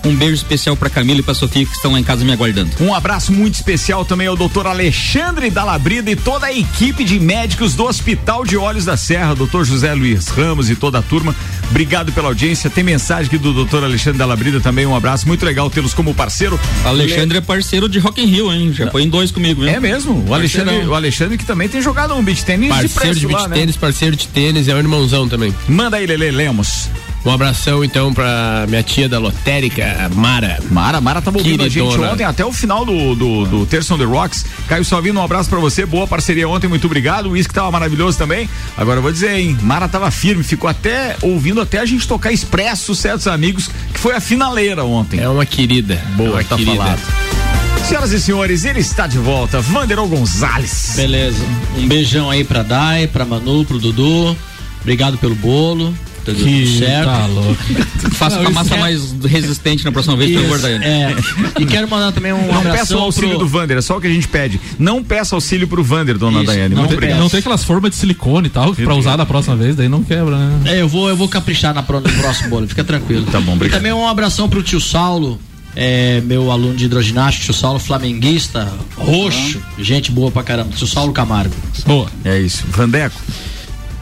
Um 0.05 0.14
beijo 0.14 0.34
especial 0.34 0.76
para 0.76 0.88
Camila 0.88 1.20
e 1.20 1.22
para 1.22 1.34
Sofia 1.34 1.64
que 1.66 1.72
estão 1.72 1.93
lá 1.93 2.01
em 2.01 2.05
casa 2.05 2.24
me 2.24 2.32
aguardando. 2.32 2.70
Um 2.80 2.95
abraço 2.95 3.32
muito 3.32 3.55
especial 3.55 4.05
também 4.05 4.26
ao 4.26 4.36
doutor 4.36 4.66
Alexandre 4.66 5.51
Dalabrida 5.51 6.11
e 6.11 6.16
toda 6.16 6.47
a 6.47 6.53
equipe 6.53 7.05
de 7.05 7.20
médicos 7.20 7.74
do 7.74 7.84
Hospital 7.84 8.45
de 8.45 8.57
Olhos 8.57 8.84
da 8.84 8.97
Serra, 8.97 9.34
doutor 9.34 9.64
José 9.64 9.93
Luiz 9.95 10.28
Ramos 10.28 10.70
e 10.70 10.76
toda 10.76 10.99
a 10.99 11.03
turma. 11.03 11.34
Obrigado 11.70 12.12
pela 12.12 12.28
audiência. 12.28 12.70
Tem 12.70 12.82
mensagem 12.82 13.26
aqui 13.26 13.38
do 13.38 13.53
doutor 13.53 13.84
Alexandre 13.84 14.18
Dalabrida 14.18 14.61
também. 14.61 14.86
Um 14.86 14.97
abraço. 14.97 15.26
Muito 15.26 15.45
legal 15.45 15.70
tê-los 15.70 15.95
como 15.95 16.14
parceiro. 16.14 16.59
Alexandre 16.84 17.38
é 17.38 17.41
parceiro 17.41 17.88
de 17.88 17.99
Rock 17.99 18.22
in 18.22 18.26
Rio, 18.26 18.53
hein? 18.53 18.72
Já 18.72 18.91
foi 18.91 19.03
em 19.03 19.09
dois 19.09 19.30
comigo, 19.30 19.61
viu? 19.61 19.70
É 19.70 19.78
mesmo? 19.78 20.24
O 20.26 20.34
Alexandre, 20.34 20.86
o 20.86 20.95
Alexandre 20.95 21.38
que 21.38 21.45
também 21.45 21.68
tem 21.68 21.80
jogado 21.80 22.14
um 22.14 22.22
beat 22.22 22.43
tênis 22.43 22.68
de 22.68 22.68
Parceiro 22.68 22.95
preço 22.95 23.20
de 23.20 23.26
beat 23.26 23.41
lá, 23.41 23.49
né? 23.49 23.57
tênis, 23.57 23.76
parceiro 23.76 24.16
de 24.16 24.28
tênis, 24.28 24.68
é 24.68 24.74
um 24.74 24.78
irmãozão 24.78 25.28
também. 25.28 25.55
Manda 25.68 25.97
aí, 25.97 26.07
Lele 26.07 26.30
Lemos. 26.30 26.88
Um 27.24 27.30
abração 27.30 27.84
então 27.84 28.14
pra 28.14 28.64
minha 28.66 28.82
tia 28.82 29.08
da 29.08 29.18
lotérica, 29.18 30.10
Mara. 30.14 30.58
Mara, 30.70 31.00
Mara 31.00 31.20
tava 31.20 31.36
ouvindo 31.36 31.62
a 31.62 31.68
gente 31.68 31.98
ontem 31.98 32.24
até 32.24 32.44
o 32.44 32.52
final 32.52 32.84
do, 32.84 33.14
do, 33.14 33.44
do 33.44 33.66
Terça 33.66 33.94
on 33.94 33.98
the 33.98 34.04
Rocks. 34.04 34.46
Caio 34.66 34.84
Salvino, 34.84 35.20
um 35.20 35.24
abraço 35.24 35.50
pra 35.50 35.58
você. 35.58 35.84
Boa 35.84 36.06
parceria 36.06 36.48
ontem, 36.48 36.66
muito 36.66 36.86
obrigado. 36.86 37.26
O 37.26 37.30
uísque 37.32 37.52
tava 37.52 37.70
maravilhoso 37.70 38.16
também. 38.16 38.48
Agora 38.76 38.98
eu 38.98 39.02
vou 39.02 39.12
dizer, 39.12 39.38
hein? 39.38 39.56
Mara 39.60 39.86
tava 39.86 40.10
firme, 40.10 40.42
ficou 40.42 40.68
até 40.68 41.16
ouvindo 41.20 41.60
até 41.60 41.78
a 41.78 41.84
gente 41.84 42.08
tocar 42.08 42.32
expresso, 42.32 42.94
certos 42.94 43.26
amigos, 43.26 43.68
que 43.92 44.00
foi 44.00 44.14
a 44.14 44.20
finaleira 44.20 44.84
ontem. 44.84 45.20
É 45.20 45.28
uma 45.28 45.44
querida. 45.44 46.02
Boa, 46.16 46.30
uma 46.30 46.44
tá 46.44 46.56
querida. 46.56 46.76
falado. 46.76 47.00
Senhoras 47.86 48.12
e 48.12 48.20
senhores, 48.20 48.64
ele 48.64 48.80
está 48.80 49.06
de 49.06 49.18
volta. 49.18 49.60
Vanderol 49.60 50.08
Gonzalez. 50.08 50.92
Beleza. 50.96 51.44
Um 51.76 51.86
beijão 51.86 52.30
aí 52.30 52.44
pra 52.44 52.62
Dai, 52.62 53.06
pra 53.06 53.24
Manu, 53.24 53.64
pro 53.64 53.78
Dudu. 53.78 54.36
Obrigado 54.80 55.18
pelo 55.18 55.34
bolo. 55.34 55.94
Tá 56.35 56.45
Que 56.45 56.64
tudo 56.64 56.78
certo. 56.78 57.05
tá 57.07 57.26
louco. 57.26 57.57
Faça 58.14 58.37
Não, 58.37 58.43
com 58.45 58.51
a 58.51 58.55
massa 58.55 58.74
é- 58.74 58.78
mais 58.81 59.12
resistente 59.24 59.85
na 59.85 59.93
próxima 59.93 60.16
vez, 60.16 60.31
Isso, 60.31 60.59
Daiane. 60.59 60.85
É. 60.85 61.14
E 61.59 61.66
quero 61.66 61.89
mandar 61.89 62.12
também 62.12 62.33
um 62.33 62.53
Não 62.53 62.62
peça 62.62 62.97
o 62.97 63.01
auxílio 63.01 63.31
pro... 63.31 63.39
do 63.41 63.49
Vander, 63.49 63.78
é 63.78 63.81
só 63.81 63.97
o 63.97 64.01
que 64.01 64.07
a 64.07 64.11
gente 64.11 64.28
pede. 64.28 64.61
Não 64.78 65.03
peça 65.03 65.35
auxílio 65.35 65.66
pro 65.68 65.83
Vander, 65.83 66.18
dona 66.18 66.39
Isso, 66.39 66.47
Daiane. 66.47 66.74
Não 66.74 66.83
Muito 66.83 66.89
tem, 66.91 66.97
obrigado. 66.99 67.18
não 67.20 67.28
tem 67.28 67.41
aquelas 67.41 67.64
formas 67.64 67.91
de 67.91 67.97
silicone 67.97 68.47
e 68.49 68.51
tal, 68.51 68.74
pra 68.74 68.95
usar 68.95 69.16
da 69.16 69.24
próxima 69.26 69.57
vez, 69.57 69.76
daí 69.76 69.89
não 69.89 70.03
quebra, 70.03 70.37
né? 70.37 70.61
É, 70.72 70.81
eu 70.83 70.89
vou, 70.89 71.09
eu 71.09 71.16
vou 71.16 71.28
caprichar 71.28 71.72
na, 71.74 71.83
pro- 71.83 72.01
no 72.01 72.09
próximo 72.12 72.51
bolo, 72.51 72.66
fica 72.68 72.85
tranquilo. 72.85 73.24
Tá 73.26 73.41
bom, 73.41 73.53
E 73.53 73.55
obrigado. 73.57 73.78
também 73.78 73.93
um 73.93 74.07
abração 74.07 74.49
pro 74.49 74.62
tio 74.62 74.81
Saulo, 74.81 75.41
é, 75.76 76.20
meu 76.22 76.51
aluno 76.51 76.74
de 76.74 76.85
hidroginástica, 76.87 77.45
tio 77.45 77.55
Saulo, 77.55 77.78
flamenguista, 77.78 78.72
roxo, 78.97 79.61
gente 79.78 80.11
boa 80.11 80.31
pra 80.31 80.43
caramba, 80.43 80.70
tio 80.76 80.87
Saulo 80.87 81.12
Camargo. 81.12 81.55
Boa. 81.87 82.11
É 82.24 82.39
isso. 82.39 82.64
Vandeco. 82.70 83.14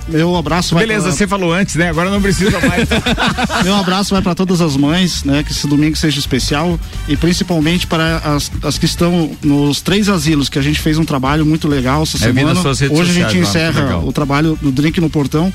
Meu 0.08 0.34
abraço 0.36 0.74
vai 0.74 0.84
Beleza, 0.86 1.08
pra- 1.08 1.12
você 1.12 1.26
falou 1.26 1.52
antes, 1.52 1.74
né? 1.76 1.88
Agora 1.90 2.10
não 2.10 2.20
precisa 2.20 2.58
mais. 2.60 2.88
Meu 3.64 3.74
abraço 3.74 4.14
vai 4.14 4.22
para 4.22 4.34
todas 4.34 4.60
as 4.60 4.76
mães, 4.76 5.22
né? 5.24 5.42
Que 5.42 5.52
esse 5.52 5.66
domingo 5.66 5.96
seja 5.96 6.18
especial 6.18 6.78
e 7.06 7.16
principalmente 7.16 7.86
para 7.86 8.16
as, 8.18 8.50
as 8.62 8.78
que 8.78 8.86
estão 8.86 9.30
nos 9.42 9.80
três 9.80 10.08
asilos, 10.08 10.48
que 10.48 10.58
a 10.58 10.62
gente 10.62 10.80
fez 10.80 10.98
um 10.98 11.04
trabalho 11.04 11.44
muito 11.44 11.68
legal 11.68 12.02
essa 12.02 12.16
É, 12.16 12.20
semana. 12.20 12.52
Hoje 12.52 12.62
a 12.62 12.64
sociais 12.74 13.08
gente 13.08 13.22
lá, 13.26 13.32
muito 13.34 13.48
encerra 13.48 13.98
o 13.98 14.12
trabalho 14.12 14.58
do 14.62 14.70
Drink 14.72 15.00
no 15.00 15.10
Portão. 15.10 15.52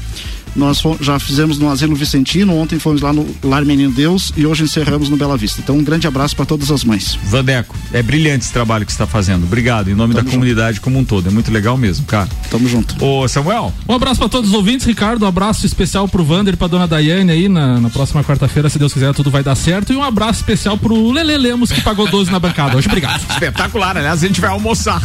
Nós 0.55 0.81
já 1.01 1.19
fizemos 1.19 1.57
no 1.57 1.69
Asilo 1.69 1.95
Vicentino, 1.95 2.55
ontem 2.55 2.77
fomos 2.77 3.01
lá 3.01 3.11
no 3.11 3.27
Lar 3.43 3.65
Menino 3.65 3.91
Deus 3.91 4.31
e 4.37 4.45
hoje 4.45 4.63
encerramos 4.63 5.09
no 5.09 5.17
Bela 5.17 5.35
Vista. 5.35 5.61
Então 5.61 5.77
um 5.77 5.83
grande 5.83 6.05
abraço 6.05 6.35
para 6.35 6.45
todas 6.45 6.69
as 6.69 6.83
mães. 6.83 7.17
Vandeco, 7.25 7.75
é 7.91 8.03
brilhante 8.03 8.45
esse 8.45 8.53
trabalho 8.53 8.85
que 8.85 8.91
você 8.91 8.95
está 8.95 9.07
fazendo. 9.07 9.43
Obrigado, 9.43 9.89
em 9.89 9.95
nome 9.95 10.13
da 10.13 10.23
comunidade 10.23 10.79
como 10.79 10.99
um 10.99 11.03
todo. 11.03 11.27
É 11.27 11.31
muito 11.31 11.51
legal 11.51 11.75
mesmo, 11.77 12.05
cara. 12.05 12.29
Tamo 12.51 12.67
junto. 12.67 13.03
Ô, 13.03 13.27
Samuel. 13.27 13.73
Um 13.87 13.93
abraço 13.95 14.19
pra 14.19 14.29
todos 14.29 14.43
todos 14.43 14.49
os 14.49 14.55
ouvintes, 14.55 14.85
Ricardo. 14.85 15.23
Um 15.23 15.27
abraço 15.27 15.65
especial 15.65 16.07
pro 16.07 16.23
Vander 16.23 16.53
e 16.53 16.57
pra 16.57 16.67
dona 16.67 16.85
Daiane 16.85 17.31
aí 17.31 17.47
na, 17.47 17.79
na 17.79 17.89
próxima 17.89 18.23
quarta-feira, 18.23 18.69
se 18.69 18.77
Deus 18.77 18.93
quiser, 18.93 19.13
tudo 19.13 19.31
vai 19.31 19.41
dar 19.41 19.55
certo. 19.55 19.93
E 19.93 19.95
um 19.95 20.03
abraço 20.03 20.39
especial 20.39 20.77
pro 20.77 21.11
Lele 21.11 21.37
Lemos, 21.37 21.71
que 21.71 21.81
pagou 21.81 22.07
12 22.09 22.29
na 22.29 22.39
bancada. 22.39 22.75
Hoje, 22.75 22.87
obrigado. 22.87 23.21
Espetacular, 23.31 23.97
aliás, 23.97 24.21
a 24.21 24.27
gente 24.27 24.41
vai 24.41 24.49
almoçar. 24.49 25.01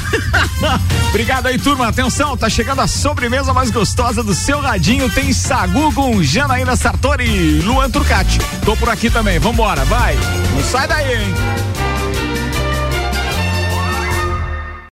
Obrigado 1.08 1.46
aí, 1.46 1.58
turma. 1.58 1.88
Atenção, 1.88 2.36
tá 2.36 2.50
chegando 2.50 2.80
a 2.80 2.86
sobremesa 2.86 3.52
mais 3.54 3.70
gostosa 3.70 4.22
do 4.22 4.34
seu 4.34 4.60
radinho. 4.60 5.08
Tem 5.10 5.32
sagu 5.38 5.94
com 5.94 6.20
Janaína 6.20 6.74
Sartori 6.74 7.60
Luan 7.60 7.88
Turcati. 7.90 8.38
Tô 8.64 8.76
por 8.76 8.88
aqui 8.88 9.08
também. 9.08 9.38
Vambora, 9.38 9.84
vai. 9.84 10.16
Não 10.52 10.62
sai 10.62 10.88
daí, 10.88 11.12
hein? 11.12 11.67